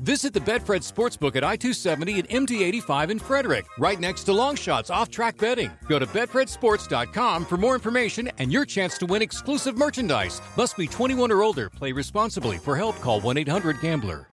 Visit 0.00 0.32
the 0.32 0.40
Betfred 0.40 0.80
Sportsbook 0.80 1.36
at 1.36 1.44
I 1.44 1.56
270 1.56 2.20
and 2.20 2.28
MD 2.30 2.62
85 2.62 3.10
in 3.10 3.18
Frederick, 3.18 3.66
right 3.78 4.00
next 4.00 4.24
to 4.24 4.32
Longshots 4.32 4.90
off 4.90 5.10
track 5.10 5.36
betting. 5.36 5.70
Go 5.88 5.98
to 5.98 6.06
BetfredSports.com 6.06 7.44
for 7.44 7.58
more 7.58 7.74
information 7.74 8.30
and 8.38 8.50
your 8.50 8.64
chance 8.64 8.96
to 8.96 9.04
win 9.04 9.20
exclusive 9.20 9.76
merchandise. 9.76 10.40
Must 10.56 10.74
be 10.78 10.86
21 10.86 11.30
or 11.30 11.42
older. 11.42 11.68
Play 11.68 11.92
responsibly. 11.92 12.56
For 12.56 12.78
help, 12.78 12.98
call 13.00 13.20
1 13.20 13.36
800 13.36 13.82
Gambler. 13.82 14.26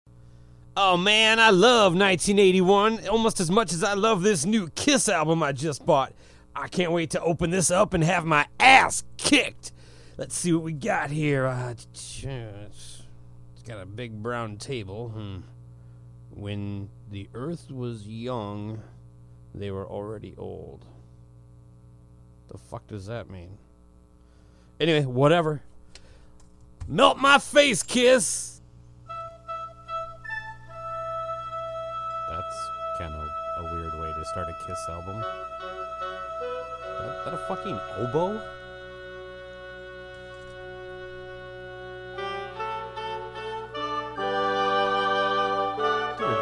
Oh 0.78 0.96
man, 0.96 1.38
I 1.38 1.50
love 1.50 1.94
1981 1.96 3.06
almost 3.10 3.42
as 3.42 3.52
much 3.52 3.74
as 3.74 3.84
I 3.84 3.94
love 3.94 4.24
this 4.24 4.46
new 4.46 4.70
Kiss 4.70 5.10
album 5.10 5.44
I 5.44 5.52
just 5.52 5.86
bought. 5.86 6.14
I 6.56 6.70
can't 6.70 6.94
wait 6.94 7.10
to 7.10 7.22
open 7.22 7.50
this 7.50 7.72
up 7.72 7.94
and 7.94 8.06
have 8.06 8.24
my 8.24 8.48
ass 8.58 9.04
kicked. 9.18 9.74
Let's 10.16 10.34
see 10.34 10.54
what 10.54 10.64
we 10.64 10.72
got 10.72 11.12
here. 11.12 11.46
Uh, 11.46 11.72
it's 11.72 12.24
got 13.66 13.82
a 13.82 13.86
big 13.86 14.24
brown 14.24 14.56
table. 14.56 15.10
Hmm. 15.10 15.40
When 16.38 16.90
the 17.10 17.28
earth 17.34 17.72
was 17.72 18.08
young, 18.08 18.84
they 19.56 19.72
were 19.72 19.88
already 19.88 20.36
old. 20.38 20.86
The 22.50 22.60
fuck 22.60 22.86
does 22.86 23.08
that 23.08 23.28
mean? 23.28 23.58
Anyway, 24.80 25.04
whatever. 25.06 25.64
Melt 26.88 27.18
my 27.18 27.40
face, 27.40 27.82
Kiss! 27.82 28.62
That's 32.30 32.70
kind 33.00 33.16
of 33.16 33.28
a 33.58 33.64
weird 33.74 34.00
way 34.00 34.14
to 34.14 34.26
start 34.26 34.48
a 34.48 34.56
Kiss 34.68 34.80
album. 34.90 35.20
That, 37.00 37.26
that 37.26 37.34
a 37.34 37.38
fucking 37.48 37.80
oboe? 37.98 38.40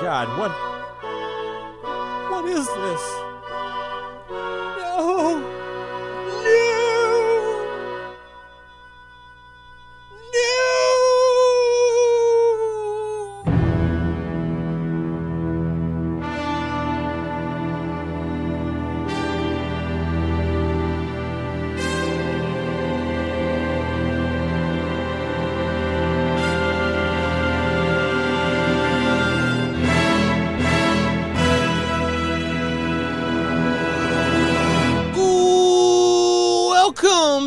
God, 0.02 0.28
what? 0.38 0.52
What 2.30 2.46
is 2.46 2.68
this? 2.68 3.35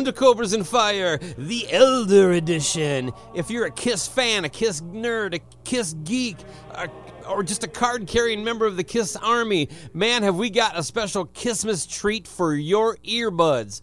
To 0.09 0.19
Cobras 0.19 0.53
and 0.53 0.67
Fire, 0.67 1.19
the 1.37 1.71
Elder 1.71 2.31
Edition. 2.31 3.11
If 3.35 3.51
you're 3.51 3.67
a 3.67 3.71
Kiss 3.71 4.07
fan, 4.07 4.43
a 4.43 4.49
Kiss 4.49 4.81
nerd, 4.81 5.35
a 5.35 5.39
Kiss 5.63 5.93
geek, 6.03 6.37
a, 6.71 6.89
or 7.29 7.43
just 7.43 7.63
a 7.63 7.67
card 7.67 8.07
carrying 8.07 8.43
member 8.43 8.65
of 8.65 8.75
the 8.75 8.83
Kiss 8.83 9.15
Army, 9.15 9.69
man, 9.93 10.23
have 10.23 10.35
we 10.35 10.49
got 10.49 10.77
a 10.77 10.81
special 10.81 11.25
Christmas 11.25 11.85
treat 11.85 12.27
for 12.27 12.55
your 12.55 12.97
earbuds. 12.97 13.81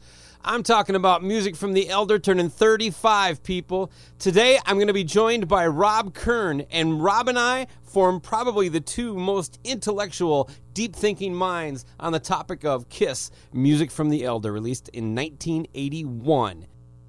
I'm 0.48 0.62
talking 0.62 0.94
about 0.94 1.24
music 1.24 1.56
from 1.56 1.72
the 1.72 1.88
Elder 1.88 2.20
turning 2.20 2.50
35 2.50 3.42
people. 3.42 3.90
Today 4.20 4.60
I'm 4.64 4.76
going 4.76 4.86
to 4.86 4.92
be 4.92 5.02
joined 5.02 5.48
by 5.48 5.66
Rob 5.66 6.14
Kern, 6.14 6.60
and 6.70 7.02
Rob 7.02 7.26
and 7.26 7.36
I 7.36 7.66
form 7.82 8.20
probably 8.20 8.68
the 8.68 8.78
two 8.78 9.16
most 9.16 9.58
intellectual, 9.64 10.48
deep 10.72 10.94
thinking 10.94 11.34
minds 11.34 11.84
on 11.98 12.12
the 12.12 12.20
topic 12.20 12.64
of 12.64 12.88
Kiss, 12.88 13.32
music 13.52 13.90
from 13.90 14.08
the 14.08 14.22
Elder, 14.22 14.52
released 14.52 14.88
in 14.90 15.16
1981. 15.16 16.66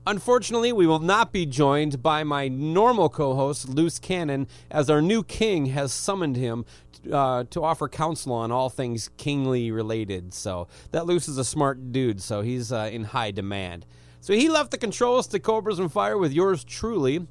Unfortunately, 0.08 0.72
we 0.72 0.88
will 0.88 0.98
not 0.98 1.32
be 1.32 1.46
joined 1.46 2.02
by 2.02 2.24
my 2.24 2.48
normal 2.48 3.08
co 3.08 3.36
host, 3.36 3.70
Luce 3.70 4.00
Cannon, 4.00 4.48
as 4.72 4.90
our 4.90 5.02
new 5.02 5.22
king 5.22 5.68
has 5.68 5.94
summoned 5.94 6.38
him 6.38 6.66
uh, 7.12 7.46
to 7.50 7.64
offer 7.64 7.88
counsel 7.88 8.34
on 8.34 8.52
all 8.52 8.70
things 8.70 9.10
kingly 9.18 9.72
related. 9.72 10.34
So, 10.34 10.68
that 10.92 11.06
Luce 11.06 11.28
is 11.28 11.38
a 11.38 11.46
smart 11.46 11.92
dude, 11.92 12.22
so 12.22 12.42
he's 12.42 12.72
uh, 12.72 12.90
in 12.92 13.06
high 13.06 13.32
demand. 13.32 13.86
So, 14.22 14.34
he 14.34 14.50
left 14.50 14.72
the 14.72 14.78
controls 14.78 15.28
to 15.28 15.40
Cobras 15.40 15.80
and 15.80 15.92
Fire 15.92 16.18
with 16.18 16.34
yours 16.34 16.64
truly, 16.64 17.26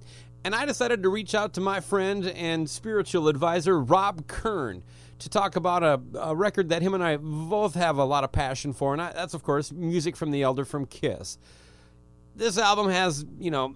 and 0.44 0.54
I 0.54 0.64
decided 0.64 1.02
to 1.02 1.08
reach 1.08 1.34
out 1.34 1.54
to 1.54 1.60
my 1.60 1.80
friend 1.80 2.26
and 2.26 2.68
spiritual 2.68 3.28
advisor, 3.28 3.80
Rob 3.80 4.26
Kern. 4.26 4.82
To 5.20 5.30
talk 5.30 5.56
about 5.56 5.82
a, 5.82 5.98
a 6.20 6.36
record 6.36 6.68
that 6.68 6.82
him 6.82 6.92
and 6.92 7.02
I 7.02 7.16
both 7.16 7.74
have 7.74 7.96
a 7.96 8.04
lot 8.04 8.22
of 8.22 8.32
passion 8.32 8.74
for, 8.74 8.92
and 8.92 9.00
I, 9.00 9.14
that's, 9.14 9.32
of 9.32 9.42
course, 9.42 9.72
music 9.72 10.14
from 10.14 10.30
the 10.30 10.42
Elder 10.42 10.66
from 10.66 10.84
Kiss 10.84 11.38
this 12.36 12.58
album 12.58 12.88
has, 12.90 13.24
you 13.38 13.50
know, 13.50 13.74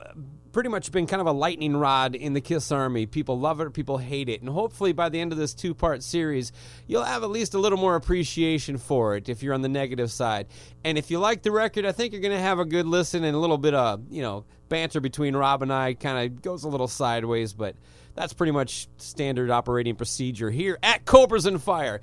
pretty 0.52 0.68
much 0.68 0.90
been 0.92 1.06
kind 1.06 1.20
of 1.20 1.26
a 1.26 1.32
lightning 1.32 1.76
rod 1.76 2.14
in 2.14 2.32
the 2.32 2.40
Kiss 2.40 2.72
Army. 2.72 3.06
People 3.06 3.38
love 3.38 3.60
it, 3.60 3.72
people 3.72 3.98
hate 3.98 4.28
it. 4.28 4.40
And 4.40 4.50
hopefully 4.50 4.92
by 4.92 5.08
the 5.08 5.20
end 5.20 5.32
of 5.32 5.38
this 5.38 5.54
two 5.54 5.74
part 5.74 6.02
series, 6.02 6.52
you'll 6.86 7.04
have 7.04 7.22
at 7.22 7.30
least 7.30 7.54
a 7.54 7.58
little 7.58 7.78
more 7.78 7.96
appreciation 7.96 8.78
for 8.78 9.16
it 9.16 9.28
if 9.28 9.42
you're 9.42 9.54
on 9.54 9.62
the 9.62 9.68
negative 9.68 10.10
side. 10.10 10.46
And 10.84 10.98
if 10.98 11.10
you 11.10 11.18
like 11.18 11.42
the 11.42 11.50
record, 11.50 11.84
I 11.84 11.92
think 11.92 12.12
you're 12.12 12.22
going 12.22 12.36
to 12.36 12.40
have 12.40 12.58
a 12.58 12.64
good 12.64 12.86
listen 12.86 13.24
and 13.24 13.36
a 13.36 13.38
little 13.38 13.58
bit 13.58 13.74
of, 13.74 14.02
you 14.10 14.22
know, 14.22 14.44
banter 14.68 15.00
between 15.00 15.36
Rob 15.36 15.62
and 15.62 15.72
I 15.72 15.94
kind 15.94 16.18
of 16.32 16.42
goes 16.42 16.64
a 16.64 16.68
little 16.68 16.88
sideways, 16.88 17.52
but 17.52 17.76
that's 18.14 18.32
pretty 18.32 18.52
much 18.52 18.88
standard 18.96 19.50
operating 19.50 19.96
procedure 19.96 20.50
here 20.50 20.78
at 20.82 21.04
Cobras 21.04 21.46
and 21.46 21.62
Fire. 21.62 22.00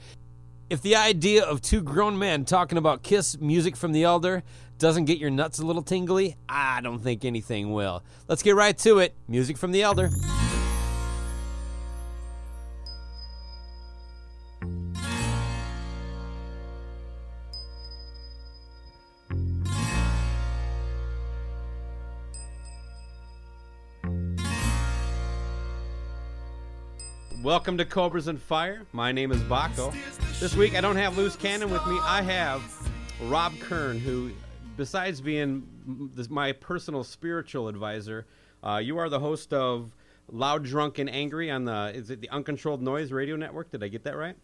If 0.70 0.82
the 0.82 0.98
idea 0.98 1.46
of 1.46 1.62
two 1.62 1.82
grown 1.82 2.20
men 2.20 2.44
talking 2.44 2.78
about 2.78 3.02
Kiss 3.02 3.40
music 3.40 3.78
from 3.78 3.94
the 3.94 4.04
Elder 4.04 4.44
doesn't 4.78 5.06
get 5.06 5.18
your 5.18 5.30
nuts 5.30 5.60
a 5.60 5.66
little 5.66 5.82
tingly, 5.82 6.36
I 6.50 6.82
don't 6.82 7.00
think 7.00 7.24
anything 7.24 7.72
will. 7.72 8.04
Let's 8.28 8.44
get 8.44 8.56
right 8.56 8.78
to 8.80 9.00
it. 9.00 9.16
Music 9.30 9.58
from 9.58 9.72
the 9.72 9.82
Elder. 9.84 10.10
Welcome 27.48 27.78
to 27.78 27.86
Cobras 27.86 28.28
and 28.28 28.42
Fire. 28.42 28.86
My 28.92 29.14
name 29.14 29.32
is 29.32 29.40
Bakko. 29.44 29.96
This 30.38 30.54
week 30.54 30.76
I 30.76 30.82
don't 30.82 30.98
have 30.98 31.18
Loose 31.18 31.38
Cannon 31.38 31.72
with 31.72 31.88
me. 31.88 31.98
I 32.02 32.22
have 32.22 32.62
Rob 33.22 33.58
Kern, 33.62 34.00
who, 34.00 34.32
besides 34.76 35.22
being 35.22 35.66
my 36.30 36.52
personal 36.52 37.06
spiritual 37.06 37.70
advisor, 37.70 38.26
uh, 38.66 38.82
you 38.84 38.98
are 38.98 39.08
the 39.08 39.22
host 39.22 39.54
of 39.54 39.96
Loud, 40.30 40.66
Drunk, 40.66 41.00
and 41.00 41.10
Angry 41.10 41.50
on 41.50 41.64
the 41.64 41.94
is 41.96 42.10
it 42.10 42.20
the 42.20 42.28
Uncontrolled 42.32 42.82
Noise 42.82 43.14
Radio 43.14 43.38
Network? 43.38 43.72
Did 43.72 43.82
I 43.82 43.88
get 43.88 44.04
that 44.04 44.18
right? 44.18 44.36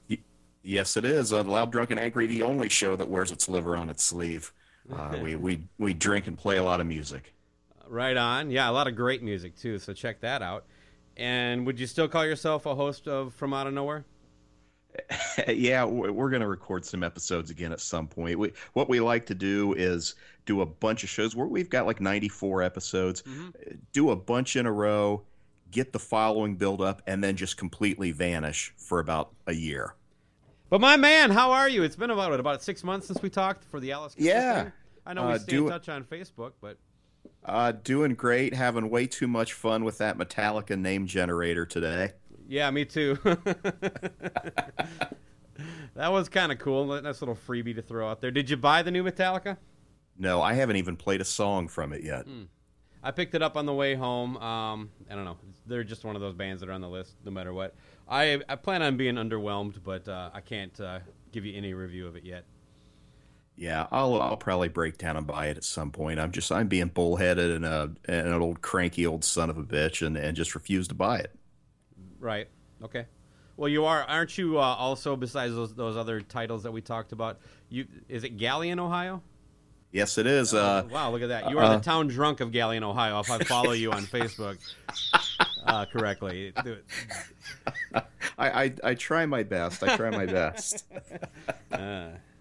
Yes, 0.61 0.95
it 0.95 1.03
is. 1.03 1.33
Uh, 1.33 1.43
Loud, 1.43 1.73
Drunk, 1.73 1.91
and 1.91 1.99
Angry, 1.99 2.25
the 2.25 2.43
only 2.43 2.69
show 2.69 2.95
that 2.95 3.09
wears 3.09 3.33
its 3.33 3.49
liver 3.49 3.75
on 3.75 3.89
its 3.89 4.01
sleeve. 4.01 4.53
Uh, 4.89 5.17
we, 5.21 5.35
we, 5.35 5.67
we 5.77 5.93
drink 5.93 6.27
and 6.27 6.37
play 6.37 6.55
a 6.55 6.63
lot 6.63 6.79
of 6.79 6.87
music. 6.87 7.33
Right 7.85 8.15
on. 8.15 8.49
Yeah, 8.49 8.69
a 8.69 8.71
lot 8.71 8.87
of 8.87 8.95
great 8.95 9.21
music 9.21 9.57
too. 9.57 9.77
So 9.77 9.91
check 9.91 10.21
that 10.21 10.41
out. 10.41 10.63
And 11.17 11.65
would 11.65 11.79
you 11.79 11.87
still 11.87 12.07
call 12.07 12.25
yourself 12.25 12.65
a 12.65 12.73
host 12.75 13.07
of 13.07 13.33
From 13.35 13.53
Out 13.53 13.67
of 13.67 13.73
Nowhere? 13.73 14.05
yeah, 15.47 15.85
we- 15.85 16.11
we're 16.11 16.29
going 16.29 16.41
to 16.41 16.47
record 16.47 16.85
some 16.85 17.03
episodes 17.03 17.49
again 17.49 17.71
at 17.71 17.79
some 17.79 18.07
point. 18.07 18.37
We, 18.37 18.53
what 18.73 18.89
we 18.89 18.99
like 18.99 19.25
to 19.27 19.35
do 19.35 19.73
is 19.73 20.15
do 20.45 20.61
a 20.61 20.65
bunch 20.65 21.03
of 21.03 21.09
shows 21.09 21.35
where 21.35 21.47
we've 21.47 21.69
got 21.69 21.85
like 21.85 21.99
94 22.01 22.61
episodes, 22.63 23.23
do 23.91 24.11
a 24.11 24.15
bunch 24.15 24.55
in 24.55 24.65
a 24.65 24.71
row, 24.71 25.23
get 25.71 25.93
the 25.93 25.99
following 25.99 26.55
build 26.55 26.81
up, 26.81 27.01
and 27.07 27.23
then 27.23 27.35
just 27.35 27.57
completely 27.57 28.11
vanish 28.11 28.73
for 28.77 28.99
about 28.99 29.31
a 29.47 29.53
year. 29.53 29.95
But 30.69 30.81
my 30.81 30.97
man, 30.97 31.29
how 31.31 31.51
are 31.51 31.69
you? 31.69 31.83
It's 31.83 31.95
been 31.95 32.09
about 32.11 32.31
what, 32.31 32.39
about 32.39 32.63
six 32.63 32.83
months 32.83 33.07
since 33.07 33.21
we 33.21 33.29
talked 33.29 33.63
for 33.65 33.79
the 33.79 33.91
Alice. 33.91 34.15
Yeah. 34.17 34.63
thing? 34.63 34.71
I 35.05 35.13
know 35.13 35.27
we 35.27 35.33
Uh, 35.33 35.37
stay 35.39 35.57
in 35.57 35.67
touch 35.69 35.89
on 35.89 36.03
Facebook, 36.03 36.53
but 36.61 36.77
Uh, 37.45 37.73
doing 37.73 38.13
great, 38.13 38.53
having 38.53 38.89
way 38.89 39.05
too 39.05 39.27
much 39.27 39.53
fun 39.53 39.83
with 39.83 39.97
that 39.97 40.17
Metallica 40.17 40.79
name 40.79 41.07
generator 41.07 41.65
today. 41.65 42.11
yeah, 42.47 42.71
me 42.71 42.85
too. 42.85 43.17
that 45.95 46.11
was 46.11 46.29
kind 46.29 46.51
of 46.51 46.59
cool. 46.59 46.85
Nice 47.01 47.21
little 47.21 47.35
freebie 47.35 47.75
to 47.75 47.81
throw 47.81 48.09
out 48.09 48.21
there. 48.21 48.31
Did 48.31 48.49
you 48.49 48.57
buy 48.57 48.81
the 48.81 48.91
new 48.91 49.03
Metallica? 49.03 49.57
No, 50.17 50.41
I 50.41 50.53
haven't 50.53 50.77
even 50.77 50.95
played 50.95 51.21
a 51.21 51.25
song 51.25 51.67
from 51.67 51.91
it 51.91 52.03
yet. 52.03 52.25
I 53.01 53.11
picked 53.11 53.35
it 53.35 53.41
up 53.41 53.57
on 53.57 53.65
the 53.65 53.73
way 53.73 53.95
home. 53.95 54.37
Um, 54.37 54.89
I 55.11 55.15
don't 55.15 55.25
know. 55.25 55.37
They're 55.65 55.83
just 55.83 56.05
one 56.05 56.15
of 56.15 56.21
those 56.21 56.33
bands 56.33 56.61
that 56.61 56.69
are 56.69 56.73
on 56.73 56.81
the 56.81 56.89
list, 56.89 57.15
no 57.25 57.31
matter 57.31 57.51
what. 57.51 57.75
I 58.07 58.39
I 58.47 58.55
plan 58.55 58.81
on 58.81 58.95
being 58.95 59.15
underwhelmed, 59.15 59.83
but 59.83 60.07
uh, 60.07 60.29
I 60.33 60.39
can't 60.41 60.79
uh, 60.79 60.99
give 61.31 61.45
you 61.45 61.57
any 61.57 61.73
review 61.73 62.07
of 62.07 62.15
it 62.15 62.23
yet. 62.23 62.45
Yeah, 63.55 63.87
I'll 63.91 64.19
I'll 64.21 64.37
probably 64.37 64.69
break 64.69 64.97
down 64.97 65.15
and 65.15 65.27
buy 65.27 65.47
it 65.47 65.57
at 65.57 65.63
some 65.63 65.91
point. 65.91 66.19
I'm 66.19 66.31
just 66.31 66.51
I'm 66.51 66.67
being 66.67 66.87
bullheaded 66.87 67.51
and 67.51 67.65
a 67.65 67.91
and 68.05 68.27
an 68.27 68.41
old 68.41 68.61
cranky 68.61 69.05
old 69.05 69.23
son 69.23 69.49
of 69.49 69.57
a 69.57 69.63
bitch 69.63 70.05
and, 70.05 70.17
and 70.17 70.35
just 70.35 70.55
refuse 70.55 70.87
to 70.87 70.95
buy 70.95 71.19
it. 71.19 71.35
Right. 72.19 72.47
Okay. 72.83 73.05
Well, 73.55 73.69
you 73.69 73.85
are, 73.85 74.01
aren't 74.03 74.35
you? 74.37 74.57
Uh, 74.57 74.61
also, 74.61 75.15
besides 75.15 75.53
those 75.53 75.75
those 75.75 75.95
other 75.95 76.21
titles 76.21 76.63
that 76.63 76.71
we 76.71 76.81
talked 76.81 77.11
about, 77.11 77.39
you 77.69 77.85
is 78.09 78.23
it 78.23 78.37
Galion, 78.37 78.79
Ohio? 78.79 79.21
Yes, 79.91 80.17
it 80.17 80.25
is. 80.25 80.55
Uh, 80.55 80.87
wow, 80.89 81.11
look 81.11 81.21
at 81.21 81.29
that! 81.29 81.51
You 81.51 81.59
are 81.59 81.65
uh, 81.65 81.77
the 81.77 81.83
town 81.83 82.07
drunk 82.07 82.39
of 82.39 82.49
Galion, 82.49 82.81
Ohio. 82.81 83.19
If 83.19 83.29
I 83.29 83.37
follow 83.43 83.73
you 83.73 83.91
on 83.91 84.07
Facebook 84.07 84.57
uh, 85.67 85.85
correctly, 85.85 86.51
I, 87.93 88.03
I 88.39 88.73
I 88.83 88.93
try 88.95 89.27
my 89.27 89.43
best. 89.43 89.83
I 89.83 89.95
try 89.95 90.09
my 90.09 90.25
best. 90.25 90.85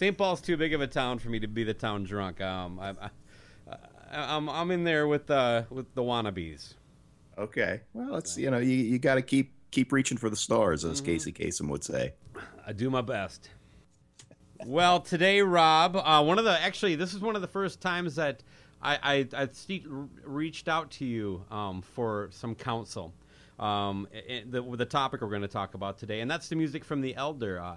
St. 0.00 0.16
Paul's 0.16 0.40
too 0.40 0.56
big 0.56 0.72
of 0.72 0.80
a 0.80 0.86
town 0.86 1.18
for 1.18 1.28
me 1.28 1.38
to 1.40 1.46
be 1.46 1.62
the 1.62 1.74
town 1.74 2.04
drunk. 2.04 2.40
Um, 2.40 2.80
I, 2.80 2.94
I, 3.02 3.10
I'm 4.10 4.48
I'm 4.48 4.70
in 4.70 4.82
there 4.82 5.06
with 5.06 5.30
uh 5.30 5.64
with 5.68 5.94
the 5.94 6.00
wannabes. 6.00 6.72
Okay. 7.36 7.82
Well, 7.92 8.16
it's 8.16 8.38
you 8.38 8.50
know 8.50 8.56
you 8.56 8.76
you 8.76 8.98
got 8.98 9.16
to 9.16 9.22
keep 9.22 9.52
keep 9.70 9.92
reaching 9.92 10.16
for 10.16 10.30
the 10.30 10.36
stars, 10.36 10.86
as 10.86 11.02
Casey 11.02 11.32
Kasem 11.32 11.68
would 11.68 11.84
say. 11.84 12.14
I 12.66 12.72
do 12.72 12.88
my 12.88 13.02
best. 13.02 13.50
Well, 14.64 15.00
today, 15.00 15.42
Rob, 15.42 15.94
uh, 15.96 16.24
one 16.24 16.38
of 16.38 16.46
the 16.46 16.58
actually, 16.58 16.94
this 16.94 17.12
is 17.12 17.20
one 17.20 17.36
of 17.36 17.42
the 17.42 17.48
first 17.48 17.82
times 17.82 18.16
that 18.16 18.42
I 18.80 19.26
I, 19.34 19.42
I 19.44 19.48
reached 20.24 20.68
out 20.68 20.92
to 20.92 21.04
you 21.04 21.44
um, 21.50 21.82
for 21.82 22.30
some 22.32 22.54
counsel. 22.54 23.12
Um, 23.58 24.08
the, 24.46 24.62
the 24.62 24.86
topic 24.86 25.20
we're 25.20 25.28
going 25.28 25.42
to 25.42 25.46
talk 25.48 25.74
about 25.74 25.98
today, 25.98 26.20
and 26.20 26.30
that's 26.30 26.48
the 26.48 26.56
music 26.56 26.86
from 26.86 27.02
the 27.02 27.14
Elder. 27.16 27.60
Uh, 27.60 27.76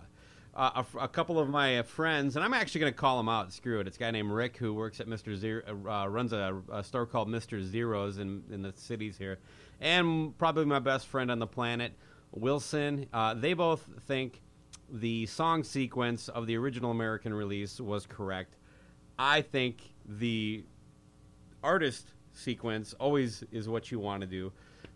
uh, 0.56 0.84
a, 0.96 1.00
a 1.00 1.08
couple 1.08 1.40
of 1.40 1.50
my 1.50 1.82
friends, 1.82 2.36
and 2.36 2.46
I'm 2.46 2.54
actually 2.54 2.82
going 2.82 2.94
to 2.94 2.98
call 3.00 3.20
him 3.20 3.28
out. 3.30 3.52
Screw 3.52 3.80
it. 3.80 3.88
It's 3.88 3.98
a 3.98 4.00
guy 4.00 4.12
named 4.12 4.32
Rick 4.32 4.58
who 4.58 4.74
works 4.74 5.00
at 5.00 5.08
Mr. 5.08 5.36
Zero, 5.36 5.64
uh, 5.90 6.08
runs 6.08 6.32
a, 6.34 6.62
a 6.72 6.84
store 6.84 7.06
called 7.06 7.28
Mr. 7.28 7.62
Zeros 7.64 8.20
in 8.20 8.44
in 8.52 8.62
the 8.62 8.74
cities 8.76 9.18
here, 9.18 9.40
and 9.82 10.38
probably 10.38 10.66
my 10.66 10.80
best 10.80 11.08
friend 11.08 11.32
on 11.32 11.40
the 11.40 11.48
planet, 11.48 11.94
Wilson. 12.32 13.08
Uh, 13.14 13.34
they 13.34 13.54
both 13.54 13.88
think 14.08 14.42
the 14.92 15.26
song 15.26 15.64
sequence 15.64 16.30
of 16.30 16.46
the 16.46 16.56
original 16.56 16.92
American 16.92 17.34
release 17.34 17.80
was 17.80 18.06
correct. 18.06 18.56
I 19.18 19.42
think 19.42 19.82
the 20.06 20.64
artist 21.64 22.14
sequence 22.34 22.94
always 23.00 23.44
is 23.52 23.68
what 23.68 23.92
you 23.92 24.00
want 24.00 24.22
to 24.22 24.28
do. 24.28 24.52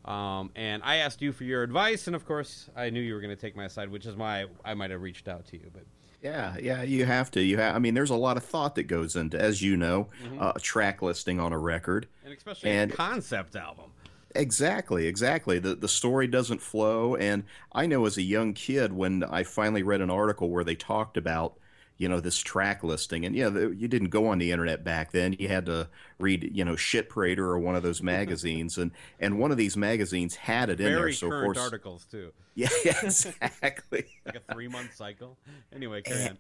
Um, 0.08 0.52
and 0.56 0.82
I 0.84 0.98
asked 0.98 1.22
you 1.22 1.32
for 1.34 1.44
your 1.44 1.64
advice, 1.64 2.08
and 2.08 2.16
of 2.16 2.26
course, 2.26 2.70
I 2.76 2.90
knew 2.90 3.02
you 3.02 3.14
were 3.14 3.20
going 3.22 3.36
to 3.36 3.40
take 3.42 3.56
my 3.56 3.68
side, 3.68 3.90
which 3.90 4.06
is 4.06 4.16
why 4.16 4.46
I 4.64 4.74
might 4.74 4.92
have 4.92 5.02
reached 5.02 5.28
out 5.28 5.46
to 5.48 5.58
you. 5.58 5.70
But 5.74 5.84
Yeah, 6.24 6.56
yeah, 6.62 6.82
you 6.84 7.06
have 7.06 7.30
to. 7.32 7.42
You 7.42 7.58
have. 7.58 7.76
I 7.76 7.80
mean, 7.80 7.94
there's 7.94 8.10
a 8.10 8.16
lot 8.16 8.38
of 8.38 8.44
thought 8.44 8.76
that 8.76 8.84
goes 8.84 9.16
into, 9.16 9.40
as 9.40 9.62
you 9.62 9.76
know, 9.76 10.08
uh, 10.40 10.54
a 10.56 10.60
track 10.60 11.02
listing 11.02 11.40
on 11.40 11.52
a 11.54 11.58
record. 11.60 12.08
and 12.24 12.34
especially 12.34 12.72
And- 12.72 12.92
a 12.92 12.96
concept 12.96 13.56
album. 13.56 13.92
Exactly, 14.36 15.08
exactly. 15.08 15.58
The 15.58 15.74
the 15.74 15.88
story 15.88 16.28
doesn't 16.28 16.62
flow, 16.62 17.16
and 17.16 17.44
I 17.72 17.88
know 17.88 18.06
as 18.06 18.18
a 18.18 18.22
young 18.22 18.54
kid 18.54 18.94
when 18.94 19.24
I 19.24 19.44
finally 19.44 19.82
read 19.84 20.00
an 20.02 20.10
article 20.12 20.50
where 20.52 20.64
they 20.64 20.76
talked 20.76 21.18
about, 21.18 21.58
you 21.98 22.08
know, 22.08 22.20
this 22.20 22.38
track 22.38 22.84
listing, 22.84 23.26
and 23.26 23.36
yeah, 23.36 23.50
you 23.50 23.88
didn't 23.88 24.10
go 24.10 24.28
on 24.28 24.38
the 24.38 24.52
internet 24.52 24.84
back 24.84 25.12
then. 25.12 25.36
You 25.40 25.48
had 25.48 25.66
to 25.66 25.90
read, 26.20 26.52
you 26.54 26.64
know, 26.64 26.76
Shit 26.76 27.10
Parader 27.10 27.40
or 27.40 27.60
one 27.60 27.76
of 27.76 27.84
those 27.84 28.02
magazines, 28.16 28.78
and 28.78 28.92
and 29.20 29.40
one 29.40 29.52
of 29.52 29.58
these 29.58 29.76
magazines 29.76 30.36
had 30.36 30.70
it 30.70 30.80
in 30.80 30.86
there. 30.86 30.98
Very 30.98 31.14
So 31.14 31.28
of 31.28 31.32
current 31.32 31.46
course, 31.46 31.58
articles 31.58 32.06
too, 32.06 32.32
yeah, 32.56 32.70
exactly. 32.84 34.06
like 34.26 34.42
a 34.48 34.54
three 34.54 34.68
month 34.68 34.96
cycle. 34.96 35.38
Anyway, 35.74 36.02
carry 36.02 36.30
on. 36.30 36.38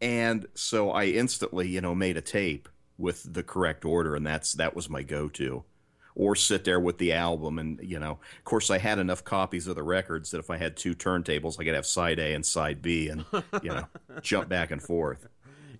and 0.00 0.46
so 0.54 0.90
I 0.90 1.06
instantly, 1.06 1.68
you 1.68 1.80
know, 1.80 1.94
made 1.94 2.16
a 2.16 2.22
tape 2.22 2.68
with 2.98 3.32
the 3.32 3.42
correct 3.42 3.84
order, 3.84 4.14
and 4.14 4.26
that's 4.26 4.52
that 4.54 4.76
was 4.76 4.88
my 4.88 5.02
go-to. 5.02 5.64
Or 6.14 6.36
sit 6.36 6.64
there 6.64 6.78
with 6.78 6.98
the 6.98 7.14
album, 7.14 7.58
and 7.58 7.80
you 7.82 7.98
know, 7.98 8.12
of 8.38 8.44
course, 8.44 8.68
I 8.70 8.76
had 8.78 8.98
enough 8.98 9.24
copies 9.24 9.66
of 9.66 9.76
the 9.76 9.82
records 9.82 10.30
that 10.32 10.38
if 10.40 10.50
I 10.50 10.58
had 10.58 10.76
two 10.76 10.94
turntables, 10.94 11.58
I 11.58 11.64
could 11.64 11.74
have 11.74 11.86
side 11.86 12.18
A 12.18 12.34
and 12.34 12.44
side 12.44 12.82
B, 12.82 13.08
and 13.08 13.24
you 13.62 13.70
know, 13.70 13.86
jump 14.20 14.48
back 14.50 14.70
and 14.70 14.82
forth. 14.82 15.26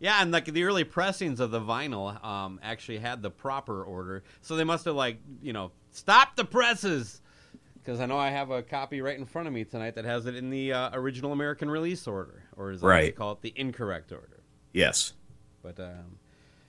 Yeah, 0.01 0.23
and 0.23 0.33
like 0.33 0.47
the 0.47 0.65
early 0.65 0.85
pressings 0.85 1.39
of 1.39 1.51
the 1.51 1.61
vinyl 1.61 2.25
um, 2.25 2.59
actually 2.63 2.99
had 2.99 3.21
the 3.23 3.31
proper 3.31 3.85
order, 3.85 4.25
so 4.41 4.57
they 4.57 4.65
must 4.65 4.87
have 4.87 4.95
like 4.95 5.19
you 5.43 5.53
know 5.53 5.71
stop 5.91 6.35
the 6.35 6.45
presses 6.47 7.21
because 7.75 8.01
I 8.01 8.07
know 8.07 8.17
I 8.17 8.31
have 8.31 8.51
a 8.51 8.63
copy 8.63 9.03
right 9.03 9.19
in 9.19 9.27
front 9.27 9.49
of 9.49 9.55
me 9.55 9.65
tonight 9.65 9.97
that 9.97 10.05
has 10.07 10.25
it 10.27 10.35
in 10.35 10.49
the 10.51 10.73
uh, 10.73 10.91
original 10.95 11.33
American 11.33 11.71
release 11.71 12.07
order, 12.07 12.45
or 12.57 12.71
as 12.71 12.83
I 12.83 12.87
like 12.87 13.01
to 13.01 13.07
Right. 13.07 13.17
call 13.17 13.33
it, 13.33 13.43
the 13.43 13.53
incorrect 13.55 14.13
order. 14.13 14.43
Yes. 14.73 15.13
But 15.63 15.79
um, 15.79 16.17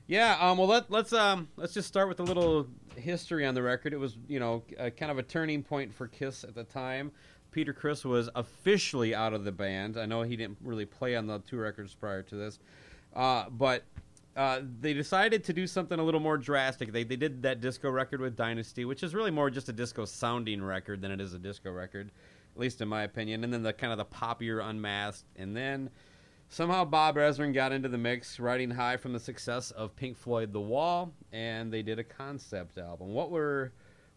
yeah, 0.06 0.38
um, 0.40 0.58
well 0.58 0.68
let, 0.68 0.92
let's 0.92 1.14
um, 1.14 1.48
let's 1.56 1.74
just 1.74 1.88
start 1.88 2.10
with 2.10 2.20
a 2.20 2.24
little 2.24 2.68
history 2.96 3.46
on 3.46 3.54
the 3.54 3.62
record. 3.62 3.94
It 3.94 3.98
was 3.98 4.18
you 4.28 4.40
know 4.40 4.64
a, 4.78 4.92
kind 4.92 5.12
of 5.12 5.18
a 5.18 5.24
turning 5.24 5.64
point 5.64 5.94
for 5.94 6.08
Kiss 6.08 6.44
at 6.44 6.56
the 6.56 6.64
time. 6.64 7.12
Peter 7.52 7.74
Criss 7.74 8.04
was 8.04 8.30
officially 8.36 9.14
out 9.14 9.34
of 9.34 9.44
the 9.44 9.52
band. 9.52 9.98
I 9.98 10.06
know 10.06 10.24
he 10.24 10.36
didn't 10.36 10.58
really 10.64 10.86
play 10.86 11.16
on 11.16 11.28
the 11.28 11.40
two 11.40 11.58
records 11.58 11.94
prior 11.94 12.24
to 12.24 12.36
this, 12.36 12.60
uh, 13.16 13.50
but 13.52 13.84
uh, 14.36 14.62
they 14.82 14.94
decided 14.94 15.44
to 15.44 15.54
do 15.54 15.68
something 15.68 16.00
a 16.00 16.04
little 16.04 16.20
more 16.20 16.38
drastic. 16.38 16.92
They 16.92 17.04
they 17.04 17.16
did 17.16 17.44
that 17.44 17.62
disco 17.62 17.90
record 17.90 18.22
with 18.22 18.36
Dynasty, 18.36 18.86
which 18.86 19.04
is 19.04 19.14
really 19.14 19.32
more 19.32 19.50
just 19.50 19.70
a 19.70 19.74
disco 19.74 20.06
sounding 20.06 20.64
record 20.64 21.02
than 21.02 21.12
it 21.12 21.22
is 21.22 21.34
a 21.34 21.40
disco 21.40 21.72
record, 21.72 22.10
at 22.56 22.60
least 22.60 22.82
in 22.82 22.88
my 22.88 23.04
opinion. 23.04 23.44
And 23.44 23.54
then 23.54 23.64
the 23.64 23.74
kind 23.74 23.92
of 23.92 23.98
the 23.98 24.06
poppier 24.06 24.68
Unmasked, 24.68 25.26
and 25.36 25.56
then 25.56 25.90
somehow 26.50 26.86
Bob 26.86 27.16
Ezrin 27.16 27.54
got 27.54 27.72
into 27.72 27.90
the 27.90 27.98
mix, 27.98 28.40
riding 28.40 28.72
high 28.72 28.98
from 28.98 29.14
the 29.14 29.20
success 29.20 29.72
of 29.72 29.96
Pink 29.96 30.18
Floyd 30.18 30.54
The 30.54 30.62
Wall, 30.62 31.14
and 31.32 31.72
they 31.72 31.82
did 31.82 32.00
a 32.00 32.04
concept 32.04 32.78
album. 32.78 33.10
What 33.10 33.32
were 33.32 33.74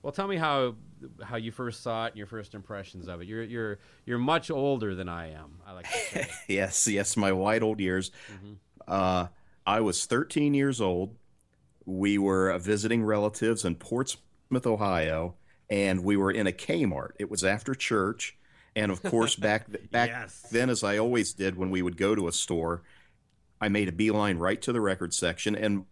well, 0.06 0.12
tell 0.12 0.28
me 0.28 0.36
how 0.36 0.76
how 1.20 1.34
you 1.34 1.50
first 1.50 1.82
saw 1.82 2.04
it 2.06 2.10
and 2.10 2.16
your 2.16 2.28
first 2.28 2.54
impressions 2.54 3.08
of 3.08 3.20
it. 3.20 3.26
You're 3.26 3.42
you're 3.42 3.78
you're 4.04 4.18
much 4.18 4.52
older 4.52 4.94
than 4.94 5.08
I 5.08 5.32
am. 5.32 5.58
I 5.66 5.72
like 5.72 5.90
to 5.90 5.98
say. 5.98 6.28
Yes, 6.48 6.86
yes, 6.86 7.16
my 7.16 7.32
wide 7.32 7.64
old 7.64 7.80
years. 7.80 8.12
Uh, 8.86 9.26
I 9.66 9.80
was 9.80 10.06
13 10.06 10.54
years 10.54 10.80
old. 10.80 11.16
We 11.86 12.18
were 12.18 12.56
visiting 12.58 13.02
relatives 13.02 13.64
in 13.64 13.74
Portsmouth, 13.74 14.64
Ohio, 14.64 15.34
and 15.68 16.04
we 16.04 16.16
were 16.16 16.30
in 16.30 16.46
a 16.46 16.52
Kmart. 16.52 17.10
It 17.18 17.28
was 17.28 17.42
after 17.42 17.74
church, 17.74 18.38
and 18.76 18.92
of 18.92 19.02
course, 19.02 19.34
back 19.48 19.66
back 19.90 20.10
Yes. 20.10 20.42
then, 20.52 20.70
as 20.70 20.84
I 20.84 20.98
always 20.98 21.32
did 21.32 21.56
when 21.56 21.70
we 21.70 21.82
would 21.82 21.96
go 21.96 22.14
to 22.14 22.28
a 22.28 22.32
store, 22.32 22.82
I 23.60 23.68
made 23.68 23.88
a 23.88 23.92
beeline 23.92 24.38
right 24.38 24.62
to 24.62 24.72
the 24.72 24.80
record 24.80 25.12
section, 25.12 25.56
and 25.56 25.86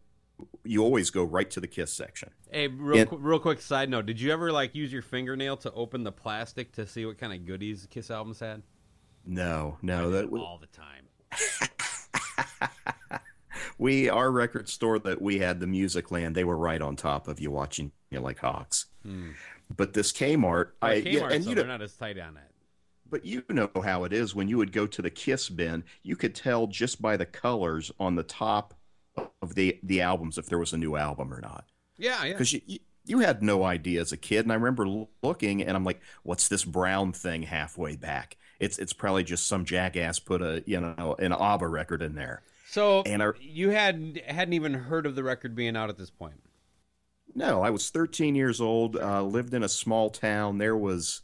you 0.65 0.83
always 0.83 1.11
go 1.11 1.25
right 1.25 1.51
to 1.51 1.61
the 1.61 1.67
Kiss 1.67 1.93
section. 1.93 2.31
Hey, 2.51 2.69
real 2.69 2.99
And- 3.01 3.11
qu- 3.11 3.17
real 3.17 3.39
quick 3.41 3.61
side 3.61 3.89
note: 3.89 4.07
Did 4.07 4.21
you 4.21 4.31
ever 4.33 4.53
like 4.53 4.75
use 4.75 4.93
your 4.93 5.03
fingernail 5.03 5.57
to 5.59 5.73
open 5.73 6.05
the 6.05 6.13
plastic 6.13 6.71
to 6.73 6.87
see 6.87 7.05
what 7.07 7.19
kind 7.19 7.33
of 7.33 7.45
goodies 7.47 7.89
Kiss 7.91 8.11
albums 8.11 8.39
had? 8.41 8.63
No, 9.27 9.79
no, 9.81 10.11
that 10.11 10.31
was, 10.31 10.43
all 10.43 10.59
the 10.61 10.67
time. 10.67 11.07
we 13.79 14.09
our 14.09 14.31
record 14.31 14.69
store 14.69 14.99
that 14.99 15.21
we 15.21 15.39
had 15.39 15.61
the 15.61 15.67
music 15.67 16.11
land 16.11 16.35
they 16.35 16.45
were 16.45 16.57
right 16.57 16.81
on 16.83 16.95
top 16.97 17.27
of 17.27 17.41
you 17.41 17.51
watching 17.51 17.91
you 18.11 18.19
know, 18.19 18.25
like 18.25 18.39
hawks 18.39 18.87
hmm. 19.03 19.31
but 19.75 19.93
this 19.95 20.13
kmart 20.13 20.69
Well, 20.81 20.91
i 20.93 21.01
Kmart, 21.01 21.13
yeah, 21.13 21.29
and 21.31 21.43
so 21.43 21.51
you 21.51 21.57
they're 21.57 21.65
know, 21.65 21.73
not 21.73 21.83
as 21.83 21.95
tight 21.97 22.19
on 22.19 22.37
it. 22.37 22.43
But 23.15 23.25
you 23.25 23.45
know 23.49 23.71
how 23.85 24.03
it 24.03 24.13
is 24.13 24.35
when 24.35 24.49
you 24.49 24.57
would 24.57 24.73
go 24.73 24.89
to 24.89 25.01
the 25.01 25.09
kiss 25.11 25.49
bin 25.49 25.85
you 26.03 26.17
could 26.17 26.35
tell 26.35 26.67
just 26.67 27.01
by 27.01 27.17
the 27.17 27.25
colors 27.25 27.93
on 28.01 28.17
the 28.17 28.25
top 28.25 28.75
of 29.41 29.55
the 29.55 29.79
the 29.85 30.01
albums 30.01 30.37
if 30.37 30.47
there 30.47 30.59
was 30.59 30.73
a 30.73 30.77
new 30.77 30.97
album 30.97 31.33
or 31.33 31.41
not 31.41 31.65
Yeah, 31.97 32.25
yeah. 32.25 32.33
because 32.33 32.53
you, 32.53 32.61
you 32.67 32.79
you 33.07 33.19
had 33.21 33.41
no 33.41 33.63
idea 33.63 34.01
as 34.01 34.11
a 34.11 34.17
kid 34.17 34.45
and 34.45 34.51
i 34.51 34.57
remember 34.57 34.85
l- 34.85 35.11
looking 35.23 35.63
and 35.63 35.77
i'm 35.77 35.85
like 35.85 36.01
what's 36.25 36.49
this 36.49 36.65
brown 36.65 37.13
thing 37.13 37.43
halfway 37.45 37.95
back 37.95 38.37
it's 38.59 38.81
it's 38.81 38.93
probably 38.93 39.23
just 39.23 39.47
some 39.47 39.65
jackass 39.65 40.19
put 40.19 40.43
a 40.43 40.65
you 40.67 40.81
know 40.81 41.15
an 41.21 41.33
abba 41.33 41.69
record 41.69 42.03
in 42.03 42.17
there 42.17 42.43
So 42.69 43.03
And 43.07 43.23
our- 43.23 43.37
you 43.41 43.71
had 43.71 44.21
hadn't 44.27 44.55
even 44.55 44.75
heard 44.75 45.07
of 45.07 45.15
the 45.15 45.23
record 45.23 45.55
being 45.55 45.77
out 45.77 45.89
at 45.91 45.99
this 45.99 46.11
point. 46.11 46.41
No, 47.37 47.63
I 47.63 47.71
was 47.71 47.91
13 47.91 48.35
years 48.35 48.61
old. 48.61 48.97
Uh, 48.97 49.23
lived 49.23 49.55
in 49.55 49.63
a 49.65 49.69
small 49.69 50.09
town. 50.11 50.59
There 50.59 50.77
was, 50.77 51.23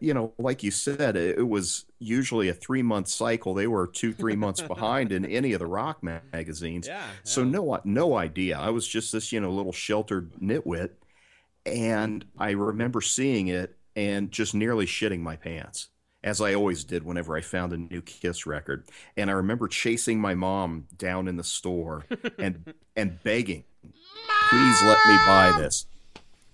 you 0.00 0.14
know, 0.14 0.32
like 0.38 0.62
you 0.62 0.70
said, 0.70 1.16
it, 1.16 1.38
it 1.38 1.48
was 1.48 1.84
usually 1.98 2.48
a 2.48 2.54
three 2.54 2.82
month 2.82 3.08
cycle. 3.08 3.54
They 3.54 3.66
were 3.66 3.86
two, 3.86 4.12
three 4.12 4.36
months 4.36 4.60
behind 4.62 5.12
in 5.12 5.24
any 5.24 5.52
of 5.52 5.58
the 5.60 5.66
rock 5.66 6.02
ma- 6.02 6.20
magazines. 6.32 6.86
Yeah, 6.86 7.06
So 7.24 7.42
yeah. 7.42 7.50
no, 7.50 7.80
no 7.84 8.16
idea. 8.16 8.58
I 8.58 8.70
was 8.70 8.86
just 8.86 9.12
this, 9.12 9.32
you 9.32 9.40
know, 9.40 9.50
little 9.50 9.72
sheltered 9.72 10.32
nitwit, 10.34 10.90
and 11.64 12.24
I 12.38 12.50
remember 12.52 13.00
seeing 13.00 13.48
it 13.48 13.76
and 13.94 14.30
just 14.30 14.54
nearly 14.54 14.86
shitting 14.86 15.20
my 15.20 15.36
pants, 15.36 15.88
as 16.22 16.40
I 16.40 16.54
always 16.54 16.84
did 16.84 17.02
whenever 17.02 17.36
I 17.36 17.40
found 17.40 17.72
a 17.72 17.76
new 17.76 18.02
Kiss 18.02 18.46
record. 18.46 18.84
And 19.16 19.30
I 19.30 19.34
remember 19.34 19.68
chasing 19.68 20.20
my 20.20 20.34
mom 20.34 20.86
down 20.96 21.28
in 21.28 21.36
the 21.36 21.44
store 21.44 22.04
and 22.38 22.72
and 22.94 23.22
begging, 23.22 23.64
"Please 24.50 24.82
let 24.82 24.98
me 25.06 25.16
buy 25.26 25.54
this." 25.58 25.86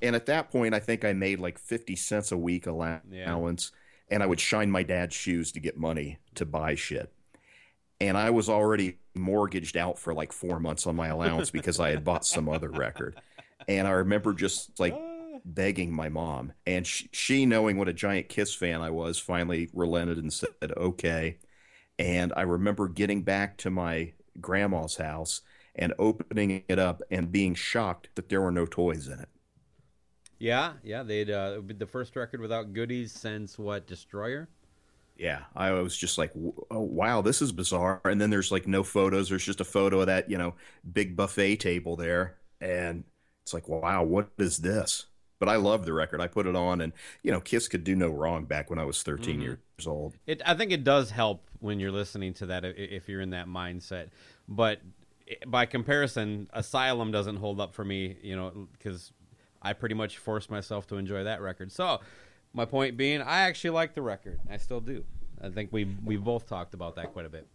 And 0.03 0.17
at 0.17 0.27
that 0.27 0.51
point, 0.51 0.75
I 0.75 0.81
think 0.81 1.05
I 1.05 1.13
made 1.13 1.39
like 1.39 1.59
fifty 1.59 1.97
cents 1.97 2.33
a 2.33 2.37
week 2.37 2.67
allowance, 2.67 3.71
and 4.11 4.23
I 4.23 4.27
would 4.27 4.41
shine 4.41 4.71
my 4.71 4.83
dad's 4.83 5.15
shoes 5.15 5.53
to 5.53 5.61
get 5.61 5.79
money 5.79 6.19
to 6.35 6.45
buy 6.45 6.75
shit. 6.75 7.13
And 8.01 8.19
I 8.19 8.31
was 8.31 8.49
already 8.49 8.99
mortgaged 9.15 9.77
out 9.77 9.99
for 9.99 10.13
like 10.13 10.33
four 10.33 10.59
months 10.59 10.89
on 10.89 10.97
my 10.97 11.07
allowance 11.09 11.51
because 11.51 11.79
I 11.79 11.91
had 11.91 12.03
bought 12.03 12.27
some 12.27 12.49
other 12.49 12.69
record. 12.69 13.21
And 13.69 13.87
I 13.87 13.93
remember 13.93 14.33
just 14.33 14.81
like 14.81 14.99
begging 15.45 15.95
my 15.95 16.09
mom, 16.09 16.53
and 16.67 16.85
she, 16.85 17.09
she, 17.13 17.47
knowing 17.47 17.79
what 17.79 17.89
a 17.89 17.93
giant 17.93 18.29
Kiss 18.29 18.55
fan 18.55 18.81
I 18.81 18.91
was, 18.91 19.19
finally 19.19 19.71
relented 19.73 20.19
and 20.19 20.33
said, 20.33 20.51
"Okay." 20.77 21.39
And 21.99 22.33
I 22.37 22.43
remember 22.43 22.89
getting 22.89 23.23
back 23.23 23.57
to 23.59 23.71
my 23.71 24.15
grandma's 24.41 24.97
house 24.97 25.43
and 25.77 25.95
opening 25.99 26.65
it 26.69 26.79
up 26.79 27.03
and 27.11 27.31
being 27.31 27.55
shocked 27.55 28.09
that 28.17 28.29
there 28.29 28.41
were 28.41 28.51
no 28.51 28.67
toys 28.67 29.07
in 29.07 29.21
it. 29.21 29.29
Yeah, 30.43 30.73
yeah. 30.83 31.05
They'd 31.05 31.31
uh, 31.31 31.53
it 31.55 31.57
would 31.59 31.69
be 31.69 31.75
the 31.75 31.87
first 31.87 32.17
record 32.17 32.41
without 32.41 32.73
goodies 32.73 33.13
since 33.13 33.59
what 33.59 33.87
Destroyer. 33.87 34.49
Yeah, 35.17 35.43
I 35.55 35.71
was 35.73 35.97
just 35.97 36.19
like, 36.19 36.33
oh, 36.71 36.81
wow, 36.81 37.21
this 37.23 37.43
is 37.43 37.53
bizarre. 37.53 38.01
And 38.05 38.21
then 38.21 38.31
there's 38.31 38.51
like 38.51 38.67
no 38.67 38.83
photos. 38.83 39.29
There's 39.29 39.45
just 39.45 39.61
a 39.61 39.65
photo 39.65 40.01
of 40.01 40.07
that, 40.07 40.29
you 40.29 40.39
know, 40.39 40.55
big 40.91 41.15
buffet 41.17 41.57
table 41.57 41.95
there. 41.95 42.39
And 42.61 43.05
it's 43.45 43.55
like, 43.55 43.69
wow, 43.69 44.03
what 44.03 44.31
is 44.39 44.59
this? 44.59 45.07
But 45.39 45.49
I 45.49 45.57
love 45.57 45.85
the 45.85 45.93
record. 45.93 46.21
I 46.21 46.29
put 46.29 46.47
it 46.47 46.57
on, 46.57 46.81
and, 46.81 46.93
you 47.23 47.31
know, 47.31 47.41
Kiss 47.41 47.69
could 47.69 47.85
do 47.85 47.95
no 47.95 48.09
wrong 48.09 48.45
back 48.47 48.71
when 48.71 48.79
I 48.79 48.85
was 48.85 49.03
13 49.03 49.41
Mhm. 49.41 49.43
years 49.43 49.87
old. 49.87 50.15
It, 50.27 50.41
I 50.47 50.55
think 50.55 50.73
it 50.73 50.83
does 50.83 51.11
help 51.11 51.45
when 51.61 51.79
you're 51.79 51.93
listening 51.93 52.33
to 52.35 52.47
that 52.47 52.65
if 52.65 53.09
you're 53.09 53.21
in 53.21 53.31
that 53.31 53.47
mindset. 53.49 54.09
But 54.49 54.81
by 55.47 55.67
comparison, 55.67 56.49
Asylum 56.53 57.11
doesn't 57.11 57.37
hold 57.37 57.61
up 57.61 57.75
for 57.75 57.85
me, 57.85 58.17
you 58.23 58.37
know, 58.37 58.69
because 58.73 59.13
I 59.63 59.73
pretty 59.73 59.95
much 59.95 60.19
forced 60.19 60.51
myself 60.51 60.87
to 60.89 60.97
enjoy 60.97 61.25
that 61.25 61.41
record. 61.41 61.73
So, 61.73 62.01
my 62.53 62.65
point 62.65 62.97
being, 62.97 63.23
I 63.23 63.43
actually 63.43 63.71
like 63.71 63.95
the 63.95 64.03
record. 64.03 64.41
I 64.51 64.57
still 64.57 64.81
do. 64.81 65.05
I 65.43 65.49
think 65.49 65.73
we 65.73 65.85
we 66.05 66.17
both 66.17 66.47
talked 66.49 66.75
about 66.75 66.97
that 66.97 67.13
quite 67.13 67.27
a 67.27 67.31
bit. 67.31 67.47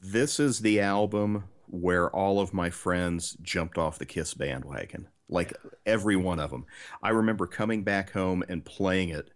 This 0.00 0.38
is 0.38 0.60
the 0.60 0.80
album 0.80 1.44
where 1.68 2.10
all 2.10 2.40
of 2.40 2.54
my 2.54 2.70
friends 2.70 3.36
jumped 3.42 3.78
off 3.78 3.98
the 3.98 4.06
Kiss 4.06 4.34
bandwagon. 4.34 5.08
Like 5.28 5.52
every 5.84 6.16
one 6.16 6.38
of 6.38 6.50
them. 6.50 6.66
I 7.02 7.10
remember 7.10 7.46
coming 7.46 7.82
back 7.82 8.12
home 8.12 8.44
and 8.48 8.64
playing 8.64 9.08
it 9.08 9.30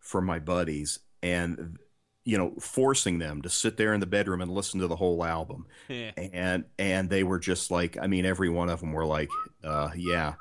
for 0.00 0.20
my 0.20 0.38
buddies 0.38 0.98
and 1.22 1.78
you 2.24 2.36
know 2.36 2.54
forcing 2.58 3.18
them 3.18 3.42
to 3.42 3.48
sit 3.48 3.76
there 3.76 3.94
in 3.94 4.00
the 4.00 4.06
bedroom 4.06 4.40
and 4.40 4.50
listen 4.50 4.80
to 4.80 4.88
the 4.88 4.96
whole 4.96 5.24
album. 5.24 5.66
and 5.88 6.64
and 6.78 7.08
they 7.08 7.22
were 7.22 7.38
just 7.38 7.70
like 7.70 7.96
I 8.00 8.06
mean 8.08 8.26
every 8.26 8.48
one 8.48 8.68
of 8.68 8.80
them 8.80 8.92
were 8.92 9.06
like 9.06 9.30
uh 9.62 9.90
yeah. 9.96 10.34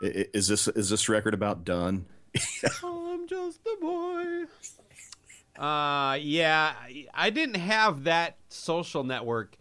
Is 0.00 0.48
this 0.48 0.68
is 0.68 0.90
this 0.90 1.08
record 1.08 1.34
about 1.34 1.64
done? 1.64 2.06
I'm 2.84 3.26
just 3.26 3.60
a 3.66 3.80
boy. 3.80 4.44
Uh, 5.58 6.18
yeah, 6.20 6.74
I 7.14 7.30
didn't 7.30 7.56
have 7.56 8.04
that 8.04 8.36
social 8.50 9.04
network, 9.04 9.56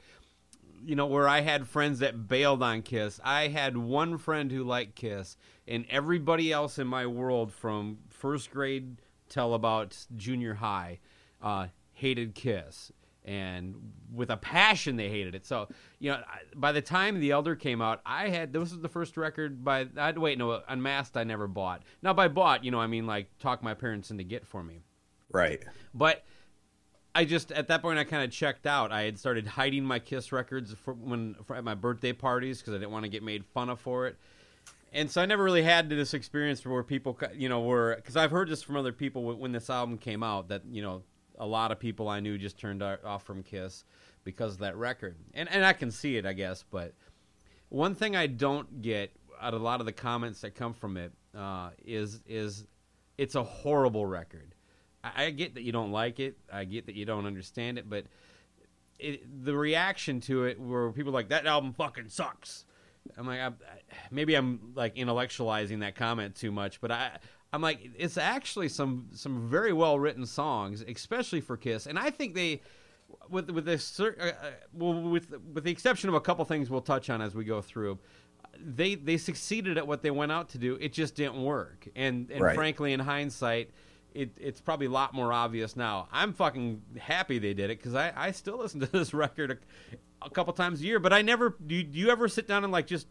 you 0.83 0.95
know, 0.95 1.05
where 1.05 1.27
I 1.27 1.39
had 1.39 1.67
friends 1.69 1.99
that 1.99 2.27
bailed 2.27 2.61
on 2.61 2.81
Kiss. 2.81 3.19
I 3.23 3.47
had 3.47 3.77
one 3.77 4.17
friend 4.17 4.51
who 4.51 4.65
liked 4.65 4.95
Kiss, 4.95 5.37
and 5.67 5.85
everybody 5.89 6.51
else 6.51 6.77
in 6.79 6.87
my 6.87 7.05
world 7.05 7.53
from 7.53 7.99
first 8.09 8.51
grade 8.51 8.97
till 9.29 9.53
about 9.53 9.97
junior 10.17 10.55
high 10.55 10.99
uh, 11.41 11.67
hated 11.93 12.35
Kiss. 12.35 12.91
And 13.25 13.91
with 14.13 14.29
a 14.29 14.37
passion, 14.37 14.97
they 14.97 15.09
hated 15.09 15.33
it. 15.33 15.45
So, 15.47 15.67
you 15.99 16.11
know, 16.11 16.21
by 16.55 16.71
the 16.71 16.81
time 16.81 17.19
The 17.19 17.31
Elder 17.31 17.55
came 17.55 17.81
out, 17.81 18.01
I 18.05 18.29
had 18.29 18.53
this 18.53 18.59
was 18.59 18.79
the 18.79 18.87
first 18.87 19.17
record 19.17 19.63
by. 19.65 19.87
I'd, 19.97 20.17
wait, 20.17 20.37
no, 20.37 20.61
Unmasked 20.67 21.17
I 21.17 21.23
never 21.23 21.47
bought. 21.47 21.81
Now, 22.03 22.13
by 22.13 22.27
bought, 22.27 22.63
you 22.63 22.69
know, 22.69 22.79
I 22.79 22.87
mean 22.87 23.07
like 23.07 23.35
talk 23.39 23.63
my 23.63 23.73
parents 23.73 24.11
into 24.11 24.23
get 24.23 24.45
for 24.45 24.63
me. 24.63 24.83
Right. 25.31 25.65
But 25.93 26.23
I 27.15 27.25
just 27.25 27.51
at 27.51 27.67
that 27.69 27.81
point 27.81 27.97
I 27.97 28.03
kind 28.03 28.23
of 28.23 28.29
checked 28.29 28.67
out. 28.67 28.91
I 28.91 29.03
had 29.03 29.17
started 29.17 29.47
hiding 29.47 29.85
my 29.85 29.99
Kiss 29.99 30.31
records 30.31 30.73
for 30.73 30.93
when 30.93 31.35
for, 31.45 31.55
at 31.55 31.63
my 31.63 31.73
birthday 31.73 32.13
parties 32.13 32.59
because 32.59 32.73
I 32.73 32.77
didn't 32.77 32.91
want 32.91 33.05
to 33.05 33.09
get 33.09 33.23
made 33.23 33.45
fun 33.45 33.69
of 33.69 33.79
for 33.79 34.05
it. 34.05 34.17
And 34.93 35.09
so 35.09 35.21
I 35.21 35.25
never 35.25 35.43
really 35.43 35.63
had 35.63 35.89
this 35.89 36.13
experience 36.13 36.65
where 36.65 36.83
people, 36.83 37.17
you 37.33 37.49
know, 37.49 37.61
were 37.61 37.95
because 37.95 38.15
I've 38.15 38.31
heard 38.31 38.49
this 38.49 38.61
from 38.61 38.75
other 38.77 38.91
people 38.91 39.23
when- 39.23 39.39
when 39.39 39.51
this 39.51 39.69
album 39.69 39.97
came 39.97 40.23
out 40.23 40.49
that 40.49 40.63
you 40.69 40.81
know 40.81 41.03
a 41.37 41.45
lot 41.45 41.71
of 41.71 41.79
people 41.79 42.07
I 42.07 42.19
knew 42.19 42.37
just 42.37 42.57
turned 42.57 42.81
off 42.83 43.23
from 43.23 43.43
Kiss 43.43 43.83
because 44.23 44.53
of 44.53 44.59
that 44.59 44.75
record, 44.75 45.15
and 45.33 45.49
and 45.49 45.65
I 45.65 45.73
can 45.73 45.91
see 45.91 46.17
it, 46.17 46.25
I 46.25 46.33
guess. 46.33 46.63
But 46.69 46.93
one 47.69 47.95
thing 47.95 48.15
I 48.15 48.27
don't 48.27 48.81
get 48.81 49.11
out 49.41 49.53
of 49.53 49.61
a 49.61 49.63
lot 49.63 49.79
of 49.79 49.85
the 49.85 49.91
comments 49.91 50.41
that 50.41 50.55
come 50.55 50.73
from 50.73 50.97
it 50.97 51.11
uh, 51.37 51.69
is 51.83 52.21
is 52.25 52.65
it's 53.17 53.35
a 53.35 53.43
horrible 53.43 54.05
record. 54.05 54.55
I, 55.03 55.25
I 55.25 55.29
get 55.31 55.55
that 55.55 55.63
you 55.63 55.71
don't 55.71 55.91
like 55.91 56.19
it. 56.19 56.37
I 56.51 56.65
get 56.65 56.85
that 56.87 56.95
you 56.95 57.05
don't 57.05 57.25
understand 57.25 57.77
it, 57.77 57.89
but 57.89 58.05
it, 58.99 59.45
the 59.45 59.55
reaction 59.55 60.21
to 60.21 60.45
it 60.45 60.59
where 60.59 60.91
people 60.91 61.11
like 61.11 61.29
that 61.29 61.45
album 61.45 61.73
fucking 61.73 62.09
sucks. 62.09 62.65
I'm 63.17 63.27
like, 63.27 63.39
I- 63.39 63.51
maybe 64.09 64.35
I'm 64.35 64.71
like 64.75 64.95
intellectualizing 64.95 65.81
that 65.81 65.95
comment 65.95 66.35
too 66.35 66.51
much, 66.51 66.81
but 66.81 66.91
I, 66.91 67.19
I'm 67.55 67.61
like, 67.61 67.89
it's 67.97 68.17
actually 68.17 68.69
some 68.69 69.07
some 69.13 69.47
very 69.49 69.73
well 69.73 69.97
written 69.97 70.25
songs, 70.25 70.83
especially 70.87 71.41
for 71.41 71.57
Kiss, 71.57 71.87
and 71.87 71.97
I 71.97 72.09
think 72.09 72.35
they, 72.35 72.61
with 73.29 73.49
with 73.49 73.65
this, 73.65 73.99
uh, 73.99 74.11
uh, 74.19 74.31
well, 74.73 74.93
with 74.93 75.33
with 75.53 75.63
the 75.63 75.71
exception 75.71 76.09
of 76.09 76.15
a 76.15 76.21
couple 76.21 76.43
things 76.45 76.69
we'll 76.69 76.81
touch 76.81 77.09
on 77.09 77.21
as 77.21 77.33
we 77.33 77.45
go 77.45 77.61
through, 77.61 77.97
they 78.59 78.95
they 78.95 79.17
succeeded 79.17 79.77
at 79.77 79.87
what 79.87 80.01
they 80.01 80.11
went 80.11 80.31
out 80.31 80.49
to 80.49 80.57
do. 80.57 80.77
It 80.81 80.93
just 80.93 81.15
didn't 81.15 81.41
work, 81.43 81.87
and 81.95 82.29
and 82.29 82.41
Right. 82.43 82.55
frankly, 82.55 82.93
in 82.93 82.99
hindsight. 82.99 83.71
It, 84.13 84.31
it's 84.37 84.61
probably 84.61 84.85
a 84.85 84.91
lot 84.91 85.13
more 85.13 85.33
obvious 85.33 85.75
now. 85.75 86.07
I'm 86.09 86.31
fucking 86.31 86.81
happy 86.97 87.37
they 87.37 87.53
did 87.53 87.69
it 87.69 87.79
because 87.79 87.95
I, 87.95 88.13
I 88.15 88.31
still 88.31 88.57
listen 88.57 88.79
to 88.79 88.85
this 88.91 89.13
record 89.13 89.51
a, 89.51 90.25
a 90.25 90.29
couple 90.29 90.53
times 90.53 90.79
a 90.79 90.85
year. 90.85 90.99
But 90.99 91.11
I 91.11 91.21
never 91.21 91.53
do. 91.67 91.75
You, 91.75 91.83
do 91.83 91.99
you 91.99 92.09
ever 92.09 92.29
sit 92.29 92.47
down 92.47 92.63
and 92.63 92.71
like 92.71 92.87
just? 92.87 93.07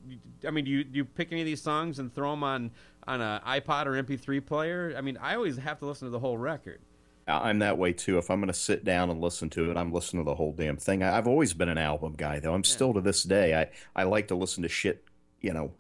I 0.49 0.51
mean, 0.51 0.65
do 0.65 0.71
you 0.71 0.83
do 0.83 0.97
you 0.97 1.05
pick 1.05 1.31
any 1.31 1.43
of 1.43 1.47
these 1.47 1.61
songs 1.61 1.99
and 1.99 2.11
throw 2.15 2.31
them 2.31 2.43
on 2.43 2.71
on 3.07 3.21
a 3.21 3.43
iPod 3.47 3.87
or 3.87 4.03
MP3 4.03 4.45
player? 4.45 4.95
I 4.97 5.01
mean, 5.01 5.17
I 5.19 5.35
always 5.35 5.57
have 5.57 5.79
to 5.81 5.87
listen 5.87 6.07
to 6.07 6.11
the 6.11 6.19
whole 6.19 6.39
record. 6.39 6.81
I'm 7.27 7.61
that 7.61 7.79
way 7.79 7.93
too. 7.93 8.19
If 8.19 8.31
I'm 8.31 8.41
going 8.41 8.53
to 8.53 8.59
sit 8.59 8.85
down 8.85 9.09
and 9.09 9.21
listen 9.21 9.49
to 9.51 9.71
it, 9.71 9.77
I'm 9.77 9.93
listening 9.93 10.25
to 10.25 10.31
the 10.31 10.35
whole 10.35 10.53
damn 10.53 10.77
thing. 10.77 11.03
I, 11.03 11.17
I've 11.17 11.27
always 11.27 11.55
been 11.55 11.71
an 11.71 11.79
album 11.79 12.15
guy, 12.17 12.39
though. 12.39 12.53
I'm 12.53 12.65
still 12.65 12.93
to 12.95 13.01
this 13.01 13.23
day. 13.23 13.59
I, 13.59 13.71
I 13.97 14.05
like 14.05 14.29
to 14.29 14.35
listen 14.35 14.63
to 14.63 14.69
shit, 14.69 15.05
you 15.41 15.53
know, 15.55 15.73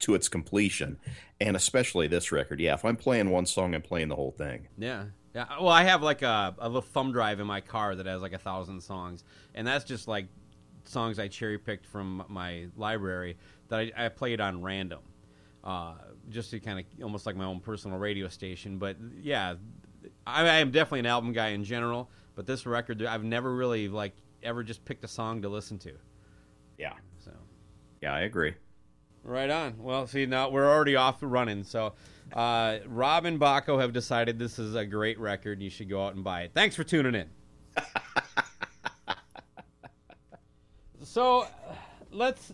to 0.00 0.14
its 0.14 0.28
completion, 0.28 0.98
and 1.40 1.54
especially 1.54 2.08
this 2.08 2.32
record. 2.32 2.58
Yeah, 2.60 2.74
if 2.74 2.84
I'm 2.84 2.96
playing 2.96 3.30
one 3.30 3.46
song, 3.46 3.74
I'm 3.74 3.82
playing 3.82 4.08
the 4.08 4.16
whole 4.16 4.32
thing. 4.32 4.68
Yeah. 4.76 5.04
Yeah. 5.34 5.46
Well, 5.60 5.68
I 5.68 5.84
have 5.84 6.02
like 6.02 6.22
a, 6.22 6.54
a 6.58 6.66
little 6.66 6.82
thumb 6.82 7.12
drive 7.12 7.40
in 7.40 7.46
my 7.46 7.60
car 7.60 7.94
that 7.94 8.06
has 8.06 8.20
like 8.20 8.32
a 8.32 8.38
thousand 8.38 8.80
songs, 8.82 9.24
and 9.54 9.66
that's 9.66 9.84
just 9.84 10.08
like 10.08 10.26
songs 10.84 11.18
I 11.18 11.28
cherry 11.28 11.58
picked 11.58 11.86
from 11.86 12.24
my 12.28 12.66
library 12.76 13.36
that 13.68 13.78
I, 13.78 13.92
I 13.96 14.08
played 14.08 14.40
on 14.40 14.62
random, 14.62 15.00
uh, 15.64 15.94
just 16.28 16.50
to 16.50 16.60
kind 16.60 16.78
of 16.78 16.84
almost 17.02 17.26
like 17.26 17.36
my 17.36 17.44
own 17.44 17.60
personal 17.60 17.98
radio 17.98 18.28
station. 18.28 18.78
But 18.78 18.96
yeah, 19.20 19.54
I, 20.26 20.42
I 20.42 20.56
am 20.58 20.70
definitely 20.70 21.00
an 21.00 21.06
album 21.06 21.32
guy 21.32 21.48
in 21.48 21.64
general. 21.64 22.10
But 22.34 22.46
this 22.46 22.66
record, 22.66 23.04
I've 23.04 23.24
never 23.24 23.54
really 23.54 23.88
like 23.88 24.14
ever 24.42 24.62
just 24.62 24.84
picked 24.84 25.04
a 25.04 25.08
song 25.08 25.42
to 25.42 25.48
listen 25.48 25.78
to. 25.80 25.92
Yeah, 26.78 26.94
So. 27.18 27.30
yeah, 28.00 28.14
I 28.14 28.20
agree. 28.20 28.54
Right 29.22 29.50
on. 29.50 29.74
Well, 29.78 30.06
see, 30.06 30.26
now 30.26 30.48
we're 30.50 30.68
already 30.68 30.96
off 30.96 31.18
running. 31.20 31.62
So, 31.62 31.92
uh, 32.32 32.78
Rob 32.86 33.24
and 33.24 33.38
Bakko 33.38 33.78
have 33.80 33.92
decided 33.92 34.38
this 34.38 34.58
is 34.58 34.74
a 34.74 34.84
great 34.84 35.18
record. 35.20 35.62
You 35.62 35.70
should 35.70 35.88
go 35.88 36.04
out 36.04 36.14
and 36.14 36.24
buy 36.24 36.42
it. 36.42 36.52
Thanks 36.54 36.74
for 36.74 36.82
tuning 36.82 37.14
in. 37.14 37.28
so, 41.04 41.46
let's. 42.10 42.52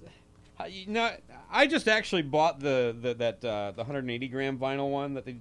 Know, 0.87 1.11
I 1.50 1.67
just 1.67 1.88
actually 1.88 2.23
bought 2.23 2.61
the, 2.61 2.97
the 3.00 3.15
that 3.15 3.45
uh, 3.45 3.73
the 3.73 3.79
180 3.79 4.29
gram 4.29 4.59
vinyl 4.59 4.91
one 4.91 5.15
that 5.15 5.25
they 5.25 5.37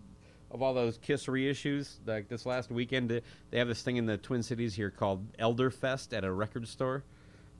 of 0.49 0.61
all 0.61 0.73
those 0.73 0.97
Kiss 0.97 1.25
reissues. 1.25 1.95
Like 2.05 2.29
this 2.29 2.45
last 2.45 2.71
weekend, 2.71 3.09
they 3.49 3.57
have 3.57 3.67
this 3.67 3.81
thing 3.81 3.97
in 3.97 4.05
the 4.05 4.17
Twin 4.17 4.43
Cities 4.43 4.75
here 4.75 4.89
called 4.89 5.33
Elderfest 5.37 6.15
at 6.15 6.23
a 6.23 6.31
record 6.31 6.67
store. 6.67 7.03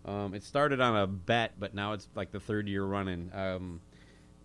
Um, 0.06 0.34
it 0.34 0.44
started 0.44 0.80
on 0.80 0.96
a 0.96 1.08
bet, 1.08 1.60
but 1.60 1.74
now 1.74 1.94
it's 1.94 2.08
like 2.16 2.32
the 2.32 2.40
third 2.40 2.68
year 2.68 2.86
running. 2.86 3.30
Um, 3.34 3.82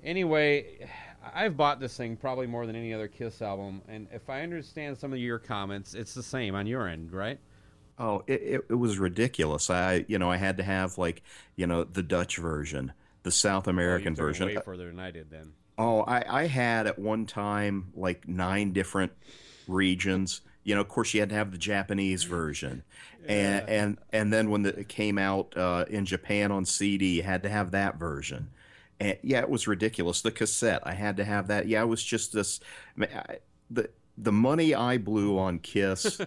Anyway, 0.02 0.88
I've 1.32 1.56
bought 1.56 1.78
this 1.78 1.96
thing 1.96 2.16
probably 2.16 2.46
more 2.46 2.66
than 2.66 2.74
any 2.74 2.92
other 2.92 3.06
Kiss 3.06 3.40
album, 3.40 3.82
and 3.86 4.08
if 4.12 4.28
I 4.28 4.42
understand 4.42 4.98
some 4.98 5.12
of 5.12 5.18
your 5.18 5.38
comments, 5.38 5.94
it's 5.94 6.12
the 6.14 6.22
same 6.22 6.54
on 6.56 6.66
your 6.66 6.88
end, 6.88 7.12
right? 7.12 7.38
Oh, 7.98 8.24
it, 8.26 8.42
it, 8.42 8.60
it 8.70 8.74
was 8.74 8.98
ridiculous. 8.98 9.70
I, 9.70 10.04
you 10.08 10.18
know, 10.18 10.30
I 10.30 10.38
had 10.38 10.56
to 10.56 10.64
have 10.64 10.98
like, 10.98 11.22
you 11.54 11.68
know, 11.68 11.84
the 11.84 12.02
Dutch 12.02 12.38
version, 12.38 12.92
the 13.22 13.30
South 13.30 13.68
American 13.68 14.08
oh, 14.08 14.10
you 14.10 14.16
took 14.16 14.24
version. 14.24 14.46
Way 14.48 14.56
further 14.56 14.86
than 14.86 15.00
I 15.00 15.10
did 15.10 15.30
then. 15.30 15.52
Oh, 15.78 16.02
I, 16.02 16.42
I 16.42 16.46
had 16.46 16.86
at 16.86 16.98
one 16.98 17.26
time 17.26 17.92
like 17.94 18.28
nine 18.28 18.72
different 18.72 19.12
regions. 19.66 20.42
You 20.64 20.74
know, 20.74 20.80
of 20.80 20.88
course, 20.88 21.12
you 21.14 21.20
had 21.20 21.30
to 21.30 21.34
have 21.34 21.50
the 21.50 21.58
Japanese 21.58 22.24
version, 22.24 22.82
and 23.26 23.68
and 23.68 23.98
and 24.12 24.32
then 24.32 24.50
when 24.50 24.62
the, 24.62 24.80
it 24.80 24.88
came 24.88 25.18
out 25.18 25.56
uh, 25.56 25.84
in 25.88 26.04
Japan 26.04 26.52
on 26.52 26.64
CD, 26.64 27.16
you 27.16 27.22
had 27.22 27.42
to 27.42 27.48
have 27.48 27.72
that 27.72 27.98
version. 27.98 28.50
And 29.00 29.18
yeah, 29.22 29.40
it 29.40 29.50
was 29.50 29.66
ridiculous. 29.66 30.20
The 30.20 30.30
cassette, 30.30 30.82
I 30.84 30.92
had 30.92 31.16
to 31.16 31.24
have 31.24 31.48
that. 31.48 31.66
Yeah, 31.66 31.82
it 31.82 31.86
was 31.86 32.04
just 32.04 32.32
this. 32.32 32.60
I 32.96 33.00
mean, 33.00 33.10
I- 33.14 33.38
the 33.72 33.90
the 34.16 34.32
money 34.32 34.74
I 34.74 34.98
blew 34.98 35.38
on 35.38 35.58
Kiss, 35.58 36.20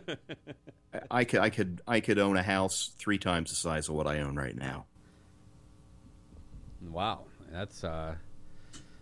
I 1.11 1.23
could 1.23 1.39
I 1.39 1.49
could 1.49 1.81
I 1.87 1.99
could 1.99 2.19
own 2.19 2.37
a 2.37 2.43
house 2.43 2.91
three 2.97 3.17
times 3.17 3.51
the 3.51 3.55
size 3.55 3.87
of 3.89 3.95
what 3.95 4.07
I 4.07 4.19
own 4.21 4.35
right 4.35 4.55
now. 4.55 4.85
Wow, 6.91 7.25
that's 7.51 7.83
uh, 7.83 8.15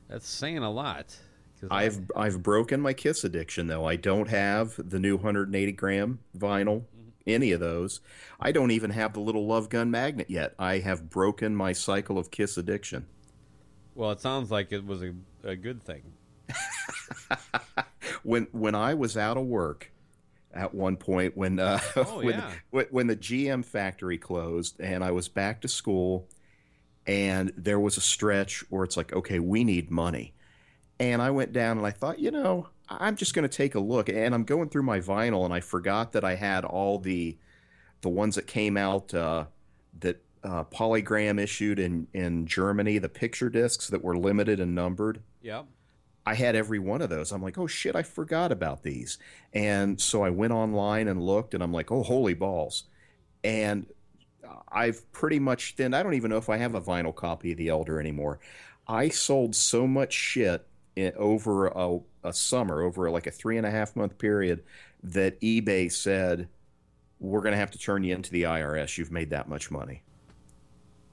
that's 0.07 0.27
saying 0.27 0.59
a 0.59 0.71
lot. 0.71 1.15
'cause 1.59 1.69
I- 1.71 1.83
I've 1.85 2.01
I've 2.15 2.43
broken 2.43 2.81
my 2.81 2.93
Kiss 2.93 3.23
addiction 3.23 3.67
though. 3.67 3.85
I 3.85 3.95
don't 3.95 4.29
have 4.29 4.73
the 4.77 4.99
new 4.99 5.15
180 5.17 5.71
gram 5.73 6.19
vinyl, 6.37 6.83
any 7.27 7.51
of 7.51 7.59
those. 7.59 8.01
I 8.39 8.51
don't 8.51 8.71
even 8.71 8.91
have 8.91 9.13
the 9.13 9.19
little 9.21 9.45
Love 9.47 9.69
Gun 9.69 9.89
magnet 9.91 10.29
yet. 10.29 10.53
I 10.59 10.79
have 10.79 11.09
broken 11.09 11.55
my 11.55 11.71
cycle 11.73 12.17
of 12.17 12.31
Kiss 12.31 12.57
addiction. 12.57 13.05
well, 13.95 14.11
it 14.11 14.19
sounds 14.19 14.49
like 14.51 14.71
it 14.71 14.85
was 14.85 15.01
a, 15.03 15.13
a 15.43 15.55
good 15.55 15.83
thing. 15.83 16.01
When 18.23 18.47
when 18.51 18.73
I 18.73 18.93
was 18.93 19.17
out 19.17 19.35
of 19.37 19.45
work 19.45 19.91
at 20.53 20.73
one 20.73 20.95
point 20.95 21.35
when 21.35 21.59
uh, 21.59 21.79
Oh, 21.97 22.17
when, 22.23 22.35
yeah. 22.35 22.51
when 22.69 22.85
when 22.89 23.07
the 23.07 23.15
GM 23.17 23.65
factory 23.65 24.17
closed 24.17 24.79
and 24.79 25.03
I 25.03 25.11
was 25.11 25.27
back 25.27 25.59
to 25.61 25.67
school 25.67 26.27
and 27.05 27.51
there 27.57 27.79
was 27.79 27.97
a 27.97 28.01
stretch 28.01 28.63
where 28.69 28.83
it's 28.83 28.97
like 28.97 29.13
okay, 29.13 29.39
we 29.39 29.63
need 29.63 29.91
money. 29.91 30.33
And 30.99 31.21
I 31.21 31.31
went 31.31 31.53
down 31.53 31.77
and 31.77 31.87
I 31.87 31.91
thought, 31.91 32.19
you 32.19 32.31
know, 32.31 32.67
I'm 32.87 33.15
just 33.15 33.33
going 33.33 33.47
to 33.47 33.57
take 33.57 33.75
a 33.75 33.79
look. 33.79 34.09
And 34.09 34.33
I'm 34.33 34.43
going 34.43 34.69
through 34.69 34.83
my 34.83 34.99
vinyl, 34.99 35.45
and 35.45 35.53
I 35.53 35.59
forgot 35.59 36.11
that 36.13 36.23
I 36.23 36.35
had 36.35 36.65
all 36.65 36.99
the 36.99 37.37
the 38.01 38.09
ones 38.09 38.35
that 38.35 38.47
came 38.47 38.75
out 38.75 39.13
uh, 39.13 39.45
that 39.99 40.21
uh, 40.43 40.65
Polygram 40.65 41.39
issued 41.39 41.79
in 41.79 42.07
in 42.13 42.45
Germany, 42.45 42.97
the 42.97 43.09
picture 43.09 43.49
discs 43.49 43.87
that 43.87 44.03
were 44.03 44.17
limited 44.17 44.59
and 44.59 44.75
numbered. 44.75 45.21
Yeah. 45.41 45.63
I 46.25 46.35
had 46.35 46.55
every 46.55 46.79
one 46.79 47.01
of 47.01 47.09
those. 47.09 47.33
I'm 47.33 47.43
like, 47.43 47.57
oh 47.57 47.67
shit, 47.67 47.97
I 47.97 48.03
forgot 48.03 48.51
about 48.53 48.83
these. 48.83 49.17
And 49.51 49.99
so 49.99 50.23
I 50.23 50.29
went 50.29 50.53
online 50.53 51.09
and 51.09 51.21
looked, 51.21 51.53
and 51.53 51.61
I'm 51.61 51.73
like, 51.73 51.91
oh 51.91 52.03
holy 52.03 52.33
balls. 52.33 52.83
And 53.43 53.87
I've 54.71 55.11
pretty 55.11 55.39
much 55.39 55.75
thinned. 55.75 55.95
I 55.95 56.03
don't 56.03 56.13
even 56.13 56.29
know 56.29 56.37
if 56.37 56.49
I 56.49 56.57
have 56.57 56.75
a 56.75 56.81
vinyl 56.81 57.15
copy 57.15 57.51
of 57.51 57.57
The 57.57 57.69
Elder 57.69 57.99
anymore. 57.99 58.39
I 58.87 59.09
sold 59.09 59.55
so 59.55 59.87
much 59.87 60.13
shit 60.13 60.65
in, 60.95 61.13
over 61.15 61.67
a, 61.67 61.99
a 62.23 62.33
summer, 62.33 62.81
over 62.81 63.09
like 63.09 63.27
a 63.27 63.31
three 63.31 63.57
and 63.57 63.65
a 63.65 63.71
half 63.71 63.95
month 63.95 64.17
period, 64.17 64.63
that 65.03 65.39
eBay 65.41 65.91
said, 65.91 66.47
we're 67.19 67.41
going 67.41 67.53
to 67.53 67.57
have 67.57 67.71
to 67.71 67.77
turn 67.77 68.03
you 68.03 68.13
into 68.13 68.31
the 68.31 68.43
IRS. 68.43 68.97
You've 68.97 69.11
made 69.11 69.29
that 69.29 69.47
much 69.47 69.71
money. 69.71 70.03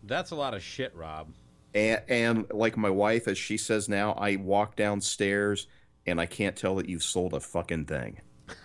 That's 0.03 0.31
a 0.33 0.37
lot 0.37 0.55
of 0.55 0.63
shit, 0.63 0.95
Rob. 0.95 1.29
And, 1.75 2.03
and 2.09 2.47
like 2.53 2.77
my 2.77 2.91
wife, 2.91 3.29
as 3.29 3.39
she 3.39 3.57
says 3.57 3.89
now, 3.89 4.13
I 4.15 4.37
walk 4.37 4.75
downstairs 4.75 5.69
and 6.07 6.21
I 6.21 6.27
can't 6.27 6.57
tell 6.57 6.77
that 6.77 6.89
you've 6.89 7.05
sold 7.05 7.35
a 7.35 7.41
fucking 7.41 7.85
thing. 7.85 8.21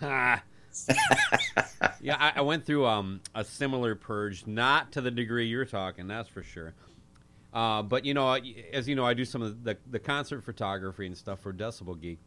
yeah, 2.00 2.16
I, 2.18 2.32
I 2.36 2.40
went 2.42 2.64
through 2.66 2.86
um, 2.86 3.20
a 3.34 3.44
similar 3.44 3.94
purge, 3.94 4.46
not 4.46 4.92
to 4.92 5.00
the 5.00 5.10
degree 5.10 5.46
you're 5.46 5.64
talking, 5.64 6.06
that's 6.06 6.28
for 6.28 6.42
sure. 6.42 6.74
Uh, 7.52 7.82
but 7.82 8.04
you 8.04 8.12
know, 8.12 8.38
as 8.72 8.88
you 8.88 8.94
know, 8.94 9.06
I 9.06 9.14
do 9.14 9.24
some 9.24 9.42
of 9.42 9.64
the, 9.64 9.76
the 9.90 9.98
concert 9.98 10.44
photography 10.44 11.06
and 11.06 11.16
stuff 11.16 11.40
for 11.40 11.52
Decibel 11.52 11.98
Geek, 12.00 12.18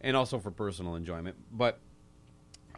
and 0.00 0.16
also 0.16 0.38
for 0.38 0.50
personal 0.50 0.94
enjoyment. 0.94 1.36
But 1.50 1.80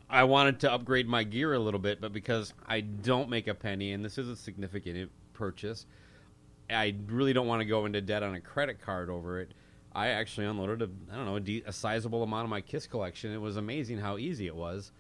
I 0.09 0.25
wanted 0.25 0.61
to 0.61 0.73
upgrade 0.73 1.09
my 1.09 1.25
gear 1.25 1.55
a 1.55 1.59
little 1.59 1.81
bit, 1.81 2.01
but 2.01 2.13
because 2.13 2.55
I 2.67 2.81
don't 2.81 3.29
make 3.29 3.47
a 3.47 3.55
penny, 3.55 3.93
and 3.93 4.05
this 4.05 4.19
is 4.19 4.29
a 4.29 4.37
significant 4.37 5.11
purchase, 5.33 5.87
I 6.71 6.95
really 7.07 7.33
don't 7.33 7.47
want 7.47 7.61
to 7.61 7.65
go 7.65 7.87
into 7.87 8.01
debt 8.01 8.23
on 8.23 8.35
a 8.35 8.41
credit 8.41 8.81
card 8.81 9.11
over 9.11 9.41
it. 9.41 9.53
I 9.95 10.09
actually 10.09 10.47
unloaded 10.47 10.83
a 10.83 10.89
I 11.13 11.17
don't 11.17 11.27
know 11.27 11.37
a, 11.37 11.41
de- 11.41 11.63
a 11.67 11.73
sizable 11.73 12.23
amount 12.23 12.45
of 12.45 12.51
my 12.51 12.61
Kiss 12.61 12.87
collection. 12.87 13.33
It 13.33 13.41
was 13.41 13.57
amazing 13.57 13.99
how 13.99 14.17
easy 14.17 14.47
it 14.47 14.57
was, 14.57 14.93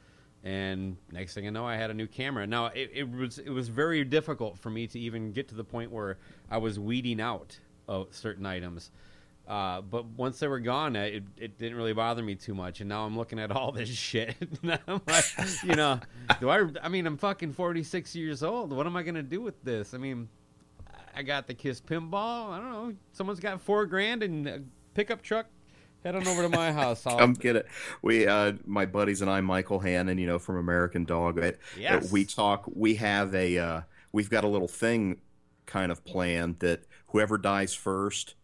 and 0.45 0.97
next 1.11 1.35
thing 1.35 1.47
I 1.47 1.51
know, 1.51 1.67
I 1.67 1.77
had 1.77 1.91
a 1.91 1.95
new 1.95 2.07
camera. 2.07 2.47
Now 2.47 2.67
it, 2.67 2.91
it 2.93 3.11
was 3.11 3.39
it 3.39 3.51
was 3.51 3.69
very 3.69 4.05
difficult 4.05 4.59
for 4.59 4.71
me 4.71 4.87
to 4.89 4.99
even 4.99 5.33
get 5.33 5.49
to 5.49 5.55
the 5.55 5.65
point 5.65 5.91
where 5.91 6.19
I 6.51 6.59
was 6.59 6.79
weeding 6.79 7.21
out 7.21 7.59
certain 8.11 8.47
items. 8.47 8.91
Uh, 9.47 9.81
but 9.81 10.07
once 10.07 10.39
they 10.39 10.47
were 10.47 10.61
gone, 10.61 10.95
it, 10.95 11.25
it 11.37 11.59
didn't 11.59 11.77
really 11.77 11.93
bother 11.93 12.23
me 12.23 12.35
too 12.35 12.55
much. 12.55 12.81
And 12.81 12.89
now 12.89 13.05
I'm 13.05 13.17
looking 13.17 13.39
at 13.41 13.51
all 13.51 13.73
this 13.73 13.89
shit. 13.95 14.37
like, 14.63 15.25
you 15.65 15.75
know, 15.75 16.01
do 16.41 16.49
I? 16.49 16.67
I 16.83 16.89
mean, 16.89 17.07
I'm 17.07 17.17
fucking 17.17 17.53
46 17.53 18.15
years 18.15 18.43
old. 18.43 18.73
What 18.73 18.87
am 18.87 18.97
I 18.97 19.03
gonna 19.03 19.23
do 19.23 19.41
with 19.41 19.63
this? 19.65 19.95
I 19.95 19.99
mean, 19.99 20.29
I 21.15 21.23
got 21.23 21.47
the 21.47 21.55
Kiss 21.55 21.81
pinball. 21.81 22.51
I 22.51 22.59
don't 22.59 22.71
know. 22.71 22.95
Someone's 23.13 23.41
got 23.41 23.61
four 23.61 23.87
grand 23.87 24.23
and 24.23 24.47
a 24.49 24.63
pickup 24.95 25.23
truck. 25.23 25.47
Head 26.05 26.17
on 26.17 26.27
over 26.27 26.43
to 26.43 26.49
my 26.49 26.73
house. 26.73 27.07
I'll, 27.07 27.19
Come 27.19 27.35
get 27.35 27.57
it. 27.57 27.67
We, 28.03 28.27
uh, 28.27 28.55
my 28.67 28.87
buddies 28.87 29.21
and 29.23 29.31
I, 29.31 29.41
Michael 29.41 29.79
Hannon, 29.79 30.19
you 30.19 30.27
know, 30.27 30.39
from 30.39 30.57
American 30.57 31.05
Dog. 31.05 31.39
It, 31.39 31.61
Yes. 31.79 32.11
we 32.11 32.25
talk. 32.25 32.65
We 32.75 32.97
have 32.97 33.35
a, 33.35 33.59
uh, 33.59 33.81
we've 34.13 34.31
got 34.31 34.43
a 34.45 34.49
little 34.49 34.69
thing, 34.69 35.21
kind 35.67 35.93
of 35.93 36.05
planned 36.05 36.59
that 36.59 36.85
whoever 37.09 37.39
dies 37.39 37.73
first, 37.75 38.35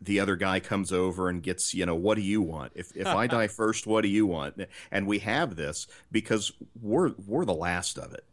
the 0.00 0.20
other 0.20 0.36
guy 0.36 0.60
comes 0.60 0.92
over 0.92 1.28
and 1.28 1.42
gets, 1.42 1.74
you 1.74 1.86
know, 1.86 1.94
what 1.94 2.14
do 2.16 2.20
you 2.22 2.42
want? 2.42 2.72
If 2.74 2.94
if 2.94 3.06
I 3.06 3.26
die 3.26 3.46
first, 3.62 3.86
what 3.86 4.02
do 4.02 4.08
you 4.08 4.26
want? 4.26 4.60
And 4.90 5.06
we 5.06 5.20
have 5.20 5.56
this 5.56 5.86
because 6.12 6.52
we're 6.80 7.12
we're 7.26 7.44
the 7.46 7.54
last 7.54 7.98
of 7.98 8.12
it. 8.12 8.24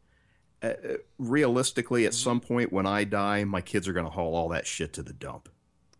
Uh, 0.61 0.97
realistically, 1.17 2.05
at 2.05 2.13
some 2.13 2.39
point 2.39 2.71
when 2.73 2.85
I 2.85 3.03
die, 3.05 3.45
my 3.45 3.61
kids 3.61 3.87
are 3.87 3.93
going 3.93 4.05
to 4.05 4.11
haul 4.11 4.35
all 4.35 4.49
that 4.49 4.67
shit 4.67 4.93
to 4.93 5.01
the 5.03 5.13
dump. 5.13 5.49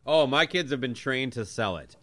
oh, 0.06 0.28
my 0.28 0.46
kids 0.46 0.72
have 0.72 0.82
been 0.82 0.94
trained 0.94 1.34
to 1.34 1.46
sell 1.46 1.78
it. 1.78 1.96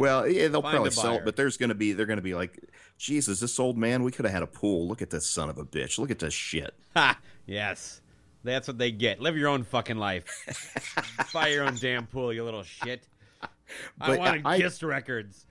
Well, 0.00 0.28
yeah, 0.28 0.48
they'll 0.48 0.62
Find 0.62 0.72
probably 0.74 0.88
a 0.88 0.92
sell 0.92 1.16
it, 1.16 1.24
but 1.24 1.36
there's 1.36 1.56
going 1.56 1.68
to 1.70 1.74
be 1.74 1.92
they're 1.92 2.06
going 2.06 2.18
to 2.18 2.22
be 2.22 2.34
like, 2.34 2.58
Jesus, 2.98 3.40
this 3.40 3.58
old 3.58 3.76
man, 3.76 4.02
we 4.02 4.10
could 4.12 4.24
have 4.24 4.34
had 4.34 4.42
a 4.42 4.46
pool. 4.46 4.86
Look 4.88 5.02
at 5.02 5.10
this 5.10 5.28
son 5.28 5.50
of 5.50 5.58
a 5.58 5.64
bitch. 5.64 5.98
Look 5.98 6.10
at 6.10 6.18
this 6.18 6.34
shit. 6.34 6.74
Ha! 6.96 7.18
Yes. 7.46 8.00
That's 8.44 8.68
what 8.68 8.76
they 8.78 8.90
get. 8.90 9.20
Live 9.20 9.36
your 9.36 9.48
own 9.48 9.64
fucking 9.64 9.96
life. 9.96 10.24
Buy 11.32 11.48
your 11.48 11.64
own 11.64 11.76
damn 11.76 12.06
pool, 12.06 12.32
you 12.32 12.44
little 12.44 12.62
shit. 12.62 13.06
I 13.42 13.48
But 13.98 14.18
wanted 14.18 14.42
I- 14.44 14.58
Kiss 14.58 14.82
records. 14.82 15.46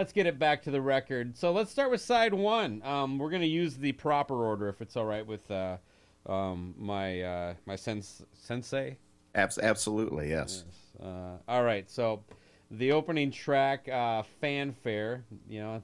Let's 0.00 0.14
get 0.14 0.26
it 0.26 0.38
back 0.38 0.62
to 0.62 0.70
the 0.70 0.80
record. 0.80 1.36
So 1.36 1.52
let's 1.52 1.70
start 1.70 1.90
with 1.90 2.00
side 2.00 2.32
one. 2.32 2.80
Um, 2.84 3.18
we're 3.18 3.28
gonna 3.28 3.44
use 3.44 3.76
the 3.76 3.92
proper 3.92 4.46
order 4.46 4.70
if 4.70 4.80
it's 4.80 4.96
all 4.96 5.04
right 5.04 5.26
with 5.26 5.50
uh, 5.50 5.76
um, 6.24 6.74
my 6.78 7.20
uh, 7.20 7.54
my 7.66 7.76
sens- 7.76 8.22
sensei. 8.32 8.96
Abs- 9.34 9.58
absolutely, 9.58 10.30
yes. 10.30 10.64
Uh, 10.98 11.36
all 11.46 11.62
right, 11.62 11.90
so 11.90 12.24
the 12.70 12.92
opening 12.92 13.30
track, 13.30 13.90
uh, 13.90 14.22
fanfare, 14.40 15.26
you 15.46 15.60
know, 15.60 15.82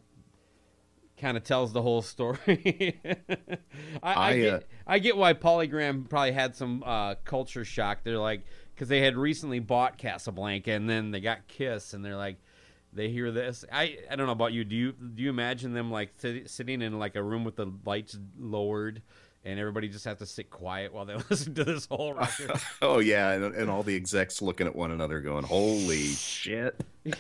kind 1.21 1.37
of 1.37 1.45
tells 1.45 1.75
the 1.75 1.83
whole 1.83 2.01
story. 2.01 2.99
I, 4.03 4.13
I, 4.15 4.29
I, 4.31 4.39
get, 4.39 4.55
uh, 4.55 4.61
I 4.87 4.99
get 4.99 5.17
why 5.19 5.35
Polygram 5.35 6.09
probably 6.09 6.33
had 6.33 6.57
some 6.57 6.83
uh, 6.87 7.17
culture 7.27 7.67
shock. 7.67 7.99
They're 8.03 8.17
like, 8.17 8.45
because 8.75 8.89
they 8.89 9.03
had 9.03 9.15
recently 9.15 9.59
bought 9.59 9.99
Casablanca 9.99 10.73
and 10.73 10.89
then 10.89 11.11
they 11.11 11.21
got 11.21 11.49
Kiss, 11.49 11.93
and 11.93 12.03
they're 12.03 12.17
like, 12.17 12.39
they 12.97 13.11
hear 13.11 13.31
this. 13.31 13.65
I 13.73 13.99
I 14.11 14.17
don't 14.17 14.27
know 14.27 14.33
about 14.33 14.53
you. 14.53 14.65
Do 14.65 14.75
you 14.75 14.93
do 14.93 15.23
you 15.23 15.31
imagine 15.31 15.73
them 15.75 15.91
like 15.91 16.11
sit, 16.19 16.51
sitting 16.51 16.83
in 16.83 16.99
like 16.99 17.15
a 17.17 17.23
room 17.23 17.45
with 17.45 17.57
the 17.57 17.71
lights 17.85 18.19
lowered? 18.39 19.03
And 19.45 19.61
everybody 19.61 19.89
just 19.89 20.05
has 20.07 20.19
to 20.19 20.27
sit 20.27 20.51
quiet 20.51 20.93
while 20.93 21.05
they 21.05 21.15
listen 21.31 21.55
to 21.55 21.63
this 21.63 21.87
whole 21.87 22.15
record. 22.15 22.51
Oh 22.83 22.99
yeah, 22.99 23.31
and, 23.31 23.55
and 23.55 23.71
all 23.71 23.85
the 23.85 23.95
execs 23.95 24.43
looking 24.43 24.67
at 24.67 24.75
one 24.75 24.91
another, 24.91 25.21
going, 25.21 25.45
"Holy 25.45 25.99
shit!" 26.15 26.83
you, 27.05 27.15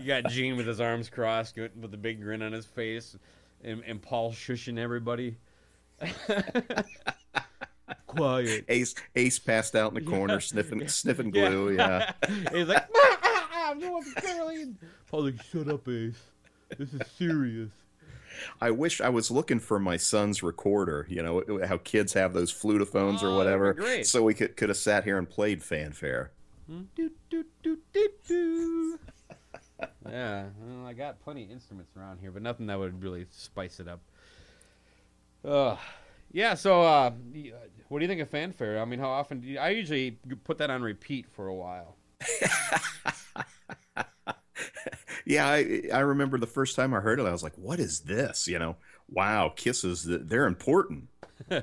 you 0.00 0.06
got 0.06 0.28
Gene 0.30 0.56
with 0.56 0.68
his 0.68 0.80
arms 0.80 1.08
crossed, 1.10 1.56
with 1.56 1.92
a 1.92 1.96
big 1.96 2.22
grin 2.22 2.42
on 2.42 2.52
his 2.52 2.64
face, 2.64 3.16
and, 3.64 3.82
and 3.84 4.00
Paul 4.00 4.30
shushing 4.30 4.78
everybody. 4.78 5.36
Quiet. 8.06 8.64
Ace 8.68 8.94
Ace 9.16 9.38
passed 9.38 9.74
out 9.74 9.96
in 9.96 10.04
the 10.04 10.08
corner, 10.10 10.38
sniffing 10.38 10.86
sniffing 10.88 11.34
Yeah. 11.34 11.48
glue. 11.48 11.72
Yeah. 11.72 12.12
He's 12.52 12.68
like, 12.68 12.86
Paul's 15.10 15.24
like, 15.26 15.42
shut 15.42 15.68
up, 15.68 15.88
Ace. 15.88 16.20
This 16.78 16.92
is 16.94 17.00
serious. 17.18 17.70
I 18.60 18.70
wish 18.70 19.00
I 19.00 19.10
was 19.10 19.30
looking 19.30 19.58
for 19.60 19.78
my 19.78 19.98
son's 19.98 20.42
recorder. 20.42 21.06
You 21.08 21.22
know 21.22 21.60
how 21.66 21.76
kids 21.78 22.14
have 22.14 22.32
those 22.32 22.50
flutophones 22.52 23.18
Oh, 23.22 23.32
or 23.32 23.36
whatever, 23.36 23.74
great. 23.74 24.06
so 24.06 24.22
we 24.22 24.32
could 24.32 24.56
could 24.56 24.70
have 24.70 24.78
sat 24.78 25.04
here 25.04 25.18
and 25.18 25.28
played 25.28 25.62
fanfare. 25.62 26.30
Do, 26.68 27.10
do, 27.28 27.44
do, 27.62 27.76
do, 27.92 28.08
do. 28.26 28.98
yeah, 30.08 30.44
well, 30.58 30.86
I 30.86 30.94
got 30.94 31.20
plenty 31.20 31.44
of 31.44 31.50
instruments 31.50 31.92
around 31.96 32.20
here, 32.20 32.30
but 32.30 32.40
nothing 32.40 32.66
that 32.68 32.78
would 32.78 33.02
really 33.02 33.26
spice 33.30 33.78
it 33.80 33.88
up. 33.88 34.00
Uh, 35.44 35.76
yeah, 36.32 36.54
so 36.54 36.80
uh, 36.82 37.10
what 37.88 37.98
do 37.98 38.04
you 38.04 38.08
think 38.08 38.22
of 38.22 38.30
fanfare? 38.30 38.80
I 38.80 38.86
mean, 38.86 39.00
how 39.00 39.10
often 39.10 39.40
do 39.40 39.48
you, 39.48 39.58
I 39.58 39.70
usually 39.70 40.12
put 40.44 40.56
that 40.58 40.70
on 40.70 40.80
repeat 40.80 41.26
for 41.28 41.48
a 41.48 41.54
while? 41.54 41.96
Yeah, 45.24 45.46
I 45.46 45.82
I 45.92 46.00
remember 46.00 46.38
the 46.38 46.46
first 46.46 46.76
time 46.76 46.94
I 46.94 47.00
heard 47.00 47.20
it, 47.20 47.26
I 47.26 47.32
was 47.32 47.42
like, 47.42 47.56
"What 47.56 47.78
is 47.80 48.00
this?" 48.00 48.48
You 48.48 48.58
know, 48.58 48.76
wow, 49.08 49.52
kisses 49.54 50.04
they're 50.04 50.46
important. 50.46 51.08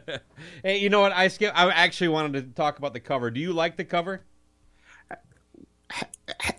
Hey, 0.63 0.78
you 0.78 0.89
know 0.89 1.02
what? 1.02 1.12
I 1.13 1.28
skip. 1.30 1.54
I 1.56 1.69
actually 1.72 2.10
wanted 2.10 2.34
to 2.34 2.41
talk 2.54 2.78
about 2.78 2.93
the 2.93 3.00
cover. 3.00 3.32
Do 3.32 3.39
you 3.39 3.54
like 3.54 3.78
the 3.78 3.86
cover? 3.86 4.22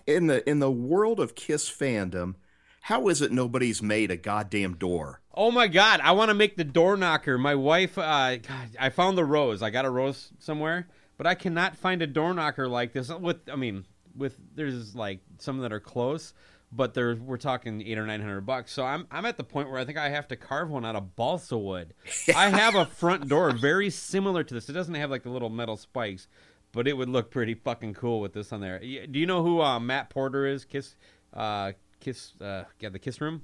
In 0.05 0.27
the 0.27 0.47
in 0.49 0.59
the 0.59 0.71
world 0.71 1.19
of 1.19 1.35
Kiss 1.35 1.69
fandom, 1.69 2.35
how 2.81 3.07
is 3.07 3.21
it 3.21 3.31
nobody's 3.31 3.81
made 3.81 4.11
a 4.11 4.17
goddamn 4.17 4.75
door? 4.75 5.21
Oh 5.33 5.51
my 5.51 5.67
God! 5.67 6.01
I 6.01 6.11
want 6.11 6.29
to 6.29 6.35
make 6.35 6.57
the 6.57 6.63
door 6.63 6.97
knocker. 6.97 7.37
My 7.37 7.55
wife, 7.55 7.97
uh, 7.97 8.37
God, 8.37 8.69
I 8.79 8.89
found 8.89 9.17
the 9.17 9.23
rose. 9.23 9.61
I 9.61 9.69
got 9.69 9.85
a 9.85 9.89
rose 9.89 10.31
somewhere, 10.39 10.87
but 11.17 11.25
I 11.25 11.35
cannot 11.35 11.77
find 11.77 12.01
a 12.01 12.07
door 12.07 12.33
knocker 12.33 12.67
like 12.67 12.91
this. 12.91 13.09
With, 13.09 13.37
I 13.49 13.55
mean, 13.55 13.85
with 14.15 14.37
there's 14.55 14.95
like 14.95 15.19
some 15.37 15.59
that 15.59 15.71
are 15.71 15.79
close, 15.79 16.33
but 16.71 16.93
there 16.93 17.15
we're 17.15 17.37
talking 17.37 17.81
eight 17.81 17.97
or 17.97 18.05
nine 18.05 18.21
hundred 18.21 18.41
bucks. 18.41 18.71
So 18.71 18.85
I'm 18.85 19.07
I'm 19.11 19.25
at 19.25 19.37
the 19.37 19.43
point 19.43 19.69
where 19.69 19.79
I 19.79 19.85
think 19.85 19.97
I 19.97 20.09
have 20.09 20.27
to 20.29 20.35
carve 20.35 20.69
one 20.69 20.85
out 20.85 20.95
of 20.95 21.15
balsa 21.15 21.57
wood. 21.57 21.93
I 22.35 22.49
have 22.49 22.75
a 22.75 22.85
front 22.85 23.27
door 23.27 23.51
very 23.51 23.89
similar 23.89 24.43
to 24.43 24.53
this. 24.53 24.69
It 24.69 24.73
doesn't 24.73 24.95
have 24.95 25.11
like 25.11 25.23
the 25.23 25.29
little 25.29 25.49
metal 25.49 25.77
spikes, 25.77 26.27
but 26.71 26.87
it 26.87 26.95
would 26.95 27.09
look 27.09 27.31
pretty 27.31 27.53
fucking 27.53 27.95
cool 27.95 28.21
with 28.21 28.33
this 28.33 28.53
on 28.53 28.61
there. 28.61 28.79
Do 28.79 29.19
you 29.19 29.25
know 29.25 29.43
who 29.43 29.61
uh, 29.61 29.79
Matt 29.79 30.09
Porter 30.09 30.45
is? 30.45 30.63
Kiss, 30.65 30.95
uh, 31.33 31.73
Kiss, 31.99 32.33
uh, 32.41 32.63
yeah, 32.79 32.89
the 32.89 32.99
Kiss 32.99 33.19
Room. 33.19 33.43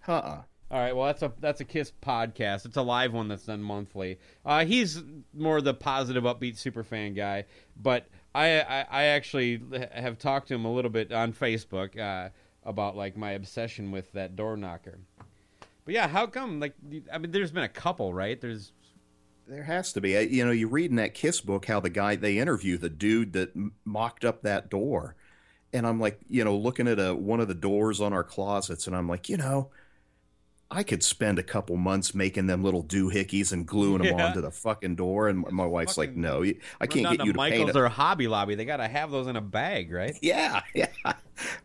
Huh? 0.00 0.42
All 0.70 0.80
right, 0.80 0.96
well 0.96 1.06
that's 1.06 1.22
a 1.22 1.32
that's 1.38 1.60
a 1.60 1.64
Kiss 1.64 1.92
podcast. 2.02 2.64
It's 2.64 2.78
a 2.78 2.82
live 2.82 3.12
one 3.12 3.28
that's 3.28 3.44
done 3.44 3.62
monthly. 3.62 4.18
Uh, 4.44 4.64
he's 4.64 5.02
more 5.34 5.60
the 5.60 5.74
positive, 5.74 6.24
upbeat 6.24 6.56
super 6.56 6.82
fan 6.82 7.12
guy, 7.12 7.44
but 7.80 8.08
I 8.34 8.60
I, 8.60 8.86
I 8.90 9.04
actually 9.04 9.60
have 9.94 10.18
talked 10.18 10.48
to 10.48 10.54
him 10.54 10.64
a 10.64 10.72
little 10.72 10.90
bit 10.90 11.12
on 11.12 11.34
Facebook 11.34 11.98
uh, 11.98 12.30
about 12.64 12.96
like 12.96 13.16
my 13.16 13.32
obsession 13.32 13.90
with 13.90 14.12
that 14.12 14.36
door 14.36 14.56
knocker. 14.56 14.98
But 15.84 15.94
yeah, 15.94 16.08
how 16.08 16.26
come? 16.26 16.60
Like, 16.60 16.74
I 17.12 17.18
mean, 17.18 17.30
there's 17.30 17.52
been 17.52 17.64
a 17.64 17.68
couple, 17.68 18.14
right? 18.14 18.40
There's 18.40 18.72
There 19.46 19.64
has 19.64 19.92
to 19.92 20.00
be. 20.00 20.16
Uh, 20.16 20.20
You 20.20 20.44
know, 20.44 20.50
you 20.50 20.66
read 20.68 20.90
in 20.90 20.96
that 20.96 21.14
Kiss 21.14 21.40
book 21.42 21.66
how 21.66 21.80
the 21.80 21.90
guy 21.90 22.16
they 22.16 22.38
interview 22.38 22.78
the 22.78 22.88
dude 22.88 23.34
that 23.34 23.50
mocked 23.84 24.24
up 24.24 24.42
that 24.42 24.70
door, 24.70 25.14
and 25.72 25.86
I'm 25.86 26.00
like, 26.00 26.18
you 26.28 26.42
know, 26.44 26.56
looking 26.56 26.88
at 26.88 26.98
a 26.98 27.14
one 27.14 27.40
of 27.40 27.48
the 27.48 27.54
doors 27.54 28.00
on 28.00 28.12
our 28.14 28.24
closets, 28.24 28.86
and 28.86 28.96
I'm 28.96 29.08
like, 29.08 29.28
you 29.28 29.36
know, 29.36 29.70
I 30.70 30.82
could 30.82 31.04
spend 31.04 31.38
a 31.38 31.42
couple 31.42 31.76
months 31.76 32.14
making 32.14 32.46
them 32.46 32.64
little 32.64 32.82
doohickeys 32.82 33.52
and 33.52 33.64
gluing 33.66 34.02
them 34.02 34.18
Yeah. 34.18 34.26
onto 34.28 34.40
the 34.40 34.50
fucking 34.50 34.96
door, 34.96 35.28
and 35.28 35.44
my 35.52 35.66
wife's 35.66 35.96
like, 35.96 36.16
no, 36.16 36.42
I 36.80 36.86
can't 36.86 37.08
get 37.10 37.20
to 37.20 37.26
you 37.26 37.32
to 37.32 37.36
Michaels 37.36 37.58
paint 37.58 37.70
it. 37.70 37.76
or 37.76 37.88
Hobby 37.88 38.26
Lobby. 38.26 38.54
They 38.56 38.64
gotta 38.64 38.88
have 38.88 39.10
those 39.10 39.26
in 39.28 39.36
a 39.36 39.40
bag, 39.40 39.92
right? 39.92 40.16
Yeah, 40.22 40.62
yeah. 40.74 40.86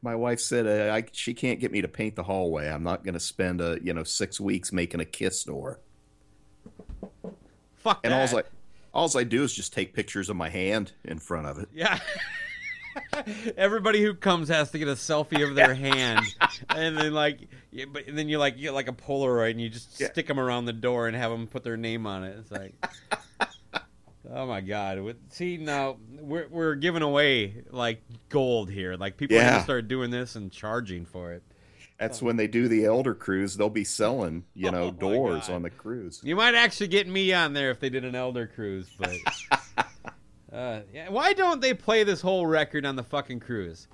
My 0.01 0.15
wife 0.15 0.39
said 0.39 0.65
uh, 0.67 0.93
I, 0.93 1.05
she 1.11 1.33
can't 1.33 1.59
get 1.59 1.71
me 1.71 1.81
to 1.81 1.87
paint 1.87 2.15
the 2.15 2.23
hallway. 2.23 2.67
I'm 2.69 2.83
not 2.83 3.03
going 3.03 3.13
to 3.13 3.19
spend 3.19 3.61
a 3.61 3.77
you 3.81 3.93
know 3.93 4.03
six 4.03 4.39
weeks 4.39 4.71
making 4.73 4.99
a 4.99 5.05
kiss 5.05 5.43
door. 5.43 5.79
Fuck 7.77 8.01
And 8.03 8.11
that. 8.13 8.33
all 8.33 8.39
I, 8.39 8.43
all 8.93 9.17
I 9.17 9.23
do 9.23 9.43
is 9.43 9.53
just 9.53 9.71
take 9.73 9.93
pictures 9.93 10.29
of 10.29 10.35
my 10.35 10.49
hand 10.49 10.91
in 11.05 11.19
front 11.19 11.47
of 11.47 11.59
it. 11.59 11.69
Yeah. 11.73 11.99
Everybody 13.57 14.01
who 14.01 14.13
comes 14.13 14.49
has 14.49 14.71
to 14.71 14.79
get 14.79 14.87
a 14.87 14.93
selfie 14.93 15.47
of 15.47 15.55
their 15.55 15.73
hand, 15.73 16.25
and 16.69 16.97
then 16.97 17.13
like, 17.13 17.47
yeah, 17.71 17.85
but 17.91 18.03
then 18.07 18.29
you 18.29 18.37
like 18.39 18.55
you 18.57 18.63
get 18.63 18.73
like 18.73 18.87
a 18.87 18.93
Polaroid, 18.93 19.51
and 19.51 19.61
you 19.61 19.69
just 19.69 19.99
Yeah. 19.99 20.07
stick 20.11 20.27
them 20.27 20.39
around 20.39 20.65
the 20.65 20.73
door 20.73 21.07
and 21.07 21.15
have 21.15 21.31
them 21.31 21.47
put 21.47 21.63
their 21.63 21.77
name 21.77 22.05
on 22.07 22.23
it. 22.23 22.37
It's 22.39 22.51
like, 22.51 22.73
oh 24.31 24.45
my 24.45 24.61
god! 24.61 24.99
With- 25.01 25.17
See 25.31 25.57
now 25.57 25.97
we're 26.19 26.47
we're 26.49 26.75
giving 26.75 27.01
away 27.01 27.63
like 27.71 28.01
gold 28.29 28.69
here. 28.69 28.95
Like 28.95 29.17
people 29.17 29.37
are 29.37 29.41
gonna 29.41 29.63
start 29.63 29.87
doing 29.87 30.09
this 30.11 30.35
and 30.35 30.51
charging 30.51 31.05
for 31.05 31.33
it. 31.33 31.43
That's 31.99 32.21
when 32.21 32.37
they 32.37 32.47
do 32.47 32.69
the 32.69 32.85
Elder 32.85 33.13
Cruise. 33.13 33.57
They'll 33.57 33.69
be 33.69 33.83
selling 33.83 34.45
you 34.53 34.71
know 34.71 34.83
Oh, 34.87 34.91
doors 34.91 35.47
God. 35.47 35.53
on 35.55 35.61
the 35.63 35.69
cruise. 35.69 36.21
You 36.23 36.35
might 36.35 36.55
actually 36.55 36.87
get 36.87 37.07
me 37.07 37.33
on 37.33 37.53
there 37.53 37.71
if 37.71 37.79
they 37.79 37.89
did 37.89 38.05
an 38.05 38.15
Elder 38.15 38.47
Cruise, 38.47 38.89
but 38.97 39.17
uh, 40.53 40.81
yeah, 40.93 41.09
why 41.09 41.33
don't 41.33 41.61
they 41.61 41.73
play 41.73 42.03
this 42.03 42.21
whole 42.21 42.45
record 42.47 42.85
on 42.85 42.95
the 42.95 43.03
fucking 43.03 43.39
cruise? 43.39 43.87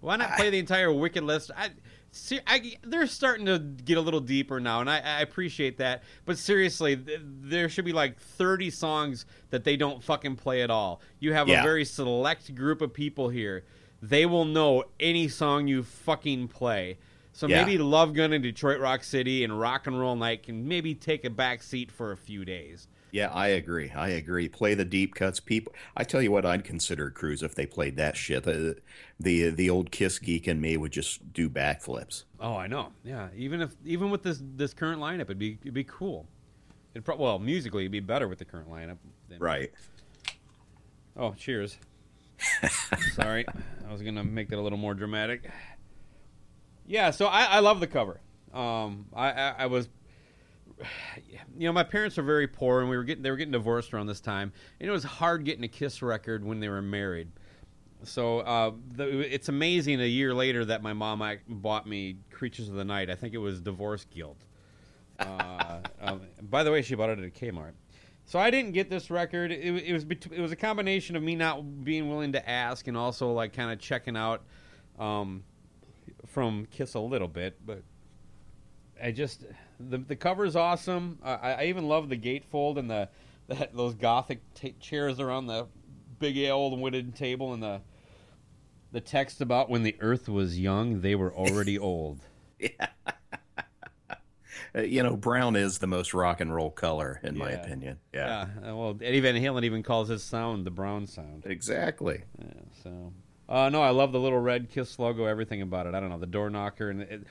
Why 0.00 0.16
not 0.16 0.36
play 0.36 0.50
the 0.50 0.58
entire 0.58 0.92
Wicked 0.92 1.24
list? 1.24 1.50
I, 1.56 1.70
see, 2.12 2.38
I, 2.46 2.76
they're 2.82 3.06
starting 3.06 3.46
to 3.46 3.58
get 3.58 3.96
a 3.98 4.00
little 4.00 4.20
deeper 4.20 4.60
now, 4.60 4.80
and 4.80 4.90
I, 4.90 4.98
I 4.98 5.20
appreciate 5.22 5.78
that. 5.78 6.02
But 6.24 6.38
seriously, 6.38 6.96
th- 6.96 7.20
there 7.24 7.68
should 7.68 7.84
be 7.84 7.92
like 7.92 8.18
30 8.20 8.70
songs 8.70 9.26
that 9.50 9.64
they 9.64 9.76
don't 9.76 10.02
fucking 10.04 10.36
play 10.36 10.62
at 10.62 10.70
all. 10.70 11.00
You 11.18 11.32
have 11.32 11.48
a 11.60 11.64
very 11.64 11.84
select 11.84 12.54
group 12.54 12.82
of 12.82 12.92
people 12.92 13.28
here. 13.30 13.64
They 14.02 14.26
will 14.26 14.44
know 14.44 14.84
any 15.00 15.28
song 15.28 15.66
you 15.66 15.82
fucking 15.82 16.48
play. 16.48 16.98
So 17.32 17.46
Yeah. 17.48 17.64
maybe 17.64 17.78
Love 17.78 18.14
Gun 18.14 18.32
and 18.32 18.42
Detroit 18.42 18.80
Rock 18.80 19.02
City 19.02 19.42
and 19.44 19.58
Rock 19.58 19.86
and 19.86 19.98
Roll 19.98 20.16
Night 20.16 20.42
can 20.42 20.68
maybe 20.68 20.94
take 20.94 21.24
a 21.24 21.30
back 21.30 21.62
seat 21.62 21.90
for 21.90 22.12
a 22.12 22.16
few 22.16 22.44
days. 22.44 22.86
Yeah, 23.12 23.30
I 23.32 23.48
agree. 23.48 23.90
I 23.94 24.08
agree. 24.10 24.48
Play 24.48 24.74
the 24.74 24.84
deep 24.84 25.14
cuts. 25.14 25.40
People, 25.40 25.72
I 25.96 26.04
tell 26.04 26.20
you 26.20 26.30
what, 26.30 26.44
I'd 26.44 26.64
consider 26.64 27.10
cruise 27.10 27.42
if 27.42 27.54
they 27.54 27.64
played 27.64 27.96
that 27.96 28.16
shit. 28.16 28.44
The 28.44 28.76
the, 29.18 29.50
the 29.50 29.70
old 29.70 29.90
Kiss 29.90 30.18
geek 30.18 30.46
and 30.46 30.60
me 30.60 30.76
would 30.76 30.92
just 30.92 31.32
do 31.32 31.48
backflips. 31.48 32.24
Oh, 32.38 32.56
I 32.56 32.66
know. 32.66 32.92
Yeah, 33.04 33.28
even 33.34 33.62
if 33.62 33.74
even 33.84 34.10
with 34.10 34.22
this 34.22 34.42
this 34.42 34.74
current 34.74 35.00
lineup, 35.00 35.22
it'd 35.22 35.38
be 35.38 35.58
it'd 35.62 35.72
be 35.74 35.84
cool. 35.84 36.26
It 36.94 37.04
pro- 37.04 37.16
well 37.16 37.38
musically, 37.38 37.84
it'd 37.84 37.92
be 37.92 38.00
better 38.00 38.28
with 38.28 38.38
the 38.38 38.44
current 38.44 38.70
lineup. 38.70 38.98
Than, 39.28 39.38
Right. 39.38 39.72
Oh, 41.16 41.32
cheers. 41.32 41.78
Sorry, 43.14 43.46
I 43.88 43.92
was 43.92 44.02
gonna 44.02 44.24
make 44.24 44.50
that 44.50 44.58
a 44.58 44.60
little 44.62 44.78
more 44.78 44.94
dramatic. 44.94 45.50
Yeah, 46.86 47.10
so 47.10 47.26
I, 47.26 47.44
I 47.44 47.58
love 47.60 47.80
the 47.80 47.86
cover. 47.86 48.20
Um, 48.52 49.06
I, 49.14 49.30
I, 49.32 49.54
I 49.58 49.66
was, 49.66 49.88
you 51.56 51.66
know, 51.66 51.72
my 51.72 51.82
parents 51.82 52.16
were 52.16 52.22
very 52.22 52.46
poor, 52.46 52.80
and 52.80 52.90
we 52.90 52.96
were 52.96 53.04
getting 53.04 53.22
they 53.22 53.30
were 53.30 53.36
getting 53.36 53.52
divorced 53.52 53.92
around 53.92 54.06
this 54.06 54.20
time, 54.20 54.52
and 54.80 54.88
it 54.88 54.92
was 54.92 55.04
hard 55.04 55.44
getting 55.44 55.64
a 55.64 55.68
Kiss 55.68 56.02
record 56.02 56.44
when 56.44 56.60
they 56.60 56.68
were 56.68 56.82
married. 56.82 57.28
so 58.04 58.40
uh, 58.40 58.72
the, 58.92 59.34
it's 59.34 59.48
amazing 59.48 60.00
a 60.00 60.06
year 60.06 60.34
later 60.34 60.64
that 60.64 60.82
my 60.82 60.92
mom 60.92 61.22
bought 61.48 61.86
me 61.86 62.18
Creatures 62.30 62.68
of 62.68 62.74
the 62.74 62.84
Night. 62.84 63.10
I 63.10 63.14
think 63.14 63.34
it 63.34 63.38
was 63.38 63.60
Divorce 63.60 64.04
Guilt. 64.04 64.38
Uh, 65.18 65.80
um, 66.00 66.20
by 66.42 66.62
the 66.62 66.70
way, 66.70 66.82
she 66.82 66.94
bought 66.94 67.10
it 67.10 67.18
at 67.18 67.24
a 67.24 67.30
Kmart. 67.30 67.72
So 68.26 68.40
I 68.40 68.50
didn't 68.50 68.72
get 68.72 68.90
this 68.90 69.08
record. 69.08 69.52
It, 69.52 69.84
it 69.84 69.92
was 69.92 70.04
it 70.04 70.40
was 70.40 70.52
a 70.52 70.56
combination 70.56 71.16
of 71.16 71.22
me 71.22 71.36
not 71.36 71.84
being 71.84 72.08
willing 72.08 72.32
to 72.32 72.48
ask 72.48 72.88
and 72.88 72.96
also 72.96 73.32
like 73.32 73.52
kind 73.52 73.70
of 73.70 73.78
checking 73.78 74.16
out 74.16 74.42
um, 74.98 75.44
from 76.26 76.66
Kiss 76.66 76.94
a 76.94 77.00
little 77.00 77.28
bit, 77.28 77.64
but 77.64 77.82
I 79.02 79.12
just 79.12 79.44
the 79.80 79.98
the 79.98 80.16
cover's 80.16 80.56
awesome. 80.56 81.18
I, 81.22 81.52
I 81.52 81.64
even 81.66 81.86
love 81.88 82.08
the 82.08 82.16
gatefold 82.16 82.78
and 82.78 82.90
the, 82.90 83.08
the 83.48 83.68
those 83.72 83.94
gothic 83.94 84.40
ta 84.54 84.68
chairs 84.80 85.20
around 85.20 85.46
the 85.46 85.66
big 86.18 86.38
old 86.48 86.78
wooden 86.80 87.12
table 87.12 87.52
and 87.52 87.62
the 87.62 87.80
the 88.92 89.00
text 89.00 89.40
about 89.40 89.68
when 89.68 89.82
the 89.82 89.96
Earth 90.00 90.28
was 90.28 90.58
young, 90.58 91.00
they 91.02 91.14
were 91.14 91.34
already 91.34 91.78
old. 91.78 92.20
Uh, 94.74 94.80
you 94.82 95.02
know, 95.02 95.16
brown 95.16 95.56
is 95.56 95.78
the 95.78 95.86
most 95.86 96.12
rock 96.12 96.40
and 96.40 96.54
roll 96.54 96.70
color, 96.70 97.18
in 97.22 97.36
my 97.38 97.50
opinion. 97.50 97.98
Yeah, 98.12 98.46
Yeah. 98.62 98.70
uh, 98.72 98.76
Well, 98.76 98.98
Eddie 99.00 99.20
Van 99.20 99.34
Halen 99.34 99.64
even 99.64 99.82
calls 99.82 100.08
his 100.08 100.22
sound 100.22 100.66
the 100.66 100.70
brown 100.70 101.06
sound. 101.06 101.44
exactly. 101.46 102.22
Yeah, 102.38 102.52
so, 102.82 103.12
uh, 103.48 103.70
no, 103.70 103.80
I 103.80 103.90
love 103.90 104.12
the 104.12 104.20
little 104.20 104.38
red 104.40 104.68
Kiss 104.68 104.98
logo. 104.98 105.24
Everything 105.24 105.62
about 105.62 105.86
it. 105.86 105.94
I 105.94 106.00
don't 106.00 106.10
know 106.10 106.18
the 106.18 106.26
door 106.26 106.50
knocker, 106.50 106.90
and 106.90 107.02
it, 107.02 107.22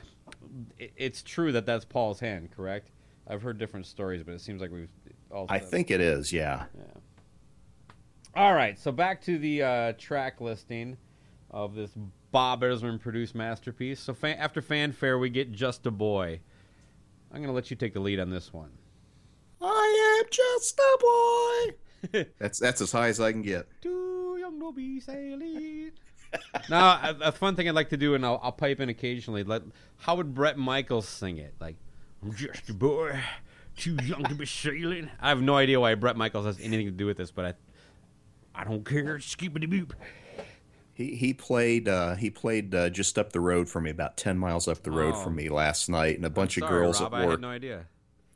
it's 0.77 1.21
true 1.21 1.51
that 1.51 1.65
that's 1.65 1.85
Paul's 1.85 2.19
hand, 2.19 2.49
correct? 2.51 2.91
I've 3.27 3.41
heard 3.41 3.57
different 3.57 3.85
stories, 3.85 4.23
but 4.23 4.33
it 4.33 4.41
seems 4.41 4.61
like 4.61 4.71
we've 4.71 4.89
all. 5.31 5.45
I 5.49 5.59
think 5.59 5.91
it 5.91 6.01
is. 6.01 6.31
Yeah. 6.31 6.65
All 8.35 8.53
right, 8.53 8.77
so 8.77 8.91
back 8.91 9.21
to 9.23 9.37
the 9.37 9.63
uh, 9.63 9.93
track 9.97 10.41
listing 10.41 10.97
of 11.51 11.73
this 11.73 11.91
Bob 12.31 12.61
Ezrin 12.61 12.99
produced 12.99 13.33
masterpiece. 13.33 13.99
So 13.99 14.13
fa- 14.13 14.39
after 14.39 14.61
fanfare, 14.61 15.17
we 15.17 15.29
get 15.29 15.51
"Just 15.51 15.85
a 15.85 15.91
Boy." 15.91 16.41
I'm 17.31 17.37
going 17.37 17.47
to 17.47 17.53
let 17.53 17.69
you 17.69 17.75
take 17.75 17.93
the 17.93 17.99
lead 17.99 18.19
on 18.19 18.29
this 18.29 18.53
one. 18.53 18.71
I 19.61 20.21
am 20.21 20.29
just 20.31 20.79
a 20.79 22.11
boy. 22.11 22.25
that's 22.39 22.59
that's 22.59 22.81
as 22.81 22.91
high 22.91 23.07
as 23.07 23.19
I 23.19 23.31
can 23.31 23.41
get. 23.41 23.67
Too 23.81 24.37
young 24.39 24.59
to 24.59 24.71
be 24.71 24.99
sailing. 24.99 25.91
Now, 26.69 26.99
a, 27.03 27.15
a 27.27 27.31
fun 27.31 27.55
thing 27.55 27.67
I'd 27.69 27.75
like 27.75 27.89
to 27.89 27.97
do, 27.97 28.15
and 28.15 28.25
I'll, 28.25 28.39
I'll 28.43 28.51
pipe 28.51 28.79
in 28.79 28.89
occasionally. 28.89 29.43
Let, 29.43 29.61
how 29.97 30.15
would 30.15 30.33
Bret 30.33 30.57
Michaels 30.57 31.07
sing 31.07 31.37
it? 31.37 31.53
Like, 31.59 31.75
I'm 32.23 32.33
just 32.33 32.69
a 32.69 32.73
boy, 32.73 33.19
too 33.77 33.97
young 34.03 34.23
to 34.23 34.35
be 34.35 34.45
sailing. 34.45 35.09
I 35.21 35.29
have 35.29 35.41
no 35.41 35.55
idea 35.55 35.79
why 35.79 35.93
Bret 35.95 36.15
Michaels 36.17 36.45
has 36.45 36.59
anything 36.59 36.85
to 36.87 36.91
do 36.91 37.05
with 37.05 37.17
this, 37.17 37.31
but 37.31 37.45
I, 37.45 38.61
I 38.61 38.63
don't 38.63 38.83
care. 38.85 39.19
Skippity 39.19 39.67
boop. 39.67 39.91
He 40.93 41.13
he 41.15 41.33
played 41.33 41.89
uh, 41.89 42.15
he 42.15 42.29
played 42.29 42.73
uh, 42.73 42.89
just 42.89 43.19
up 43.19 43.33
the 43.33 43.41
road 43.41 43.67
from 43.67 43.83
me, 43.83 43.89
about 43.89 44.15
ten 44.15 44.37
miles 44.37 44.67
up 44.69 44.81
the 44.83 44.91
road 44.91 45.13
Oh. 45.15 45.23
from 45.25 45.35
me 45.35 45.49
last 45.49 45.89
night, 45.89 46.15
and 46.15 46.25
a 46.25 46.29
bunch 46.29 46.55
of 46.57 46.69
girls 46.69 47.01
Rob, 47.01 47.13
at 47.13 47.17
I 47.21 47.25
work. 47.25 47.31
had 47.31 47.41
no 47.41 47.49
idea. 47.49 47.85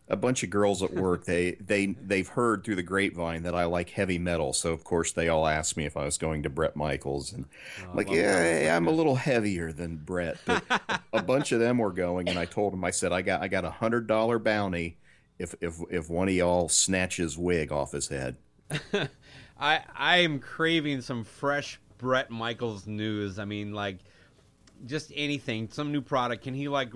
A 0.10 0.16
bunch 0.16 0.44
of 0.44 0.50
girls 0.50 0.82
at 0.82 0.94
work 0.94 1.26
they 1.26 1.52
they 1.54 1.88
they've 1.88 2.28
heard 2.28 2.64
through 2.64 2.76
the 2.76 2.84
grapevine 2.84 3.44
that 3.44 3.56
I 3.56 3.66
like 3.66 3.92
heavy 3.92 4.18
metal, 4.18 4.54
so 4.54 4.72
of 4.72 4.84
course 4.84 5.12
they 5.12 5.30
all 5.30 5.48
asked 5.48 5.78
me 5.78 5.86
if 5.86 5.96
I 5.96 6.06
was 6.06 6.18
going 6.18 6.44
to 6.44 6.50
Bret 6.50 6.76
Michaels, 6.76 7.32
and 7.32 7.46
oh, 7.82 7.90
I'm 7.90 7.96
like, 7.96 8.10
yeah, 8.10 8.64
yeah, 8.64 8.76
I'm 8.76 8.88
a 8.88 8.92
little 8.92 9.16
heavier 9.16 9.72
than 9.72 9.98
Bret, 9.98 10.38
but 10.46 10.64
a, 10.70 11.00
a 11.14 11.22
bunch 11.22 11.52
of 11.52 11.60
them 11.60 11.78
were 11.78 11.92
going, 11.92 12.28
and 12.28 12.40
I 12.40 12.46
told 12.46 12.74
them, 12.74 12.84
I 12.84 12.92
said, 12.92 13.12
I 13.12 13.22
got 13.22 13.42
I 13.42 13.48
got 13.48 13.66
a 13.66 13.72
hundred 13.72 14.08
dollar 14.08 14.40
bounty 14.40 14.98
if 15.38 15.56
if 15.62 15.80
if 15.90 16.10
one 16.10 16.28
of 16.28 16.34
y'all 16.34 16.70
snatches 16.70 17.38
wig 17.38 17.72
off 17.72 17.94
his 17.94 18.08
head. 18.08 18.38
I 19.60 19.82
I 19.96 20.18
am 20.18 20.40
craving 20.40 21.02
some 21.02 21.24
fresh 21.24 21.80
Bret 21.98 22.30
Michaels 22.30 22.86
news. 22.86 23.40
I 23.40 23.46
mean, 23.46 23.74
like 23.74 24.00
just 24.86 25.12
anything, 25.16 25.70
some 25.72 25.92
new 25.92 26.02
product. 26.02 26.44
Can 26.44 26.54
he 26.54 26.68
like 26.68 26.92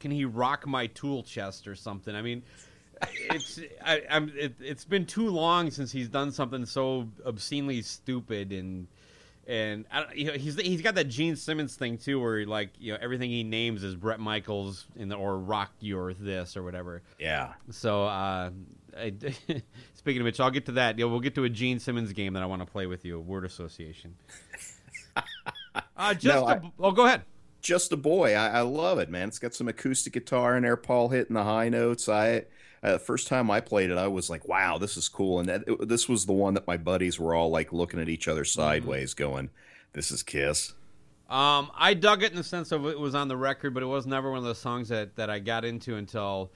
can 0.00 0.10
he 0.10 0.24
rock 0.24 0.66
my 0.66 0.86
tool 0.88 1.22
chest 1.22 1.66
or 1.68 1.74
something? 1.74 2.14
I 2.14 2.22
mean, 2.22 2.42
it's 3.30 3.60
I, 3.84 4.02
I'm 4.10 4.32
it, 4.36 4.54
it's 4.60 4.84
been 4.84 5.06
too 5.06 5.28
long 5.30 5.70
since 5.70 5.92
he's 5.92 6.08
done 6.08 6.32
something 6.32 6.66
so 6.66 7.08
obscenely 7.24 7.82
stupid 7.82 8.52
and. 8.52 8.86
And 9.50 9.86
I 9.90 10.00
don't, 10.02 10.14
you 10.14 10.26
know, 10.26 10.32
he's 10.34 10.60
he's 10.60 10.82
got 10.82 10.94
that 10.96 11.04
Gene 11.08 11.34
Simmons 11.34 11.74
thing 11.74 11.96
too, 11.96 12.20
where 12.20 12.44
like 12.44 12.68
you 12.78 12.92
know 12.92 12.98
everything 13.00 13.30
he 13.30 13.44
names 13.44 13.82
is 13.82 13.94
Bret 13.94 14.20
Michaels 14.20 14.84
in 14.94 15.08
the, 15.08 15.14
or 15.16 15.38
Rock 15.38 15.70
Your 15.80 16.12
this 16.12 16.54
or 16.54 16.62
whatever. 16.62 17.00
Yeah, 17.18 17.54
So, 17.70 18.04
uh, 18.04 18.50
I, 18.94 19.14
speaking 19.94 20.20
of 20.20 20.26
which, 20.26 20.38
I'll 20.38 20.50
get 20.50 20.66
to 20.66 20.72
that. 20.72 20.98
Yeah, 20.98 21.06
we'll 21.06 21.20
get 21.20 21.34
to 21.36 21.44
a 21.44 21.48
Gene 21.48 21.78
Simmons 21.78 22.12
game 22.12 22.34
that 22.34 22.42
I 22.42 22.46
want 22.46 22.60
to 22.60 22.66
play 22.70 22.84
with 22.86 23.06
you, 23.06 23.18
word 23.20 23.46
association. 23.46 24.16
Uh, 25.96 26.12
just 26.14 26.24
No, 26.26 26.46
I- 26.46 26.60
oh, 26.78 26.92
go 26.92 27.06
ahead. 27.06 27.22
Just 27.60 27.92
a 27.92 27.96
boy. 27.96 28.34
I, 28.34 28.48
I 28.48 28.60
love 28.60 28.98
it, 28.98 29.10
man. 29.10 29.28
It's 29.28 29.38
got 29.38 29.54
some 29.54 29.68
acoustic 29.68 30.12
guitar 30.12 30.56
in 30.56 30.62
there. 30.62 30.76
Paul 30.76 31.08
hitting 31.08 31.34
the 31.34 31.44
high 31.44 31.68
notes. 31.68 32.08
I 32.08 32.44
uh, 32.82 32.92
the 32.92 32.98
first 32.98 33.26
time 33.26 33.50
I 33.50 33.60
played 33.60 33.90
it, 33.90 33.98
I 33.98 34.06
was 34.06 34.30
like, 34.30 34.46
"Wow, 34.46 34.78
this 34.78 34.96
is 34.96 35.08
cool." 35.08 35.40
And 35.40 35.48
that, 35.48 35.64
it, 35.66 35.88
this 35.88 36.08
was 36.08 36.26
the 36.26 36.32
one 36.32 36.54
that 36.54 36.66
my 36.66 36.76
buddies 36.76 37.18
were 37.18 37.34
all 37.34 37.50
like 37.50 37.72
looking 37.72 38.00
at 38.00 38.08
each 38.08 38.28
other 38.28 38.44
sideways, 38.44 39.14
going, 39.14 39.50
"This 39.92 40.10
is 40.10 40.22
Kiss." 40.22 40.74
Um, 41.28 41.70
I 41.74 41.92
dug 41.92 42.22
it 42.22 42.30
in 42.30 42.36
the 42.36 42.44
sense 42.44 42.72
of 42.72 42.86
it 42.86 42.98
was 42.98 43.14
on 43.14 43.28
the 43.28 43.36
record, 43.36 43.74
but 43.74 43.82
it 43.82 43.86
was 43.86 44.06
never 44.06 44.30
one 44.30 44.38
of 44.38 44.44
those 44.44 44.58
songs 44.58 44.88
that, 44.88 45.14
that 45.16 45.28
I 45.28 45.40
got 45.40 45.64
into 45.64 45.96
until 45.96 46.52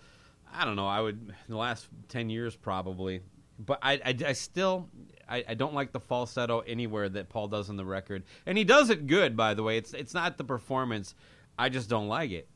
I 0.55 0.65
don't 0.65 0.77
know. 0.77 0.87
I 0.87 1.01
would 1.01 1.19
in 1.29 1.35
the 1.49 1.57
last 1.57 1.88
ten 2.09 2.31
years 2.31 2.57
probably, 2.57 3.21
but 3.59 3.79
I, 3.83 3.95
I, 4.05 4.17
I 4.29 4.33
still 4.33 4.88
I, 5.29 5.45
I 5.49 5.55
don't 5.55 5.75
like 5.75 5.93
the 5.93 6.01
falsetto 6.01 6.61
anywhere 6.61 7.09
that 7.09 7.29
Paul 7.29 7.49
does 7.49 7.71
on 7.71 7.77
the 7.77 7.85
record, 7.85 8.25
and 8.47 8.57
he 8.59 8.65
does 8.65 8.91
it 8.91 9.07
good. 9.07 9.37
By 9.37 9.55
the 9.55 9.63
way, 9.63 9.77
it's 9.77 9.95
it's 9.95 10.15
not 10.15 10.39
the 10.39 10.45
performance. 10.45 11.15
I 11.59 11.69
just 11.69 11.89
don't 11.89 12.09
like 12.09 12.31
it. 12.31 12.49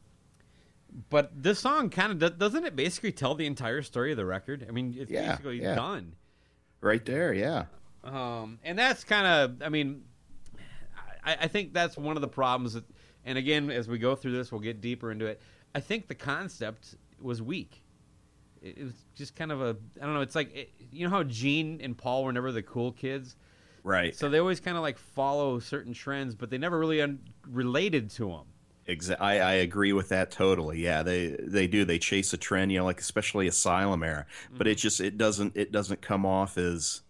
But 1.11 1.31
this 1.42 1.59
song 1.59 1.90
kind 1.90 2.22
of 2.22 2.38
doesn't 2.38 2.64
it 2.64 2.74
basically 2.76 3.12
tell 3.12 3.35
the 3.35 3.46
entire 3.46 3.83
story 3.83 4.12
of 4.12 4.16
the 4.16 4.24
record? 4.24 4.64
I 4.68 4.72
mean, 4.72 4.94
it's 4.98 5.11
Yeah, 5.11 5.31
basically 5.33 5.61
yeah. 5.62 5.74
done. 5.74 6.14
Right 6.81 7.05
there, 7.05 7.33
yeah. 7.33 7.64
Um, 8.05 8.59
and 8.62 8.79
that's 8.79 9.02
kind 9.05 9.26
of, 9.26 9.62
I 9.66 9.68
mean, 9.68 10.05
I, 11.24 11.37
I 11.42 11.48
think 11.48 11.74
that's 11.74 11.96
one 11.96 12.16
of 12.16 12.20
the 12.22 12.29
problems. 12.29 12.74
That, 12.74 12.85
and 13.24 13.37
again, 13.37 13.70
as 13.70 13.88
we 13.88 13.98
go 13.98 14.14
through 14.14 14.33
this, 14.33 14.52
we'll 14.52 14.61
get 14.61 14.81
deeper 14.81 15.11
into 15.11 15.26
it. 15.26 15.40
I 15.74 15.81
think 15.81 16.07
the 16.09 16.14
concept 16.14 16.94
was 17.20 17.42
weak. 17.42 17.83
It, 18.66 18.79
it 18.79 18.85
was 18.85 18.94
just 19.14 19.37
kind 19.37 19.52
of 19.52 19.61
a, 19.61 19.76
I 20.00 20.05
don't 20.05 20.14
know. 20.14 20.20
It's 20.20 20.35
like, 20.35 20.55
it, 20.55 20.70
you 20.90 21.05
know 21.07 21.11
how 21.11 21.22
Gene 21.22 21.81
and 21.83 21.96
Paul 21.96 22.24
were 22.24 22.33
never 22.33 22.52
the 22.52 22.62
cool 22.62 22.92
kids, 22.92 23.37
Right. 23.83 24.16
so 24.16 24.29
they 24.29 24.38
always 24.38 24.61
kind 24.61 24.76
of 24.76 24.83
like 24.83 24.98
follow 24.98 25.59
certain 25.59 25.92
trends, 25.92 26.35
but 26.35 26.50
they 26.50 26.59
never 26.59 26.79
really 26.79 27.00
un- 27.00 27.20
related 27.48 28.11
to 28.11 28.29
them. 28.29 28.44
Exa- 28.88 29.20
I, 29.20 29.40
I 29.40 29.52
agree 29.55 29.92
with 29.92 30.09
that 30.11 30.31
totally. 30.31 30.81
Yeah, 30.81 31.02
they 31.02 31.37
they 31.40 31.66
do. 31.66 31.85
They 31.85 31.98
chase 31.98 32.33
a 32.33 32.37
trend, 32.37 32.70
you 32.70 32.79
know, 32.79 32.85
like 32.85 33.00
especially 33.00 33.48
Asylum 33.48 34.02
era. 34.05 34.26
But 34.57 34.68
it 34.68 34.72
mm-hmm. 34.72 34.83
just 34.83 35.00
it 35.00 35.18
doesn't 35.18 35.57
it 35.57 35.72
doesn't 35.72 36.02
come 36.02 36.24
off 36.24 36.57
as 36.57 37.02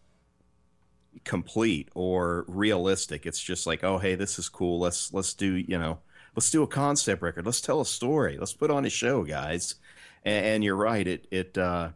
complete 1.25 1.91
or 1.95 2.45
realistic. 2.49 3.27
It's 3.27 3.43
just 3.43 3.67
like, 3.67 3.85
oh 3.85 3.99
hey, 3.99 4.15
this 4.15 4.39
is 4.39 4.49
cool. 4.49 4.79
Let's 4.81 5.13
let's 5.13 5.35
do 5.35 5.57
you 5.57 5.79
know 5.79 5.99
let's 6.35 6.51
do 6.51 6.63
a 6.63 6.67
concept 6.67 7.23
record. 7.23 7.45
Let's 7.45 7.61
tell 7.61 7.81
a 7.81 7.87
story. 7.87 8.39
Let's 8.39 8.53
put 8.53 8.71
on 8.71 8.85
a 8.85 8.91
show, 8.91 9.25
guys. 9.25 9.75
And, 10.27 10.47
and 10.47 10.65
you're 10.65 10.77
right. 10.77 11.07
It 11.07 11.27
it 11.31 11.57
uh, 11.57 11.91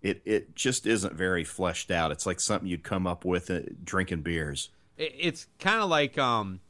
it 0.00 0.22
it 0.24 0.56
just 0.56 0.86
isn't 0.86 1.14
very 1.14 1.44
fleshed 1.44 1.90
out. 1.90 2.12
It's 2.12 2.24
like 2.24 2.40
something 2.40 2.68
you'd 2.68 2.84
come 2.84 3.06
up 3.06 3.26
with 3.26 3.50
uh, 3.50 3.60
drinking 3.84 4.22
beers. 4.22 4.70
It, 4.96 5.12
it's 5.18 5.46
kind 5.58 5.82
of 5.82 5.90
like 5.90 6.16
um 6.16 6.60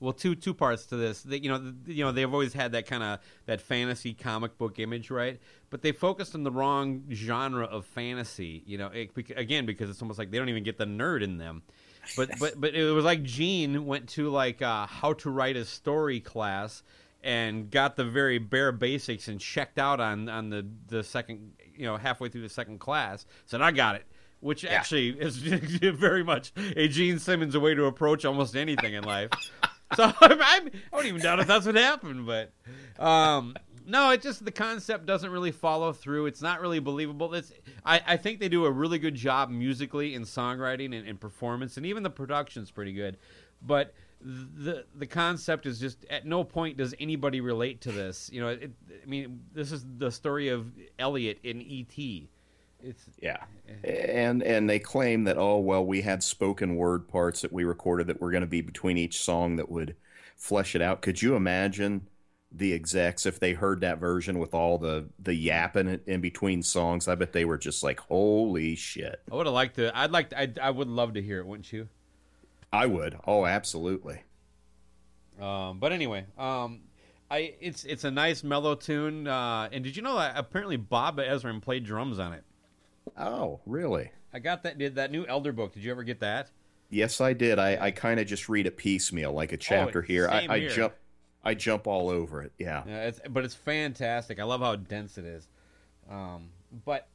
well 0.00 0.12
two 0.12 0.34
two 0.34 0.54
parts 0.54 0.86
to 0.86 0.96
this 0.96 1.22
they, 1.22 1.36
you 1.36 1.48
know 1.48 1.58
th- 1.58 1.74
you 1.86 2.04
know 2.04 2.10
they've 2.10 2.32
always 2.32 2.52
had 2.52 2.72
that 2.72 2.86
kind 2.86 3.02
of 3.02 3.20
that 3.46 3.60
fantasy 3.60 4.12
comic 4.12 4.58
book 4.58 4.80
image 4.80 5.08
right 5.08 5.40
but 5.70 5.82
they 5.82 5.92
focused 5.92 6.34
on 6.34 6.42
the 6.42 6.50
wrong 6.50 7.04
genre 7.12 7.64
of 7.64 7.86
fantasy 7.86 8.62
you 8.66 8.76
know 8.76 8.88
it, 8.88 9.12
again 9.36 9.64
because 9.64 9.88
it's 9.88 10.02
almost 10.02 10.18
like 10.18 10.32
they 10.32 10.36
don't 10.36 10.48
even 10.48 10.64
get 10.64 10.78
the 10.78 10.84
nerd 10.84 11.22
in 11.22 11.38
them 11.38 11.62
but 12.16 12.30
but 12.38 12.60
but 12.60 12.74
it 12.74 12.92
was 12.92 13.04
like 13.04 13.22
Gene 13.22 13.86
went 13.86 14.08
to 14.10 14.28
like 14.28 14.62
uh, 14.62 14.86
how 14.86 15.14
to 15.14 15.30
write 15.30 15.56
a 15.56 15.64
story 15.64 16.20
class 16.20 16.82
and 17.24 17.70
got 17.70 17.96
the 17.96 18.04
very 18.04 18.38
bare 18.38 18.70
basics 18.70 19.26
and 19.28 19.40
checked 19.40 19.78
out 19.78 19.98
on 19.98 20.28
on 20.28 20.50
the 20.50 20.66
the 20.88 21.02
second 21.02 21.52
you 21.74 21.86
know 21.86 21.96
halfway 21.96 22.28
through 22.28 22.42
the 22.42 22.48
second 22.48 22.78
class 22.78 23.26
said 23.46 23.60
I 23.60 23.72
got 23.72 23.96
it 23.96 24.04
which 24.44 24.62
actually 24.66 25.08
is 25.20 25.38
very 25.38 26.22
much 26.22 26.52
a 26.76 26.86
Gene 26.86 27.18
Simmons 27.18 27.56
way 27.56 27.74
to 27.74 27.86
approach 27.86 28.26
almost 28.26 28.54
anything 28.54 28.92
in 28.92 29.02
life. 29.02 29.30
so 29.96 30.04
I'm, 30.20 30.32
I'm, 30.32 30.40
I 30.42 30.70
don't 30.92 31.06
even 31.06 31.22
doubt 31.22 31.40
if 31.40 31.46
that's 31.46 31.64
what 31.64 31.76
happened, 31.76 32.26
but 32.26 32.52
um, 32.98 33.56
no, 33.86 34.10
it 34.10 34.20
just 34.20 34.44
the 34.44 34.52
concept 34.52 35.06
doesn't 35.06 35.30
really 35.30 35.50
follow 35.50 35.94
through. 35.94 36.26
It's 36.26 36.42
not 36.42 36.60
really 36.60 36.78
believable. 36.78 37.32
It's 37.32 37.54
I, 37.86 38.02
I 38.06 38.16
think 38.18 38.38
they 38.38 38.50
do 38.50 38.66
a 38.66 38.70
really 38.70 38.98
good 38.98 39.14
job 39.14 39.48
musically 39.48 40.14
in 40.14 40.24
songwriting 40.24 40.94
and, 40.94 41.08
and 41.08 41.18
performance, 41.18 41.78
and 41.78 41.86
even 41.86 42.02
the 42.02 42.10
production's 42.10 42.70
pretty 42.70 42.92
good. 42.92 43.16
But 43.62 43.94
the 44.24 44.86
the 44.94 45.06
concept 45.06 45.66
is 45.66 45.78
just 45.78 46.04
at 46.06 46.26
no 46.26 46.42
point 46.44 46.78
does 46.78 46.94
anybody 46.98 47.40
relate 47.40 47.82
to 47.82 47.92
this. 47.92 48.30
You 48.32 48.40
know, 48.40 48.48
it, 48.48 48.72
I 49.02 49.06
mean, 49.06 49.40
this 49.52 49.70
is 49.70 49.84
the 49.98 50.10
story 50.10 50.48
of 50.48 50.72
Elliot 50.98 51.38
in 51.42 51.60
E.T 51.60 52.30
it's 52.84 53.04
Yeah. 53.20 53.38
Eh. 53.84 53.88
And 53.90 54.42
and 54.42 54.68
they 54.68 54.78
claim 54.78 55.24
that 55.24 55.38
oh 55.38 55.58
well 55.58 55.84
we 55.84 56.02
had 56.02 56.22
spoken 56.22 56.76
word 56.76 57.08
parts 57.08 57.42
that 57.42 57.52
we 57.52 57.64
recorded 57.64 58.06
that 58.08 58.20
were 58.20 58.30
going 58.30 58.42
to 58.42 58.46
be 58.46 58.60
between 58.60 58.98
each 58.98 59.20
song 59.20 59.56
that 59.56 59.70
would 59.70 59.96
flesh 60.36 60.74
it 60.74 60.82
out. 60.82 61.02
Could 61.02 61.22
you 61.22 61.34
imagine 61.34 62.08
the 62.52 62.72
execs 62.72 63.26
if 63.26 63.40
they 63.40 63.52
heard 63.52 63.80
that 63.80 63.98
version 63.98 64.38
with 64.38 64.54
all 64.54 64.78
the 64.78 65.06
the 65.18 65.34
yapping 65.34 65.88
in- 65.88 66.00
in 66.06 66.20
between 66.20 66.62
songs? 66.62 67.08
I 67.08 67.14
bet 67.14 67.32
they 67.32 67.44
were 67.44 67.58
just 67.58 67.82
like 67.82 68.00
holy 68.00 68.74
shit. 68.74 69.20
I 69.30 69.34
would 69.34 69.46
have 69.46 69.54
liked 69.54 69.76
to. 69.76 69.96
I'd 69.96 70.12
like. 70.12 70.30
To, 70.30 70.40
I 70.40 70.52
I 70.60 70.70
would 70.70 70.88
love 70.88 71.14
to 71.14 71.22
hear 71.22 71.40
it, 71.40 71.46
wouldn't 71.46 71.72
you? 71.72 71.88
I 72.74 72.86
would. 72.86 73.16
Oh, 73.26 73.46
absolutely. 73.46 74.22
Um, 75.40 75.78
but 75.78 75.92
anyway, 75.92 76.26
um, 76.36 76.80
I 77.30 77.54
it's 77.60 77.84
it's 77.84 78.04
a 78.04 78.10
nice 78.10 78.42
mellow 78.42 78.74
tune. 78.74 79.28
Uh, 79.28 79.68
and 79.72 79.84
did 79.84 79.96
you 79.96 80.02
know 80.02 80.16
that 80.16 80.34
apparently 80.36 80.76
Bob 80.76 81.18
Ezrin 81.18 81.62
played 81.62 81.84
drums 81.84 82.18
on 82.18 82.32
it? 82.32 82.44
Oh, 83.16 83.60
really? 83.64 84.10
I 84.32 84.40
got 84.40 84.64
that. 84.64 84.78
Did 84.78 84.96
that 84.96 85.10
new 85.10 85.24
Elder 85.26 85.52
book? 85.52 85.72
Did 85.72 85.84
you 85.84 85.90
ever 85.92 86.02
get 86.02 86.20
that? 86.20 86.50
Yes, 86.90 87.20
I 87.20 87.32
did. 87.32 87.58
I, 87.58 87.86
I 87.86 87.90
kind 87.90 88.20
of 88.20 88.26
just 88.26 88.48
read 88.48 88.66
it 88.66 88.76
piecemeal, 88.76 89.32
like 89.32 89.52
a 89.52 89.56
chapter 89.56 90.02
here. 90.02 90.28
I, 90.28 90.46
I 90.48 90.58
here. 90.58 90.70
jump, 90.70 90.94
I 91.42 91.54
jump 91.54 91.86
all 91.86 92.08
over 92.08 92.42
it. 92.42 92.52
Yeah. 92.58 92.82
Yeah, 92.86 93.04
it's, 93.04 93.20
but 93.28 93.44
it's 93.44 93.54
fantastic. 93.54 94.38
I 94.38 94.44
love 94.44 94.60
how 94.60 94.76
dense 94.76 95.18
it 95.18 95.24
is. 95.24 95.48
Um, 96.10 96.50
but 96.84 97.08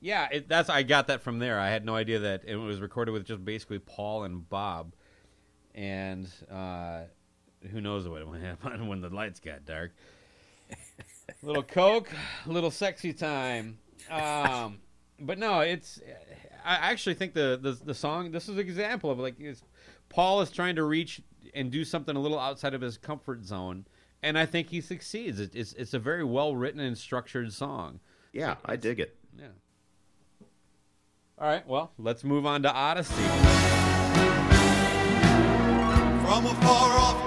yeah, 0.00 0.28
it, 0.30 0.48
that's 0.48 0.68
I 0.68 0.82
got 0.82 1.08
that 1.08 1.22
from 1.22 1.38
there. 1.38 1.58
I 1.58 1.68
had 1.68 1.84
no 1.84 1.94
idea 1.96 2.20
that 2.20 2.44
it 2.46 2.56
was 2.56 2.80
recorded 2.80 3.12
with 3.12 3.24
just 3.26 3.44
basically 3.44 3.78
Paul 3.78 4.24
and 4.24 4.48
Bob, 4.48 4.94
and 5.76 6.28
uh, 6.50 7.02
who 7.70 7.80
knows 7.80 8.08
what 8.08 8.26
would 8.26 8.40
happen 8.40 8.88
when 8.88 9.00
the 9.00 9.10
lights 9.10 9.38
got 9.38 9.64
dark. 9.64 9.92
little 11.42 11.62
coke, 11.62 12.10
little 12.46 12.70
sexy 12.70 13.12
time. 13.12 13.78
Um, 14.10 14.78
but 15.20 15.38
no, 15.38 15.60
it's. 15.60 16.00
I 16.64 16.90
actually 16.90 17.14
think 17.14 17.34
the, 17.34 17.58
the 17.60 17.72
the 17.72 17.94
song. 17.94 18.32
This 18.32 18.48
is 18.48 18.56
an 18.56 18.60
example 18.60 19.10
of 19.10 19.18
like 19.18 19.38
it's, 19.38 19.62
Paul 20.08 20.40
is 20.40 20.50
trying 20.50 20.76
to 20.76 20.82
reach 20.82 21.20
and 21.54 21.70
do 21.70 21.84
something 21.84 22.16
a 22.16 22.20
little 22.20 22.38
outside 22.38 22.74
of 22.74 22.80
his 22.80 22.98
comfort 22.98 23.44
zone, 23.44 23.86
and 24.22 24.38
I 24.38 24.46
think 24.46 24.70
he 24.70 24.80
succeeds. 24.80 25.38
It, 25.38 25.54
it's 25.54 25.72
it's 25.74 25.94
a 25.94 25.98
very 25.98 26.24
well 26.24 26.56
written 26.56 26.80
and 26.80 26.96
structured 26.98 27.52
song. 27.52 28.00
Yeah, 28.32 28.56
I 28.64 28.76
dig 28.76 28.98
it. 28.98 29.16
Yeah. 29.38 29.46
All 31.38 31.46
right. 31.46 31.66
Well, 31.66 31.92
let's 31.98 32.24
move 32.24 32.46
on 32.46 32.62
to 32.62 32.72
Odyssey. 32.72 33.84
From 36.36 36.48
a 36.48 36.54
far 36.56 36.98
off 36.98 37.25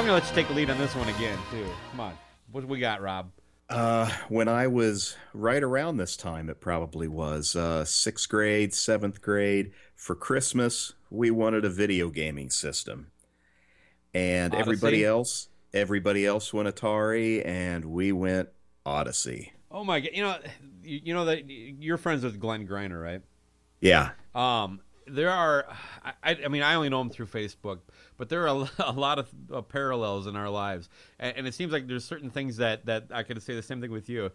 I'm 0.00 0.06
gonna 0.06 0.18
let 0.18 0.30
you 0.30 0.34
take 0.34 0.48
the 0.48 0.54
lead 0.54 0.70
on 0.70 0.78
this 0.78 0.96
one 0.96 1.10
again 1.10 1.38
too. 1.50 1.66
Come 1.90 2.00
on, 2.00 2.16
what 2.52 2.64
we 2.64 2.78
got, 2.78 3.02
Rob? 3.02 3.30
Uh, 3.68 4.10
when 4.30 4.48
I 4.48 4.66
was 4.66 5.14
right 5.34 5.62
around 5.62 5.98
this 5.98 6.16
time, 6.16 6.48
it 6.48 6.58
probably 6.58 7.06
was 7.06 7.54
uh, 7.54 7.84
sixth 7.84 8.26
grade, 8.30 8.72
seventh 8.72 9.20
grade. 9.20 9.72
For 9.94 10.14
Christmas, 10.14 10.94
we 11.10 11.30
wanted 11.30 11.66
a 11.66 11.68
video 11.68 12.08
gaming 12.08 12.48
system, 12.48 13.10
and 14.14 14.54
Odyssey? 14.54 14.62
everybody 14.62 15.04
else, 15.04 15.50
everybody 15.74 16.24
else 16.24 16.54
went 16.54 16.74
Atari, 16.74 17.46
and 17.46 17.84
we 17.84 18.10
went 18.10 18.48
Odyssey. 18.86 19.52
Oh 19.70 19.84
my 19.84 20.00
god! 20.00 20.12
You 20.14 20.22
know, 20.22 20.38
you, 20.82 21.00
you 21.04 21.12
know 21.12 21.26
that 21.26 21.46
you're 21.46 21.98
friends 21.98 22.24
with 22.24 22.40
Glenn 22.40 22.66
Griner, 22.66 23.02
right? 23.02 23.20
Yeah, 23.82 24.12
Um, 24.34 24.80
there 25.06 25.30
are, 25.30 25.66
I, 26.22 26.38
I 26.44 26.48
mean, 26.48 26.62
I 26.62 26.74
only 26.74 26.88
know 26.88 27.00
him 27.00 27.10
through 27.10 27.26
Facebook, 27.26 27.80
but 28.20 28.28
there 28.28 28.46
are 28.46 28.68
a, 28.78 28.92
lot 28.92 29.18
of 29.18 29.30
uh, 29.50 29.62
parallels 29.62 30.26
in 30.26 30.36
our 30.36 30.50
lives, 30.50 30.90
and, 31.18 31.38
and 31.38 31.46
it 31.46 31.54
seems 31.54 31.72
like 31.72 31.88
there's 31.88 32.04
certain 32.04 32.28
things 32.28 32.58
that 32.58 32.84
that 32.84 33.06
I 33.10 33.22
could 33.22 33.42
say 33.42 33.54
the 33.54 33.62
same 33.62 33.80
thing 33.80 33.90
with 33.90 34.10
you. 34.10 34.30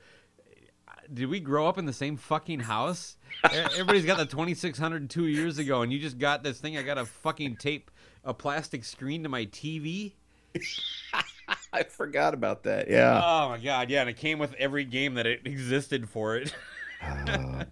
Did 1.13 1.29
we 1.29 1.39
grow 1.39 1.67
up 1.67 1.77
in 1.77 1.85
the 1.85 1.93
same 1.93 2.17
fucking 2.17 2.61
house? 2.61 3.15
Everybody's 3.43 4.05
got 4.05 4.17
the 4.17 4.25
2600 4.25 5.07
two 5.07 5.27
years 5.27 5.59
ago, 5.59 5.83
and 5.83 5.93
you 5.93 5.99
just 5.99 6.17
got 6.17 6.41
this 6.41 6.59
thing. 6.59 6.77
I 6.77 6.81
got 6.81 6.95
to 6.95 7.05
fucking 7.05 7.57
tape 7.57 7.91
a 8.23 8.33
plastic 8.33 8.83
screen 8.83 9.21
to 9.21 9.29
my 9.29 9.45
TV. 9.45 10.13
I 11.71 11.83
forgot 11.83 12.33
about 12.33 12.63
that. 12.63 12.89
Yeah, 12.89 13.21
Oh 13.23 13.49
my 13.49 13.59
god, 13.59 13.91
yeah, 13.91 14.01
and 14.01 14.09
it 14.09 14.17
came 14.17 14.39
with 14.39 14.55
every 14.55 14.83
game 14.83 15.13
that 15.13 15.27
it 15.27 15.41
existed 15.45 16.09
for 16.09 16.37
it, 16.37 16.53
Uh, 17.03 17.65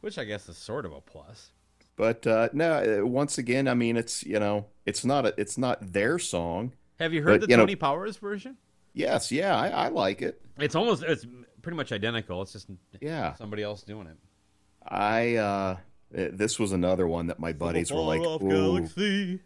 which 0.00 0.18
I 0.18 0.24
guess 0.24 0.48
is 0.48 0.56
sort 0.56 0.84
of 0.84 0.92
a 0.92 1.00
plus. 1.00 1.50
But 1.96 2.26
uh, 2.26 2.48
no, 2.52 3.00
uh, 3.02 3.06
once 3.06 3.36
again, 3.38 3.68
I 3.68 3.74
mean, 3.74 3.96
it's 3.96 4.24
you 4.24 4.38
know, 4.40 4.66
it's 4.86 5.04
not 5.04 5.26
a, 5.26 5.34
it's 5.36 5.58
not 5.58 5.92
their 5.92 6.18
song. 6.18 6.72
Have 6.98 7.12
you 7.12 7.22
heard 7.22 7.40
But, 7.40 7.46
the 7.46 7.52
you 7.52 7.56
know- 7.56 7.62
Tony 7.64 7.76
Powers 7.76 8.16
version? 8.16 8.56
Yes, 8.92 9.30
yeah, 9.30 9.56
I, 9.56 9.68
I 9.68 9.88
like 9.88 10.20
it. 10.22 10.40
It's 10.58 10.74
almost 10.74 11.02
it's 11.04 11.26
pretty 11.62 11.76
much 11.76 11.92
identical. 11.92 12.42
It's 12.42 12.52
just 12.52 12.68
Yeah, 13.00 13.34
somebody 13.34 13.62
else 13.62 13.82
doing 13.82 14.06
it. 14.06 14.16
I. 14.86 15.36
uh 15.36 15.76
uh, 16.16 16.26
This 16.32 16.58
was 16.58 16.72
another 16.72 17.06
one 17.06 17.28
that 17.28 17.38
my 17.38 17.52
buddies 17.52 17.92
were 17.92 18.00
like, 18.00 18.20
off 18.20 18.40
galaxy, 18.40 19.38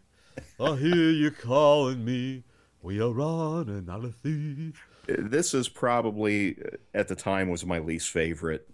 I 0.59 0.75
hear 0.77 1.11
you 1.11 1.29
calling 1.29 2.03
me. 2.03 2.43
We 2.81 2.99
are 2.99 3.21
out 3.21 3.69
of 3.69 4.15
sea. 4.23 4.73
This 5.07 5.53
is 5.53 5.69
probably 5.69 6.57
uh, 6.57 6.77
at 6.95 7.07
the 7.07 7.15
time 7.15 7.49
was 7.49 7.63
my 7.65 7.77
least 7.77 8.09
favorite. 8.09 8.67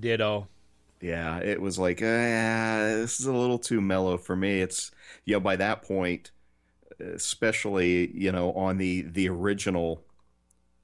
Ditto. 0.00 0.48
Yeah, 1.04 1.38
it 1.40 1.60
was 1.60 1.78
like, 1.78 2.00
uh, 2.00 2.06
this 2.06 3.20
is 3.20 3.26
a 3.26 3.32
little 3.32 3.58
too 3.58 3.82
mellow 3.82 4.16
for 4.16 4.34
me. 4.34 4.62
It's 4.62 4.90
you 5.26 5.34
know 5.34 5.40
by 5.40 5.56
that 5.56 5.82
point, 5.82 6.30
especially 6.98 8.10
you 8.16 8.32
know 8.32 8.52
on 8.54 8.78
the 8.78 9.02
the 9.02 9.28
original, 9.28 10.02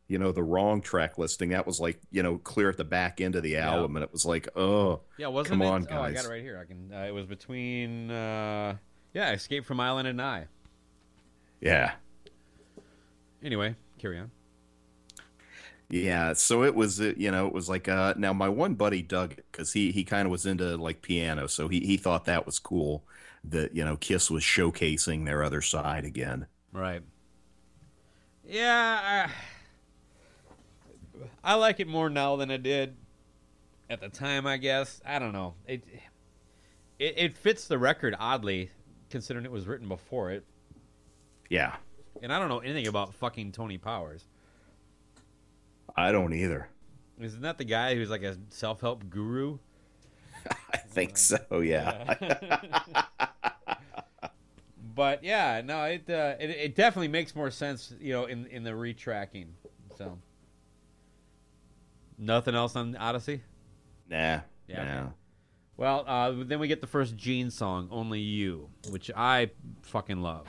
you 0.08 0.18
know 0.18 0.30
the 0.30 0.42
wrong 0.42 0.82
track 0.82 1.16
listing. 1.16 1.48
That 1.50 1.66
was 1.66 1.80
like 1.80 2.00
you 2.10 2.22
know 2.22 2.36
clear 2.36 2.68
at 2.68 2.76
the 2.76 2.84
back 2.84 3.22
end 3.22 3.34
of 3.34 3.42
the 3.42 3.56
album, 3.56 3.96
and 3.96 4.02
it 4.02 4.12
was 4.12 4.26
like, 4.26 4.46
oh, 4.56 5.00
Yeah, 5.16 5.28
wasn't 5.28 5.52
Come 5.52 5.62
it? 5.62 5.66
on, 5.66 5.86
Oh, 5.90 6.02
I 6.02 6.08
got 6.10 6.16
guys. 6.16 6.26
it 6.26 6.28
right 6.28 6.42
here. 6.42 6.58
I 6.60 6.66
can. 6.66 6.92
Uh, 6.92 7.06
it 7.06 7.12
was 7.12 7.24
between. 7.24 8.10
Uh, 8.10 8.76
yeah, 9.14 9.32
Escape 9.32 9.64
from 9.64 9.80
Island 9.80 10.06
and 10.06 10.20
I. 10.20 10.48
yeah, 11.62 11.92
Anyway, 13.42 13.74
carry 13.98 14.18
on. 14.18 14.30
Yeah. 15.90 16.32
So 16.34 16.62
it 16.64 16.74
was 16.74 17.00
uh, 17.00 17.12
you 17.16 17.30
know 17.30 17.46
it 17.46 17.52
was 17.52 17.68
like 17.68 17.88
uh 17.88 18.14
now 18.16 18.32
my 18.32 18.48
one 18.48 18.74
buddy 18.74 19.02
dug 19.02 19.32
it 19.32 19.46
because 19.50 19.72
he 19.72 19.92
he 19.92 20.04
kind 20.04 20.26
of 20.26 20.32
was 20.32 20.46
into 20.46 20.76
like 20.76 21.02
piano, 21.02 21.46
so 21.48 21.68
he 21.68 21.80
he 21.80 21.96
thought 21.96 22.24
that 22.26 22.46
was 22.46 22.58
cool 22.58 23.04
that 23.44 23.74
you 23.74 23.84
know 23.84 23.96
Kiss 23.96 24.30
was 24.30 24.42
showcasing 24.42 25.24
their 25.24 25.42
other 25.42 25.62
side 25.62 26.04
again. 26.04 26.46
Right. 26.72 27.02
Yeah, 28.44 29.28
I, 31.44 31.52
I 31.52 31.54
like 31.54 31.80
it 31.80 31.86
more 31.88 32.10
now 32.10 32.36
than 32.36 32.50
I 32.50 32.56
did 32.56 32.96
at 33.88 34.00
the 34.00 34.08
time. 34.08 34.46
I 34.46 34.56
guess 34.56 35.00
I 35.06 35.18
don't 35.18 35.32
know. 35.32 35.54
It 35.66 35.84
it, 36.98 37.14
it 37.16 37.36
fits 37.36 37.66
the 37.68 37.78
record 37.78 38.14
oddly, 38.18 38.70
considering 39.10 39.44
it 39.44 39.52
was 39.52 39.66
written 39.66 39.88
before 39.88 40.30
it. 40.30 40.44
Yeah, 41.48 41.76
And 42.22 42.32
I 42.32 42.38
don't 42.38 42.48
know 42.48 42.60
anything 42.60 42.86
about 42.86 43.14
fucking 43.14 43.52
Tony 43.52 43.78
Powers. 43.78 44.26
I 45.96 46.12
don't 46.12 46.32
either. 46.32 46.68
Isn't 47.20 47.42
that 47.42 47.58
the 47.58 47.64
guy 47.64 47.94
who's 47.94 48.10
like 48.10 48.22
a 48.22 48.36
self 48.48 48.80
help 48.80 49.08
guru? 49.10 49.58
I 50.72 50.78
think 50.78 51.16
so. 51.18 51.60
Yeah. 51.60 52.14
But 54.94 55.24
yeah, 55.24 55.62
no, 55.64 55.84
it, 55.84 56.10
uh, 56.10 56.34
it 56.38 56.50
it 56.50 56.74
definitely 56.74 57.08
makes 57.08 57.34
more 57.34 57.50
sense, 57.50 57.94
you 58.00 58.12
know, 58.12 58.26
in 58.26 58.44
in 58.46 58.64
the 58.64 58.72
retracking. 58.72 59.46
So 59.96 60.18
nothing 62.18 62.54
else 62.54 62.76
on 62.76 62.96
Odyssey. 62.96 63.42
Nah. 64.10 64.40
Yeah. 64.68 64.84
Nah. 64.84 65.06
Well, 65.76 66.04
uh, 66.06 66.44
then 66.44 66.58
we 66.58 66.68
get 66.68 66.82
the 66.82 66.86
first 66.86 67.16
Gene 67.16 67.50
song, 67.50 67.88
"Only 67.90 68.20
You," 68.20 68.68
which 68.90 69.10
I 69.16 69.52
fucking 69.82 70.20
love. 70.20 70.46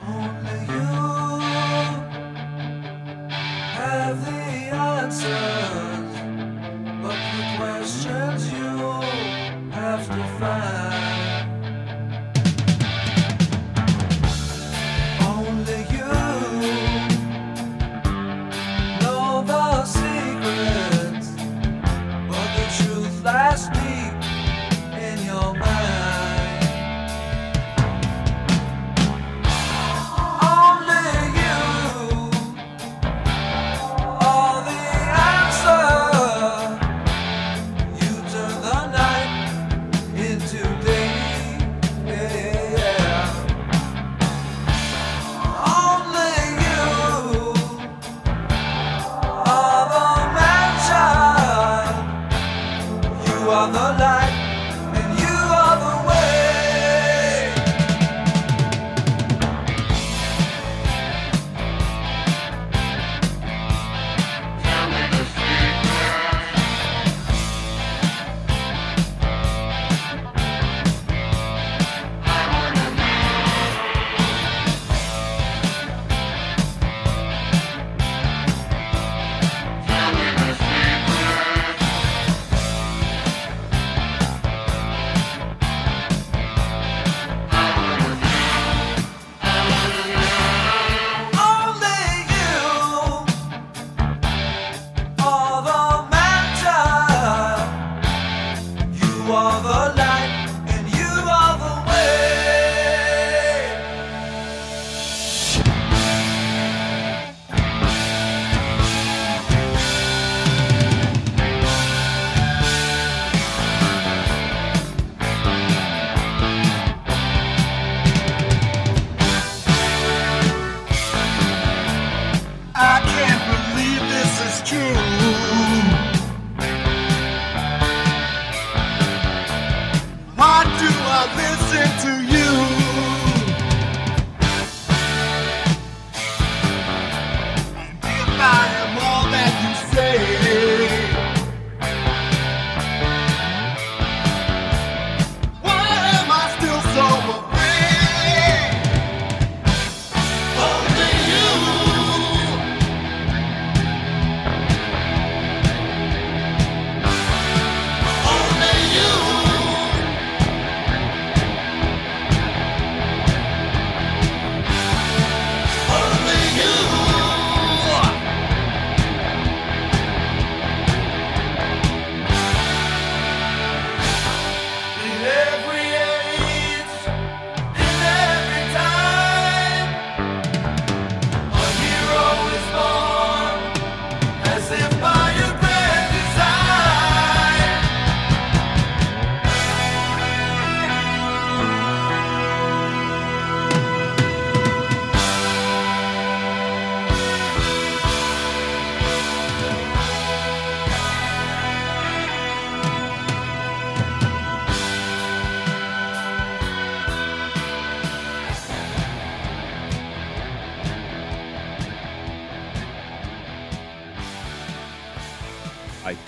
Answers, 4.82 6.12
but 7.02 7.20
the 7.36 7.44
questions 7.56 8.52
you 8.52 8.72
have 9.70 10.06
to 10.06 10.22
find. 10.38 11.11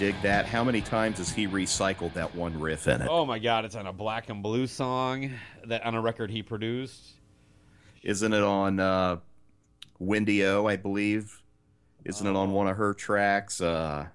Dig 0.04 0.20
that. 0.20 0.44
How 0.44 0.62
many 0.62 0.82
times 0.82 1.16
has 1.16 1.32
he 1.32 1.48
recycled 1.48 2.12
that 2.12 2.34
one 2.34 2.60
riff 2.60 2.88
in 2.88 3.00
it? 3.00 3.08
Oh 3.10 3.24
my 3.24 3.38
God! 3.38 3.64
It's 3.64 3.74
on 3.74 3.86
a 3.86 3.92
black 3.92 4.28
and 4.28 4.42
blue 4.42 4.66
song 4.66 5.30
that 5.64 5.82
on 5.82 5.94
a 5.94 6.00
record 6.02 6.30
he 6.30 6.42
produced. 6.42 7.12
Isn't 8.02 8.34
it 8.34 8.42
on 8.42 8.80
uh, 8.80 9.16
Wendy 9.98 10.44
O, 10.44 10.66
I 10.66 10.76
believe? 10.76 11.40
Isn't 12.04 12.26
it 12.26 12.36
on 12.36 12.52
one 12.52 12.68
of 12.68 12.76
her 12.76 12.92
tracks? 12.92 13.62
Uh, 13.62 14.08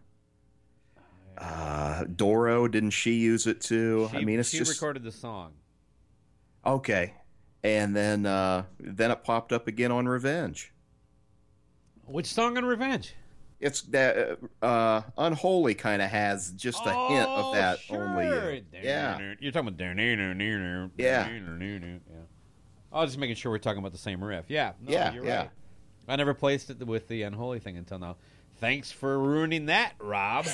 uh, 1.35 2.03
Doro, 2.03 2.67
didn't 2.67 2.91
she 2.91 3.13
use 3.13 3.47
it 3.47 3.59
too? 3.59 4.11
I 4.13 4.23
mean, 4.23 4.39
it's 4.39 4.51
she 4.51 4.59
just 4.59 4.79
recorded 4.79 5.01
the 5.01 5.11
song. 5.11 5.53
okay. 6.63 7.15
And 7.63 7.95
then 7.95 8.27
uh, 8.27 8.65
then 8.79 9.09
it 9.09 9.23
popped 9.23 9.51
up 9.51 9.67
again 9.67 9.91
on 9.91 10.07
Revenge. 10.07 10.71
Which 12.05 12.27
song 12.27 12.59
on 12.59 12.65
Revenge? 12.65 13.15
It's 13.59 13.81
that 13.83 14.39
uh, 14.61 15.01
Unholy 15.17 15.75
kind 15.75 16.01
of 16.01 16.09
has 16.09 16.51
just 16.51 16.85
a 16.85 16.93
hint 17.09 17.27
of 17.27 17.53
that 17.55 17.79
only. 17.89 18.27
uh, 18.27 18.61
yeah. 18.81 19.33
You're 19.39 19.51
talking 19.51 19.67
about 19.67 19.77
yeah. 20.97 21.27
Yeah. 21.27 21.27
Yeah. 21.77 21.97
I 22.91 23.01
was 23.01 23.11
just 23.11 23.19
making 23.19 23.35
sure 23.35 23.51
we're 23.51 23.57
talking 23.57 23.79
about 23.79 23.91
the 23.91 23.97
same 23.97 24.23
riff. 24.23 24.45
Yeah. 24.47 24.71
No, 24.81 24.91
Yeah, 24.91 25.13
You're 25.13 25.25
yeah. 25.25 25.37
right. 25.39 25.49
I 26.07 26.15
never 26.15 26.33
placed 26.33 26.69
it 26.69 26.85
with 26.87 27.07
the 27.07 27.23
unholy 27.23 27.59
thing 27.59 27.77
until 27.77 27.99
now. 27.99 28.15
Thanks 28.59 28.91
for 28.91 29.19
ruining 29.19 29.67
that, 29.67 29.93
Rob. 29.99 30.45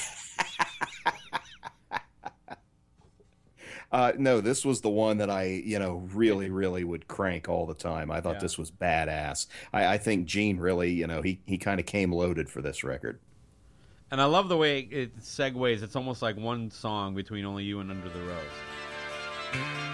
Uh, 3.96 4.12
no, 4.18 4.42
this 4.42 4.66
was 4.66 4.82
the 4.82 4.90
one 4.90 5.20
that 5.20 5.30
I, 5.30 5.44
you 5.46 5.80
know, 5.80 6.06
really, 6.14 6.50
really 6.50 6.84
would 6.84 7.08
crank 7.08 7.48
all 7.48 7.66
the 7.66 7.74
time. 7.74 8.12
I 8.12 8.20
thought 8.20 8.34
Yeah. 8.36 8.40
this 8.42 8.58
was 8.58 8.70
badass. 8.70 9.48
I, 9.72 9.86
I 9.94 9.98
think 9.98 10.26
Gene 10.26 10.58
really, 10.58 10.92
you 10.92 11.08
know, 11.08 11.22
he, 11.22 11.40
he 11.46 11.58
kind 11.58 11.80
of 11.80 11.86
came 11.86 12.12
loaded 12.12 12.50
for 12.50 12.62
this 12.62 12.84
record. 12.84 13.22
And 14.12 14.20
I 14.20 14.26
love 14.26 14.50
the 14.50 14.58
way 14.58 14.80
it 14.80 15.18
segues. 15.22 15.82
It's 15.82 15.96
almost 15.96 16.22
like 16.22 16.36
one 16.36 16.72
song 16.72 17.16
between 17.16 17.46
Only 17.46 17.64
You 17.64 17.80
and 17.80 17.90
Under 17.90 18.10
the 18.10 18.20
Rose. 18.20 19.85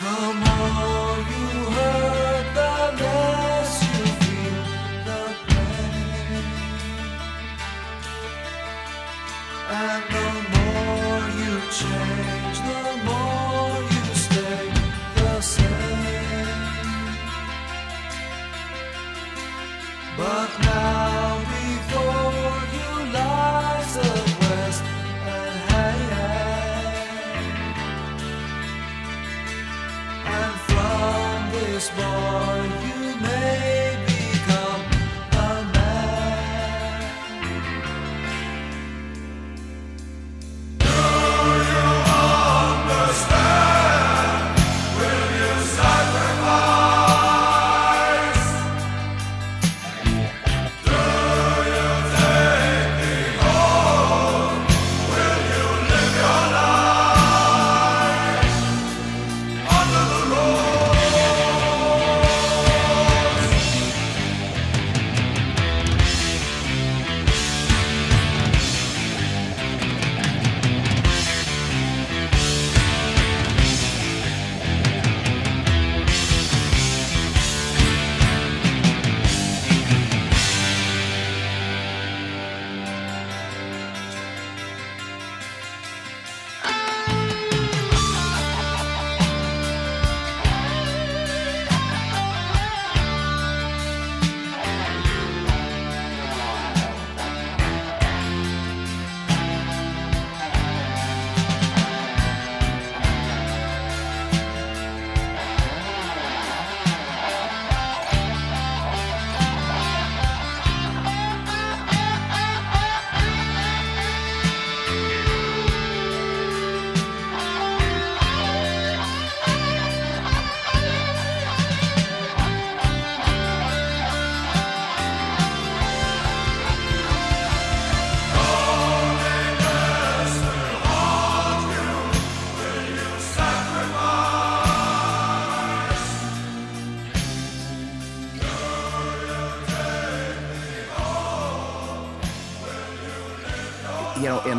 The 0.00 0.06
more 0.06 1.18
you? 1.28 1.70
hurt, 1.72 1.79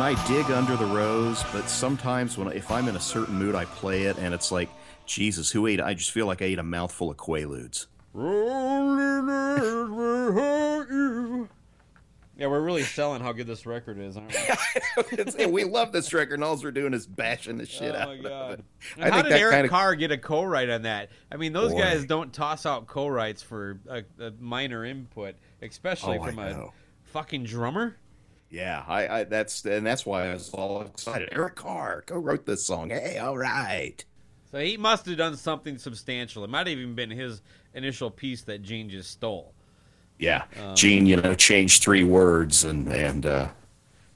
and 0.02 0.18
I 0.18 0.26
dig 0.26 0.50
Under 0.50 0.76
the 0.76 0.86
Rose, 0.86 1.44
but 1.52 1.68
sometimes 1.68 2.36
when 2.36 2.48
if 2.48 2.70
I'm 2.72 2.88
in 2.88 2.96
a 2.96 3.00
certain 3.00 3.36
mood, 3.36 3.54
I 3.54 3.64
play 3.66 4.04
it, 4.04 4.18
and 4.18 4.34
it's 4.34 4.50
like, 4.50 4.68
Jesus, 5.06 5.50
who 5.50 5.66
ate? 5.68 5.80
I 5.80 5.94
just 5.94 6.10
feel 6.10 6.26
like 6.26 6.42
I 6.42 6.46
ate 6.46 6.58
a 6.58 6.62
mouthful 6.62 7.10
of 7.10 7.16
Quaaludes. 7.16 7.86
Yeah, 12.36 12.48
we're 12.48 12.60
really 12.62 12.82
selling 12.82 13.22
how 13.22 13.32
good 13.32 13.46
this 13.46 13.64
record 13.66 14.00
is, 14.00 14.16
aren't 14.16 14.34
we? 15.38 15.46
We 15.52 15.64
love 15.64 15.92
this 15.92 16.12
record, 16.12 16.34
and 16.34 16.44
all 16.44 16.58
we're 16.60 16.72
doing 16.72 16.94
is 16.94 17.06
bashing 17.06 17.58
the 17.58 17.66
shit 17.66 17.94
oh 17.94 17.98
out 17.98 18.08
my 18.08 18.14
of 18.14 18.22
god! 18.24 18.52
it. 18.54 18.64
And 18.96 19.04
I 19.04 19.08
how 19.08 19.14
think 19.16 19.24
did 19.26 19.32
that 19.34 19.40
Eric 19.40 19.54
kinda- 19.54 19.68
Carr 19.68 19.94
get 19.94 20.10
a 20.10 20.18
co-write 20.18 20.70
on 20.70 20.82
that? 20.82 21.10
I 21.30 21.36
mean, 21.36 21.52
those 21.52 21.72
Boy. 21.72 21.80
guys 21.80 22.04
don't 22.06 22.32
toss 22.32 22.66
out 22.66 22.88
co-writes 22.88 23.42
for 23.42 23.78
a, 23.88 24.02
a 24.18 24.32
minor 24.40 24.84
input, 24.84 25.36
especially 25.60 26.18
Oh, 26.18 26.24
from 26.24 26.38
a 26.40 26.50
know. 26.50 26.72
fucking 27.04 27.44
drummer. 27.44 27.96
Yeah, 28.52 28.84
I, 28.86 29.08
I 29.08 29.24
that's 29.24 29.64
and 29.64 29.86
that's 29.86 30.04
why 30.04 30.28
I 30.28 30.34
was 30.34 30.50
all 30.50 30.82
excited. 30.82 31.30
Eric 31.32 31.54
Carr 31.54 32.02
co-wrote 32.02 32.44
this 32.44 32.62
song. 32.62 32.90
Hey, 32.90 33.16
all 33.16 33.38
right. 33.38 34.04
So 34.50 34.58
he 34.58 34.76
must 34.76 35.06
have 35.06 35.16
done 35.16 35.38
something 35.38 35.78
substantial. 35.78 36.44
It 36.44 36.50
might 36.50 36.66
have 36.66 36.76
even 36.76 36.94
been 36.94 37.10
his 37.10 37.40
initial 37.72 38.10
piece 38.10 38.42
that 38.42 38.60
Gene 38.60 38.90
just 38.90 39.10
stole. 39.10 39.54
Yeah, 40.18 40.44
Um, 40.62 40.76
Gene, 40.76 41.06
you 41.06 41.16
know, 41.16 41.34
changed 41.34 41.82
three 41.82 42.04
words 42.04 42.62
and 42.62 42.86
and 42.92 43.24
uh, 43.24 43.48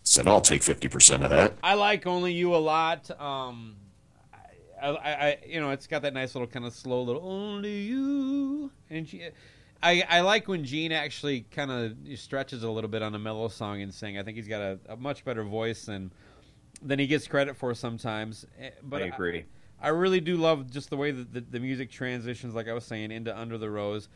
said, 0.03 0.29
"I'll 0.29 0.43
take 0.43 0.63
fifty 0.63 0.89
percent 0.89 1.25
of 1.25 1.31
that." 1.31 1.55
I 1.63 1.73
like 1.73 2.07
"Only 2.07 2.35
You" 2.35 2.55
a 2.55 2.59
lot. 2.59 3.11
Um, 3.19 3.77
I, 4.81 4.89
I, 4.89 5.13
I, 5.29 5.39
you 5.47 5.61
know, 5.61 5.71
it's 5.71 5.87
got 5.87 6.03
that 6.03 6.13
nice 6.13 6.35
little 6.35 6.47
kind 6.47 6.67
of 6.67 6.75
slow 6.75 7.03
little 7.03 7.27
"Only 7.27 7.81
You," 7.81 8.71
and 8.91 9.09
she, 9.09 9.23
I, 9.83 10.05
I 10.09 10.21
like 10.21 10.49
when 10.49 10.65
Gene 10.65 10.93
actually 10.93 11.43
kind 11.51 11.71
of 11.71 12.19
stretches 12.19 12.63
a 12.63 12.71
little 12.71 12.89
bit 12.89 13.03
on 13.03 13.15
a 13.15 13.19
mellow 13.19 13.49
song 13.49 13.83
and 13.83 13.93
sing. 13.93 14.19
I 14.19 14.23
think 14.23 14.37
he's 14.37 14.49
got 14.49 14.61
a, 14.61 14.79
a 14.89 14.97
much 14.97 15.25
better 15.25 15.45
voice 15.45 15.85
than 15.85 16.13
than 16.83 16.99
he 16.99 17.07
gets 17.07 17.27
credit 17.27 17.57
for 17.57 17.75
sometimes. 17.75 18.47
Eh, 18.59 18.71
But 18.83 19.03
I 19.03 19.07
agree. 19.07 19.45
I, 19.81 19.89
really 19.89 20.21
do 20.21 20.37
love 20.37 20.71
just 20.71 20.91
the 20.91 20.97
way 20.97 21.11
that 21.11 21.33
the, 21.33 21.41
the 21.41 21.61
music 21.61 21.91
transitions, 21.91 22.55
like 22.55 22.69
I 22.69 22.75
was 22.75 22.85
saying, 22.85 23.13
into 23.13 23.37
Under 23.37 23.57
the 23.57 23.71
Rose. 23.71 24.09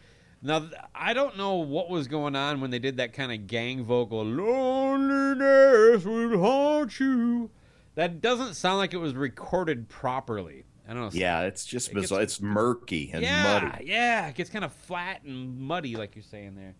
Now, 0.42 0.68
I 0.94 1.12
don't 1.12 1.36
know 1.36 1.56
what 1.56 1.90
was 1.90 2.08
going 2.08 2.34
on 2.34 2.61
when 2.61 2.70
they 2.70 2.78
did 2.78 2.96
that 2.96 3.12
kind 3.12 3.32
of 3.32 3.46
gang 3.46 3.84
vocal, 3.84 4.24
loneliness 4.24 6.04
will 6.04 6.38
haunt 6.38 6.98
you. 6.98 7.50
That 7.94 8.20
doesn't 8.20 8.54
sound 8.54 8.78
like 8.78 8.94
it 8.94 8.98
was 8.98 9.14
recorded 9.14 9.88
properly. 9.88 10.64
I 10.91 10.93
don't 10.93 11.03
know. 11.03 11.11
Yeah, 11.12 11.43
it's 11.43 11.64
just 11.64 11.91
It 11.93 11.95
gets- 11.95 12.11
It's 12.11 12.41
murky 12.41 13.11
and 13.12 13.22
yeah, 13.22 13.61
muddy. 13.70 13.84
yeah. 13.86 14.26
It 14.26 14.34
gets 14.34 14.51
kind 14.51 14.64
of 14.64 14.72
flat 14.72 15.22
and 15.22 15.61
muddy, 15.61 15.95
like 15.95 16.16
you're 16.16 16.24
saying 16.24 16.57
there. 16.57 16.74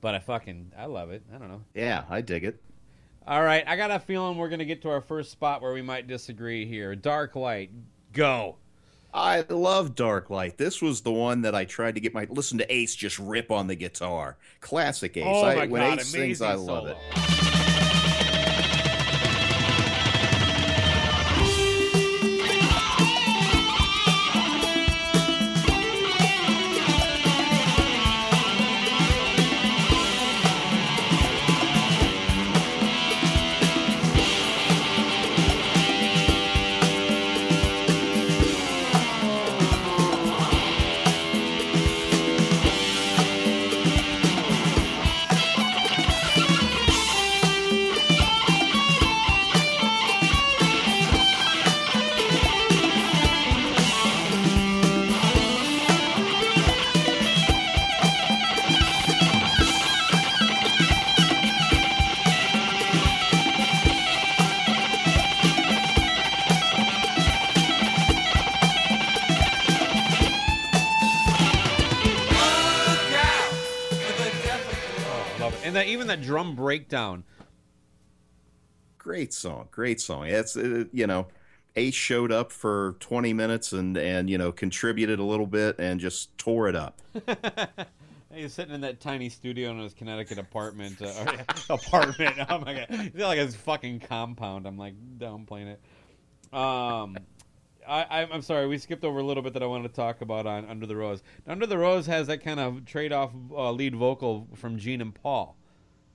But 0.00 0.14
I 0.14 0.18
fucking, 0.20 0.72
I 0.78 0.86
love 0.86 1.10
it. 1.10 1.22
I 1.34 1.36
don't 1.36 1.48
know. 1.48 1.62
Yeah, 1.74 2.04
I 2.08 2.22
dig 2.22 2.44
it. 2.44 2.62
All 3.26 3.42
right, 3.42 3.62
I 3.68 3.76
got 3.76 3.90
a 3.90 3.98
feeling 4.00 4.38
we're 4.38 4.48
gonna 4.48 4.64
get 4.64 4.80
to 4.82 4.88
our 4.90 5.02
first 5.02 5.30
spot 5.30 5.60
where 5.60 5.74
we 5.74 5.82
might 5.82 6.06
disagree 6.06 6.64
here. 6.64 6.96
Dark 6.96 7.36
Light, 7.36 7.70
go. 8.14 8.56
I 9.12 9.44
love 9.50 9.94
Dark 9.94 10.30
Light. 10.30 10.56
This 10.56 10.80
was 10.80 11.02
the 11.02 11.12
one 11.12 11.42
that 11.42 11.54
I 11.54 11.66
tried 11.66 11.96
to 11.96 12.00
get 12.00 12.14
my 12.14 12.26
listen 12.30 12.56
to 12.58 12.74
Ace 12.74 12.94
just 12.94 13.18
rip 13.18 13.50
on 13.50 13.66
the 13.66 13.74
guitar. 13.76 14.38
Classic 14.60 15.14
Ace. 15.18 15.24
Oh 15.26 15.44
I, 15.44 15.54
my 15.56 15.66
when 15.66 15.82
god, 15.82 16.00
Ace 16.00 16.06
sings, 16.08 16.40
I 16.40 16.54
solo. 16.54 16.72
love 16.72 16.86
it. 16.86 16.96
Drum 76.42 76.56
breakdown. 76.56 77.24
Great 78.98 79.32
song. 79.32 79.68
Great 79.70 80.00
song. 80.00 80.26
It's 80.26 80.56
uh, 80.56 80.84
you 80.92 81.06
know, 81.06 81.28
Ace 81.76 81.94
showed 81.94 82.32
up 82.32 82.52
for 82.52 82.96
20 83.00 83.32
minutes 83.32 83.72
and 83.72 83.96
and 83.96 84.28
you 84.28 84.38
know 84.38 84.52
contributed 84.52 85.18
a 85.18 85.24
little 85.24 85.46
bit 85.46 85.76
and 85.78 86.00
just 86.00 86.36
tore 86.38 86.68
it 86.68 86.76
up. 86.76 87.00
He's 88.32 88.52
sitting 88.52 88.74
in 88.74 88.82
that 88.82 89.00
tiny 89.00 89.28
studio 89.28 89.70
in 89.72 89.80
his 89.80 89.92
Connecticut 89.92 90.38
apartment. 90.38 91.02
Uh, 91.02 91.32
apartment. 91.70 92.36
Oh 92.48 92.58
my 92.60 92.74
god! 92.74 93.12
Feel 93.12 93.26
like 93.26 93.38
his 93.38 93.56
fucking 93.56 94.00
compound. 94.00 94.66
I'm 94.66 94.78
like 94.78 94.94
downplaying 95.18 95.74
it. 95.74 95.80
Um, 96.56 97.16
I, 97.88 98.02
I'm- 98.02 98.28
I'm 98.32 98.42
sorry. 98.42 98.68
We 98.68 98.78
skipped 98.78 99.04
over 99.04 99.18
a 99.18 99.22
little 99.24 99.42
bit 99.42 99.54
that 99.54 99.62
I 99.62 99.66
wanted 99.66 99.88
to 99.88 99.94
talk 99.94 100.20
about 100.20 100.46
on 100.46 100.64
Under 100.66 100.86
the 100.86 100.94
Rose. 100.94 101.22
Under 101.46 101.66
the 101.66 101.78
Rose 101.78 102.06
has 102.06 102.26
that 102.28 102.38
kind 102.44 102.60
of 102.60 102.84
trade-off 102.84 103.30
uh, 103.50 103.72
lead 103.72 103.96
vocal 103.96 104.46
from 104.54 104.78
Gene 104.78 105.00
and 105.00 105.14
Paul, 105.14 105.56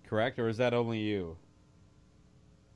correct? 0.07 0.39
Or 0.39 0.47
is 0.47 0.57
that 0.57 0.73
only 0.73 0.99
you? 0.99 1.37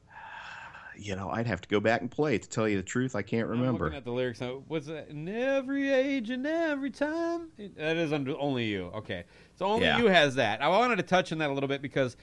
You 1.02 1.16
know, 1.16 1.30
I'd 1.30 1.48
have 1.48 1.62
to 1.62 1.70
go 1.70 1.80
back 1.80 2.02
and 2.02 2.12
play 2.12 2.36
it 2.36 2.42
to 2.44 2.50
tell 2.50 2.68
you 2.68 2.76
the 2.76 2.84
truth. 2.84 3.16
I 3.16 3.22
can't 3.22 3.46
I'm 3.46 3.52
remember. 3.52 3.86
looking 3.86 3.98
at 3.98 4.04
the 4.04 4.12
lyrics 4.12 4.42
now. 4.42 4.64
What's 4.68 4.88
that? 4.88 5.08
In 5.10 5.30
every 5.30 5.90
age 5.90 6.30
and 6.30 6.46
every 6.46 6.90
time. 6.92 7.48
That 7.78 7.96
is 7.96 8.12
under 8.12 8.38
only 8.38 8.66
you. 8.66 8.88
Okay, 8.96 9.24
so 9.56 9.66
only 9.66 9.86
Yeah. 9.86 9.98
you 10.00 10.08
has 10.08 10.36
that. 10.36 10.62
I 10.62 10.68
wanted 10.68 10.98
to 10.98 11.04
touch 11.04 11.32
on 11.32 11.38
that 11.38 11.50
a 11.50 11.54
little 11.54 11.70
bit 11.70 11.82
because 11.82 12.18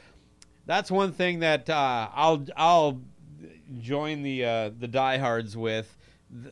that's 0.66 0.90
one 0.90 1.12
thing 1.12 1.38
that 1.38 1.70
uh, 1.70 2.10
I'll 2.12 2.44
I'll 2.54 3.00
join 3.80 4.22
the 4.22 4.44
uh, 4.44 4.70
the 4.78 4.88
diehards 4.88 5.56
with 5.56 5.96
th- 5.96 6.05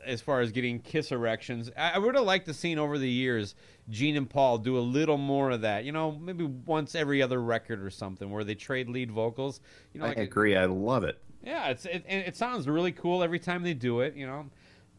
as 0.04 0.20
far 0.20 0.40
as 0.40 0.52
getting 0.52 0.80
kiss 0.80 1.12
erections. 1.12 1.70
I, 1.76 1.92
I 1.92 1.98
would 1.98 2.14
have 2.14 2.24
liked 2.24 2.46
to 2.46 2.54
seen 2.54 2.78
over 2.78 2.98
the 2.98 3.08
years 3.08 3.54
Gene 3.90 4.16
and 4.16 4.28
Paul 4.28 4.58
do 4.58 4.78
a 4.78 4.80
little 4.80 5.18
more 5.18 5.50
of 5.50 5.60
that. 5.62 5.84
You 5.84 5.92
know, 5.92 6.12
maybe 6.12 6.44
once 6.44 6.94
every 6.94 7.22
other 7.22 7.42
record 7.42 7.82
or 7.82 7.90
something 7.90 8.30
where 8.30 8.44
they 8.44 8.54
trade 8.54 8.88
lead 8.88 9.10
vocals. 9.10 9.60
You 9.92 10.00
know, 10.00 10.06
I 10.06 10.10
like 10.10 10.18
agree. 10.18 10.56
I 10.56 10.66
love 10.66 11.04
it. 11.04 11.20
yeah, 11.42 11.68
it's 11.68 11.84
it, 11.86 12.04
it 12.06 12.36
sounds 12.36 12.68
really 12.68 12.92
cool 12.92 13.22
every 13.22 13.38
time 13.38 13.62
they 13.62 13.74
do 13.74 14.00
it, 14.00 14.14
you 14.14 14.26
know. 14.26 14.46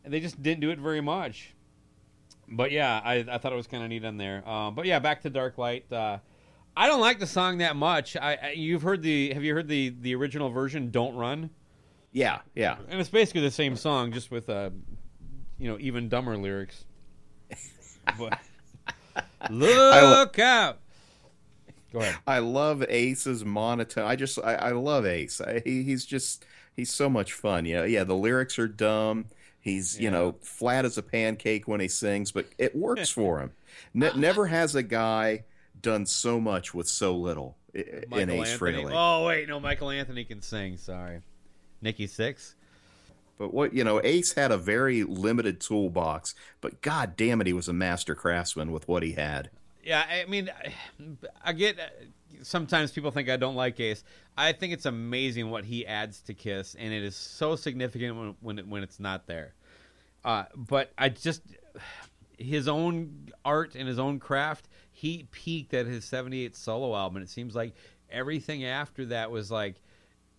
And 0.03 0.13
they 0.13 0.19
just 0.19 0.41
didn't 0.41 0.61
do 0.61 0.69
it 0.69 0.79
very 0.79 1.01
much. 1.01 1.53
But 2.47 2.71
yeah, 2.71 3.01
I, 3.03 3.25
I 3.27 3.37
thought 3.39 3.53
it 3.53 3.55
was 3.55 3.65
kind 3.65 3.83
of 3.83 3.89
neat 3.89 4.05
on 4.05 4.17
there. 4.17 4.47
Um, 4.47 4.75
but 4.75 4.85
yeah, 4.85 4.99
back 4.99 5.21
to 5.23 5.31
Dark 5.31 5.57
Light. 5.57 5.91
Uh, 5.91 6.19
I 6.77 6.87
don't 6.87 7.01
like 7.01 7.19
the 7.19 7.25
song 7.25 7.57
that 7.59 7.75
much. 7.75 8.15
I, 8.15 8.35
I 8.35 8.51
you've 8.51 8.83
heard 8.83 9.01
the 9.01 9.33
have 9.33 9.43
you 9.43 9.55
heard 9.55 9.67
the 9.67 9.95
the 10.01 10.13
original 10.13 10.49
version? 10.49 10.91
Don't 10.91 11.15
run, 11.15 11.49
Yeah, 12.15 12.39
yeah. 12.55 12.77
and 12.89 12.99
it's 13.01 13.09
basically 13.09 13.41
the 13.41 13.51
same 13.51 13.75
song, 13.75 14.13
just 14.13 14.31
with 14.31 14.49
uh, 14.49 14.69
you 15.59 15.69
know, 15.69 15.77
even 15.81 16.07
dumber 16.09 16.37
lyrics. 16.37 16.85
But 18.17 18.39
look 19.49 20.39
out! 20.39 20.79
Go 21.91 21.99
ahead. 21.99 22.15
I 22.27 22.39
love 22.39 22.83
Ace's 22.87 23.43
monotone. 23.45 24.05
I 24.05 24.15
just, 24.15 24.37
I, 24.43 24.55
I 24.55 24.71
love 24.71 25.05
Ace. 25.05 25.41
I, 25.41 25.61
he, 25.65 25.83
he's 25.83 26.05
just, 26.05 26.45
he's 26.75 26.93
so 26.93 27.09
much 27.09 27.33
fun. 27.33 27.65
You 27.65 27.77
know, 27.77 27.83
yeah, 27.83 28.03
the 28.03 28.15
lyrics 28.15 28.59
are 28.59 28.67
dumb. 28.67 29.25
He's, 29.59 29.99
you 29.99 30.11
know, 30.11 30.35
flat 30.41 30.85
as 30.85 30.97
a 30.97 31.03
pancake 31.03 31.67
when 31.67 31.79
he 31.79 31.87
sings, 31.87 32.31
but 32.31 32.45
it 32.57 32.75
works 32.75 33.09
for 33.19 33.39
him. 33.39 33.51
Ne- 33.93 34.15
never 34.15 34.45
has 34.47 34.75
a 34.75 34.83
guy 34.83 35.45
done 35.81 36.05
so 36.05 36.39
much 36.39 36.73
with 36.73 36.87
so 36.87 37.15
little 37.15 37.57
i- 37.75 37.79
in 37.79 38.03
Michael 38.09 38.43
Ace 38.43 38.53
Anthony. 38.53 38.83
Frehley. 38.83 38.91
Oh 38.93 39.25
wait, 39.25 39.47
no, 39.47 39.59
Michael 39.59 39.89
Anthony 39.89 40.23
can 40.25 40.41
sing. 40.41 40.77
Sorry, 40.77 41.21
Nikki 41.81 42.07
Sixx. 42.07 42.55
But 43.37 43.53
what 43.53 43.73
you 43.73 43.83
know, 43.83 44.01
Ace 44.03 44.33
had 44.33 44.51
a 44.51 44.57
very 44.57 45.03
limited 45.03 45.59
toolbox, 45.59 46.35
but 46.61 46.81
god 46.81 47.17
damn 47.17 47.41
it, 47.41 47.47
he 47.47 47.53
was 47.53 47.67
a 47.67 47.73
master 47.73 48.15
craftsman 48.15 48.71
with 48.71 48.87
what 48.87 49.03
he 49.03 49.13
had. 49.13 49.49
Yeah, 49.83 50.03
I 50.09 50.25
mean, 50.29 50.49
I 51.43 51.53
get. 51.53 51.77
Sometimes 52.41 52.91
people 52.91 53.11
think 53.11 53.29
I 53.29 53.37
don't 53.37 53.55
like 53.55 53.79
Ace. 53.79 54.03
I 54.37 54.51
think 54.51 54.73
it's 54.73 54.85
amazing 54.85 55.49
what 55.49 55.63
he 55.65 55.85
adds 55.85 56.21
to 56.21 56.33
Kiss, 56.33 56.75
and 56.77 56.93
it 56.93 57.03
is 57.03 57.15
so 57.15 57.55
significant 57.55 58.17
when 58.17 58.35
when, 58.39 58.59
it, 58.59 58.67
when 58.67 58.83
it's 58.83 58.99
not 58.99 59.27
there. 59.27 59.53
Uh, 60.23 60.45
but 60.55 60.91
I 60.97 61.09
just 61.09 61.41
his 62.37 62.67
own 62.67 63.29
art 63.43 63.75
and 63.75 63.87
his 63.87 63.99
own 63.99 64.19
craft. 64.19 64.67
He 64.91 65.27
peaked 65.31 65.73
at 65.73 65.85
his 65.85 66.05
'78 66.05 66.55
solo 66.55 66.95
album. 66.95 67.17
and 67.17 67.25
It 67.25 67.29
seems 67.29 67.53
like 67.53 67.75
everything 68.09 68.65
after 68.65 69.05
that 69.07 69.29
was 69.29 69.51
like 69.51 69.75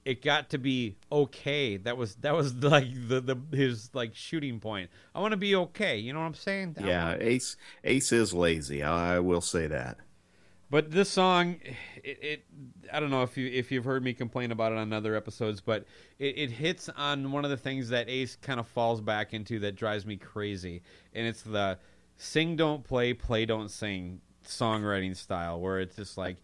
it 0.07 0.23
got 0.23 0.51
to 0.51 0.59
be 0.59 0.97
okay. 1.11 1.77
That 1.77 1.97
was 1.97 2.15
that 2.17 2.35
was 2.35 2.55
like 2.63 2.87
the, 3.09 3.21
the 3.21 3.57
his 3.57 3.91
like 3.93 4.15
shooting 4.15 4.61
point. 4.61 4.89
I 5.15 5.21
want 5.21 5.33
to 5.33 5.37
be 5.37 5.55
okay. 5.57 5.99
You 5.99 6.13
know 6.13 6.21
what 6.21 6.27
I'm 6.27 6.35
saying? 6.35 6.77
I 6.81 6.87
Yeah, 6.87 7.17
Ace 7.21 7.57
Ace 7.85 8.13
is 8.13 8.33
lazy. 8.33 8.83
I 8.83 9.19
will 9.19 9.41
say 9.41 9.67
that. 9.67 9.99
But 10.69 10.91
this 10.91 11.11
song, 11.11 11.57
it, 12.03 12.19
it 12.23 12.45
I 12.93 13.01
don't 13.01 13.11
know 13.11 13.23
if 13.23 13.37
you 13.37 13.51
if 13.53 13.73
you've 13.73 13.85
heard 13.85 14.05
me 14.05 14.15
complain 14.15 14.53
about 14.53 14.73
it 14.73 14.79
on 14.79 14.93
other 14.93 15.17
episodes, 15.17 15.61
but 15.61 15.85
it, 16.21 16.39
it 16.39 16.51
hits 16.53 16.89
on 16.97 17.33
one 17.33 17.45
of 17.45 17.51
the 17.51 17.57
things 17.57 17.89
that 17.89 18.09
Ace 18.09 18.37
kind 18.37 18.61
of 18.61 18.69
falls 18.69 19.01
back 19.01 19.35
into 19.35 19.59
that 19.61 19.75
drives 19.75 20.07
me 20.07 20.17
crazy, 20.17 20.83
and 21.15 21.27
it's 21.27 21.43
the 21.43 21.79
sing 22.17 22.55
don't 22.55 22.85
play, 22.85 23.13
play 23.13 23.45
don't 23.45 23.71
sing 23.71 24.21
songwriting 24.47 25.17
style, 25.17 25.61
where 25.61 25.81
it's 25.81 25.97
just 25.97 26.17
like. 26.17 26.37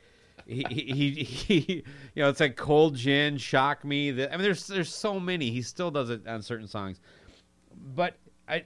He, 0.47 0.64
he, 0.68 1.11
he, 1.24 1.84
you 2.14 2.22
know, 2.22 2.28
it's 2.28 2.40
like 2.40 2.57
cold 2.57 2.97
gin, 2.97 3.38
shock 3.38 3.84
me. 3.84 4.11
The, 4.11 4.28
I 4.32 4.36
mean, 4.36 4.43
there's 4.45 4.66
there's 4.66 4.93
so 4.95 5.18
many. 5.20 5.51
He 5.51 5.62
still 5.62 5.90
does 5.90 6.11
it 6.11 6.26
on 6.26 6.43
certain 6.43 6.66
songs, 6.68 7.01
but 7.95 8.16
I, 8.49 8.64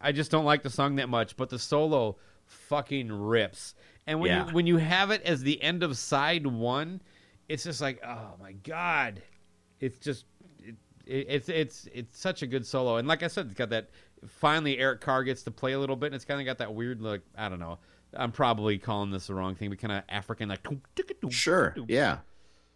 I 0.00 0.12
just 0.12 0.30
don't 0.30 0.44
like 0.44 0.62
the 0.62 0.70
song 0.70 0.96
that 0.96 1.08
much. 1.08 1.36
But 1.36 1.48
the 1.50 1.58
solo 1.58 2.16
fucking 2.46 3.10
rips. 3.12 3.74
And 4.06 4.20
when 4.20 4.30
Yeah. 4.30 4.46
you 4.48 4.52
when 4.54 4.66
you 4.66 4.76
have 4.78 5.10
it 5.10 5.22
as 5.22 5.42
the 5.42 5.62
end 5.62 5.82
of 5.82 5.96
side 5.96 6.46
one, 6.46 7.00
it's 7.48 7.64
just 7.64 7.80
like, 7.80 8.00
oh 8.04 8.34
my 8.40 8.52
god, 8.52 9.22
it's 9.80 9.98
just 9.98 10.24
it, 10.58 10.74
it, 11.06 11.26
it's 11.28 11.48
it's 11.48 11.88
it's 11.94 12.18
such 12.18 12.42
a 12.42 12.46
good 12.46 12.66
solo. 12.66 12.96
And 12.96 13.06
like 13.06 13.22
I 13.22 13.28
said, 13.28 13.46
it's 13.46 13.54
got 13.54 13.70
that. 13.70 13.90
Finally, 14.26 14.78
Eric 14.78 15.00
Carr 15.00 15.24
gets 15.24 15.42
to 15.42 15.50
play 15.50 15.72
a 15.72 15.78
little 15.78 15.96
bit, 15.96 16.06
and 16.06 16.14
it's 16.14 16.24
kind 16.24 16.40
of 16.40 16.46
got 16.46 16.58
that 16.58 16.72
weird 16.74 17.00
look. 17.00 17.22
I 17.36 17.48
don't 17.48 17.58
know. 17.58 17.78
I'm 18.16 18.32
probably 18.32 18.78
calling 18.78 19.10
this 19.10 19.26
the 19.26 19.34
wrong 19.34 19.54
thing, 19.54 19.70
but 19.70 19.78
kind 19.78 19.92
of 19.92 20.02
African 20.08 20.48
like. 20.48 20.66
Sure. 21.30 21.74
Yeah. 21.88 22.18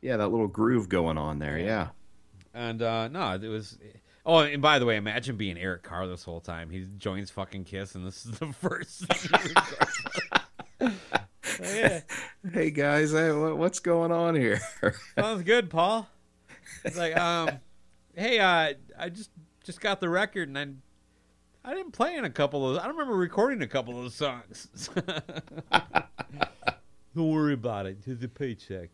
Yeah, 0.01 0.17
that 0.19 0.29
little 0.29 0.47
groove 0.49 0.89
going 0.89 1.19
on 1.19 1.39
there. 1.39 1.59
Yeah. 1.59 1.89
And 2.55 2.81
uh, 2.81 3.09
no, 3.09 3.35
it 3.35 3.49
was. 3.49 3.79
Oh, 4.25 4.39
and 4.39 4.61
by 4.63 4.79
the 4.79 4.87
way, 4.87 4.97
imagine 4.97 5.37
being 5.37 5.57
Eric 5.59 5.83
Carr 5.85 6.07
this 6.09 6.25
whole 6.25 6.41
time. 6.41 6.71
He 6.71 6.87
joins 6.99 7.31
fucking 7.31 7.65
Kiss, 7.65 7.95
and 7.95 8.07
this 8.07 8.27
is 8.27 8.39
the 8.39 8.47
first. 8.53 9.05
yeah, 11.61 12.01
Hey 12.53 12.71
guys, 12.71 13.13
hey, 13.13 13.31
what's 13.33 13.79
going 13.79 14.13
on 14.13 14.35
here? 14.35 14.61
sounds 15.19 15.43
good, 15.43 15.71
Paul. 15.71 16.09
It's 16.85 16.97
like, 16.97 17.17
um, 17.17 17.51
hey, 18.15 18.39
uh, 18.39 18.75
I 18.99 19.09
just 19.11 19.31
just 19.65 19.81
got 19.81 20.01
the 20.01 20.09
record, 20.09 20.49
and 20.49 20.59
I 20.59 20.67
I 21.69 21.75
didn't 21.75 21.91
play 21.93 22.15
in 22.15 22.25
a 22.25 22.31
couple 22.31 22.71
of. 22.71 22.79
I 22.79 22.83
don't 22.87 22.97
remember 22.97 23.17
recording 23.17 23.61
a 23.61 23.67
couple 23.67 23.99
of 23.99 24.05
the 24.05 24.11
songs. 24.11 24.69
don't 27.17 27.33
worry 27.33 27.55
about 27.55 27.87
it. 27.87 27.99
Here's 28.05 28.23
a 28.23 28.29
paycheck. 28.29 28.91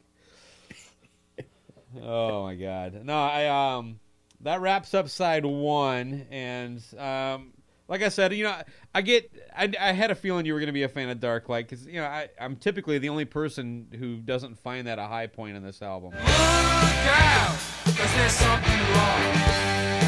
oh 2.02 2.44
my 2.44 2.54
god. 2.54 3.04
No, 3.04 3.12
I 3.14 3.76
um 3.76 4.00
that 4.40 4.62
wraps 4.62 4.94
up 4.94 5.10
side 5.10 5.44
one 5.44 6.26
and 6.30 6.82
um 6.98 7.52
like 7.88 8.00
I 8.00 8.08
said, 8.08 8.32
you 8.32 8.44
know, 8.44 8.56
I 8.94 9.02
get 9.02 9.30
I, 9.54 9.70
I 9.78 9.92
had 9.92 10.10
a 10.10 10.14
feeling 10.14 10.46
you 10.46 10.54
were 10.54 10.60
going 10.60 10.68
to 10.68 10.72
be 10.72 10.84
a 10.84 10.88
fan 10.88 11.10
of 11.10 11.20
Dark 11.20 11.50
Light 11.50 11.68
cuz 11.68 11.84
you 11.86 12.00
know, 12.00 12.06
I 12.06 12.30
I'm 12.40 12.56
typically 12.56 12.98
the 12.98 13.10
only 13.10 13.26
person 13.26 13.88
who 13.98 14.16
doesn't 14.16 14.58
find 14.58 14.86
that 14.86 14.98
a 14.98 15.06
high 15.06 15.26
point 15.26 15.58
in 15.58 15.62
this 15.62 15.82
album. 15.82 16.12
Look 16.12 16.22
out, 16.22 17.54
'cause 17.84 18.14
there's 18.14 18.32
something 18.32 18.80
wrong, 18.94 19.22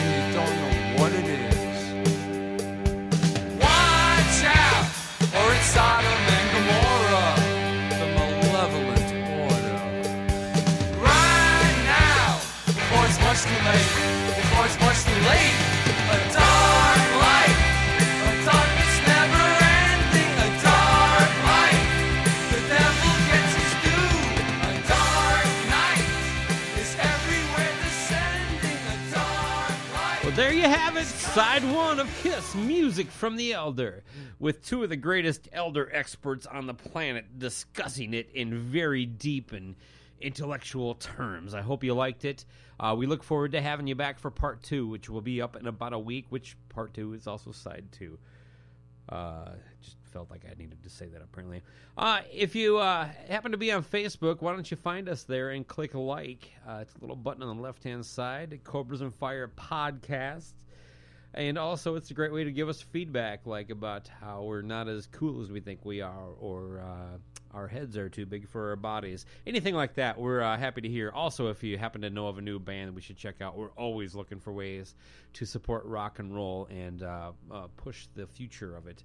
you 0.00 0.32
don't 0.32 0.56
know 0.56 1.02
what 1.02 1.12
it 1.12 1.24
is. 1.26 1.43
Side 31.04 31.64
one 31.74 32.00
of 32.00 32.08
Kiss 32.22 32.54
Music 32.54 33.08
from 33.08 33.36
the 33.36 33.52
Elder, 33.52 34.04
with 34.38 34.64
two 34.64 34.82
of 34.82 34.88
the 34.88 34.96
greatest 34.96 35.48
Elder 35.52 35.90
experts 35.92 36.46
on 36.46 36.66
the 36.66 36.74
planet 36.74 37.38
discussing 37.38 38.14
it 38.14 38.30
in 38.32 38.58
very 38.58 39.04
deep 39.04 39.52
and 39.52 39.74
intellectual 40.20 40.94
terms. 40.94 41.52
I 41.52 41.60
hope 41.60 41.84
you 41.84 41.92
liked 41.92 42.24
it. 42.24 42.44
Uh, 42.80 42.94
we 42.96 43.06
look 43.06 43.22
forward 43.22 43.52
to 43.52 43.60
having 43.60 43.86
you 43.86 43.94
back 43.94 44.18
for 44.18 44.30
part 44.30 44.62
two, 44.62 44.86
which 44.88 45.10
will 45.10 45.20
be 45.20 45.42
up 45.42 45.56
in 45.56 45.66
about 45.66 45.92
a 45.92 45.98
week, 45.98 46.26
which 46.30 46.56
part 46.70 46.94
two 46.94 47.12
is 47.12 47.26
also 47.26 47.52
side 47.52 47.84
two. 47.92 48.18
Uh, 49.08 49.50
just 49.82 49.96
felt 50.12 50.30
like 50.30 50.44
I 50.50 50.54
needed 50.58 50.82
to 50.84 50.88
say 50.88 51.06
that 51.06 51.20
apparently. 51.20 51.60
Uh, 51.98 52.22
if 52.32 52.54
you 52.54 52.78
uh, 52.78 53.08
happen 53.28 53.52
to 53.52 53.58
be 53.58 53.70
on 53.72 53.84
Facebook, 53.84 54.40
why 54.40 54.52
don't 54.52 54.70
you 54.70 54.76
find 54.76 55.08
us 55.08 55.24
there 55.24 55.50
and 55.50 55.66
click 55.66 55.94
like? 55.94 56.50
Uh, 56.66 56.78
it's 56.80 56.94
a 56.94 57.00
little 57.00 57.16
button 57.16 57.42
on 57.42 57.56
the 57.56 57.62
left 57.62 57.84
hand 57.84 58.06
side, 58.06 58.58
Cobras 58.64 59.02
and 59.02 59.14
Fire 59.14 59.48
Podcast. 59.48 60.52
And 61.36 61.58
also, 61.58 61.96
it's 61.96 62.12
a 62.12 62.14
great 62.14 62.32
way 62.32 62.44
to 62.44 62.52
give 62.52 62.68
us 62.68 62.80
feedback, 62.80 63.44
like 63.44 63.70
about 63.70 64.08
how 64.20 64.44
we're 64.44 64.62
not 64.62 64.88
as 64.88 65.08
cool 65.08 65.42
as 65.42 65.50
we 65.50 65.58
think 65.58 65.84
we 65.84 66.00
are, 66.00 66.28
or 66.38 66.80
uh, 66.80 67.18
our 67.56 67.66
heads 67.66 67.96
are 67.96 68.08
too 68.08 68.24
big 68.24 68.48
for 68.48 68.70
our 68.70 68.76
bodies. 68.76 69.26
Anything 69.44 69.74
like 69.74 69.94
that, 69.94 70.16
we're 70.16 70.42
uh, 70.42 70.56
happy 70.56 70.80
to 70.82 70.88
hear. 70.88 71.10
Also, 71.10 71.48
if 71.48 71.64
you 71.64 71.76
happen 71.76 72.02
to 72.02 72.10
know 72.10 72.28
of 72.28 72.38
a 72.38 72.40
new 72.40 72.60
band 72.60 72.94
we 72.94 73.00
should 73.00 73.16
check 73.16 73.40
out, 73.40 73.56
we're 73.56 73.72
always 73.72 74.14
looking 74.14 74.38
for 74.38 74.52
ways 74.52 74.94
to 75.32 75.44
support 75.44 75.84
rock 75.86 76.20
and 76.20 76.32
roll 76.32 76.68
and 76.70 77.02
uh, 77.02 77.32
uh, 77.50 77.66
push 77.76 78.06
the 78.14 78.28
future 78.28 78.76
of 78.76 78.86
it. 78.86 79.02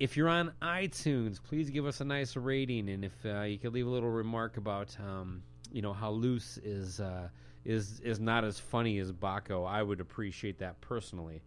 If 0.00 0.16
you're 0.16 0.30
on 0.30 0.50
iTunes, 0.62 1.42
please 1.42 1.68
give 1.68 1.84
us 1.84 2.00
a 2.00 2.04
nice 2.04 2.36
rating, 2.36 2.88
and 2.88 3.04
if 3.04 3.12
uh, 3.26 3.42
you 3.42 3.58
could 3.58 3.74
leave 3.74 3.86
a 3.86 3.90
little 3.90 4.10
remark 4.10 4.56
about, 4.56 4.96
um, 4.98 5.42
you 5.70 5.82
know, 5.82 5.92
how 5.92 6.10
loose 6.10 6.58
is 6.64 7.00
uh, 7.00 7.28
is 7.64 8.00
is 8.00 8.20
not 8.20 8.44
as 8.44 8.58
funny 8.58 8.98
as 8.98 9.12
Bakko, 9.12 9.66
I 9.68 9.82
would 9.82 10.00
appreciate 10.00 10.58
that 10.58 10.80
personally. 10.80 11.42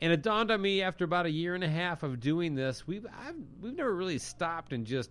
And 0.00 0.12
it 0.12 0.22
dawned 0.22 0.50
on 0.50 0.60
me 0.60 0.82
after 0.82 1.04
about 1.04 1.26
a 1.26 1.30
year 1.30 1.54
and 1.54 1.62
a 1.62 1.68
half 1.68 2.02
of 2.02 2.18
doing 2.18 2.54
this, 2.54 2.86
we've 2.86 3.06
I've, 3.06 3.36
we've 3.60 3.76
never 3.76 3.94
really 3.94 4.18
stopped 4.18 4.72
and 4.72 4.84
just 4.84 5.10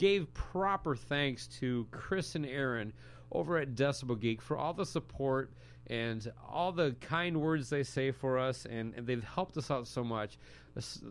gave 0.00 0.32
proper 0.32 0.96
thanks 0.96 1.46
to 1.46 1.86
Chris 1.90 2.34
and 2.34 2.46
Aaron 2.46 2.90
over 3.32 3.58
at 3.58 3.74
Decibel 3.74 4.18
Geek 4.18 4.40
for 4.40 4.56
all 4.56 4.72
the 4.72 4.86
support 4.86 5.52
and 5.88 6.32
all 6.48 6.72
the 6.72 6.96
kind 7.02 7.38
words 7.38 7.68
they 7.68 7.82
say 7.82 8.10
for 8.10 8.38
us, 8.38 8.64
and, 8.64 8.94
and 8.94 9.06
they've 9.06 9.22
helped 9.22 9.58
us 9.58 9.70
out 9.70 9.86
so 9.86 10.02
much. 10.02 10.38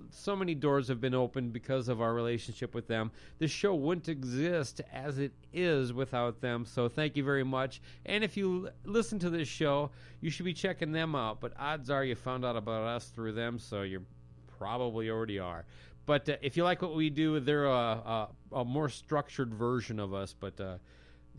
So 0.09 0.35
many 0.35 0.55
doors 0.55 0.87
have 0.87 0.99
been 0.99 1.13
opened 1.13 1.53
because 1.53 1.87
of 1.87 2.01
our 2.01 2.15
relationship 2.15 2.73
with 2.73 2.87
them. 2.87 3.11
This 3.37 3.51
show 3.51 3.75
wouldn't 3.75 4.09
exist 4.09 4.81
as 4.91 5.19
it 5.19 5.33
is 5.53 5.93
without 5.93 6.41
them, 6.41 6.65
so 6.65 6.89
thank 6.89 7.15
you 7.15 7.23
very 7.23 7.43
much. 7.43 7.83
And 8.07 8.23
if 8.23 8.35
you 8.37 8.69
listen 8.85 9.19
to 9.19 9.29
this 9.29 9.47
show, 9.47 9.91
you 10.19 10.31
should 10.31 10.45
be 10.45 10.53
checking 10.53 10.93
them 10.93 11.13
out, 11.13 11.41
but 11.41 11.53
odds 11.59 11.91
are 11.91 12.03
you 12.03 12.15
found 12.15 12.43
out 12.43 12.55
about 12.55 12.87
us 12.87 13.09
through 13.09 13.33
them, 13.33 13.59
so 13.59 13.83
you 13.83 14.03
probably 14.57 15.09
already 15.09 15.39
are. 15.39 15.65
But 16.09 16.27
uh, 16.27 16.37
if 16.41 16.57
you 16.57 16.63
like 16.63 16.81
what 16.81 16.95
we 16.95 17.11
do, 17.11 17.39
they're 17.39 17.67
a, 17.67 17.69
a, 17.71 18.29
a 18.51 18.65
more 18.65 18.89
structured 18.89 19.53
version 19.53 19.99
of 19.99 20.11
us, 20.11 20.33
but 20.33 20.59
uh, 20.59 20.77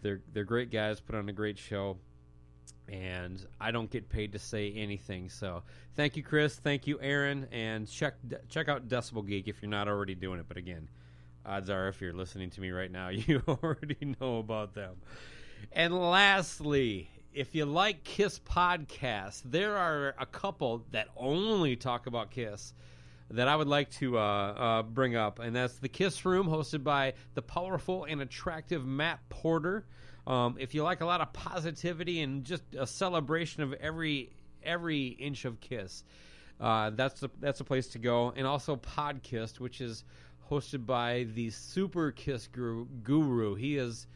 they're 0.00 0.20
they're 0.32 0.44
great 0.44 0.70
guys. 0.70 1.00
Put 1.00 1.16
on 1.16 1.28
a 1.28 1.32
great 1.32 1.58
show, 1.58 1.96
and 2.88 3.44
I 3.60 3.72
don't 3.72 3.90
get 3.90 4.08
paid 4.08 4.30
to 4.30 4.38
say 4.38 4.72
anything. 4.72 5.28
So 5.28 5.64
thank 5.96 6.16
you, 6.16 6.22
Chris. 6.22 6.54
Thank 6.54 6.86
you, 6.86 7.00
Aaron, 7.00 7.48
and 7.50 7.90
check 7.90 8.14
check 8.48 8.68
out 8.68 8.86
Decibel 8.86 9.26
Geek 9.26 9.48
if 9.48 9.60
you're 9.60 9.68
not 9.68 9.88
already 9.88 10.14
doing 10.14 10.38
it. 10.38 10.46
But 10.46 10.56
again, 10.56 10.88
odds 11.44 11.68
are 11.68 11.88
if 11.88 12.00
you're 12.00 12.12
listening 12.12 12.50
to 12.50 12.60
me 12.60 12.70
right 12.70 12.92
now, 12.92 13.08
you 13.08 13.42
already 13.48 14.14
know 14.20 14.38
about 14.38 14.74
them. 14.74 14.98
And 15.72 15.98
lastly, 15.98 17.10
if 17.34 17.56
you 17.56 17.64
like 17.64 18.04
Kiss 18.04 18.38
podcasts, 18.38 19.42
there 19.44 19.76
are 19.76 20.14
a 20.16 20.26
couple 20.26 20.86
that 20.92 21.08
only 21.16 21.74
talk 21.74 22.06
about 22.06 22.30
Kiss 22.30 22.72
that 23.30 23.48
I 23.48 23.56
would 23.56 23.68
like 23.68 23.90
to 23.98 24.18
uh, 24.18 24.20
uh, 24.22 24.82
bring 24.82 25.16
up, 25.16 25.38
and 25.38 25.54
that's 25.54 25.78
the 25.78 25.88
Kiss 25.88 26.24
Room, 26.24 26.48
hosted 26.48 26.82
by 26.82 27.14
the 27.34 27.42
powerful 27.42 28.04
and 28.04 28.20
attractive 28.20 28.84
Matt 28.84 29.20
Porter. 29.28 29.84
Um, 30.26 30.56
if 30.58 30.74
you 30.74 30.82
like 30.82 31.00
a 31.00 31.06
lot 31.06 31.20
of 31.20 31.32
positivity 31.32 32.20
and 32.20 32.44
just 32.44 32.62
a 32.78 32.86
celebration 32.86 33.62
of 33.62 33.72
every 33.74 34.30
every 34.62 35.06
inch 35.06 35.44
of 35.44 35.60
Kiss, 35.60 36.04
uh, 36.60 36.90
that's 36.90 37.20
the 37.20 37.30
that's 37.40 37.60
a 37.60 37.64
place 37.64 37.88
to 37.88 37.98
go. 37.98 38.32
And 38.36 38.46
also 38.46 38.76
Podkissed, 38.76 39.60
which 39.60 39.80
is 39.80 40.04
hosted 40.50 40.84
by 40.84 41.26
the 41.34 41.50
Super 41.50 42.12
Kiss 42.12 42.48
guru. 42.48 43.54
He 43.54 43.76
is 43.76 44.06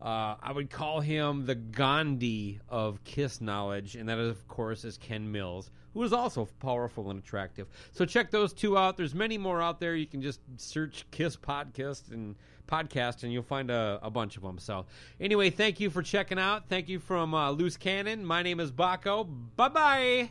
Uh, 0.00 0.36
I 0.40 0.52
would 0.52 0.70
call 0.70 1.00
him 1.00 1.46
the 1.46 1.56
Gandhi 1.56 2.60
of 2.68 3.02
Kiss 3.02 3.40
knowledge, 3.40 3.96
and 3.96 4.08
that, 4.08 4.18
of 4.18 4.46
course, 4.46 4.84
is 4.84 4.96
Ken 4.96 5.32
Mills, 5.32 5.72
who 5.98 6.04
is 6.04 6.12
also 6.12 6.48
powerful 6.60 7.10
and 7.10 7.18
attractive. 7.18 7.66
So 7.90 8.04
check 8.04 8.30
those 8.30 8.52
two 8.52 8.78
out. 8.78 8.96
There's 8.96 9.16
many 9.16 9.36
more 9.36 9.60
out 9.60 9.80
there. 9.80 9.96
You 9.96 10.06
can 10.06 10.22
just 10.22 10.38
search 10.56 11.04
Kiss 11.10 11.36
podcast 11.36 12.12
and 12.12 12.36
podcast, 12.68 13.24
and 13.24 13.32
you'll 13.32 13.42
find 13.42 13.68
a, 13.68 13.98
a 14.00 14.08
bunch 14.08 14.36
of 14.36 14.44
them. 14.44 14.58
So 14.60 14.86
anyway, 15.20 15.50
thank 15.50 15.80
you 15.80 15.90
for 15.90 16.02
checking 16.02 16.38
out. 16.38 16.68
Thank 16.68 16.88
you 16.88 17.00
from 17.00 17.34
uh, 17.34 17.50
Loose 17.50 17.76
Cannon. 17.76 18.24
My 18.24 18.44
name 18.44 18.60
is 18.60 18.70
Bakko. 18.70 19.28
Bye 19.56 19.68
bye. 19.70 20.30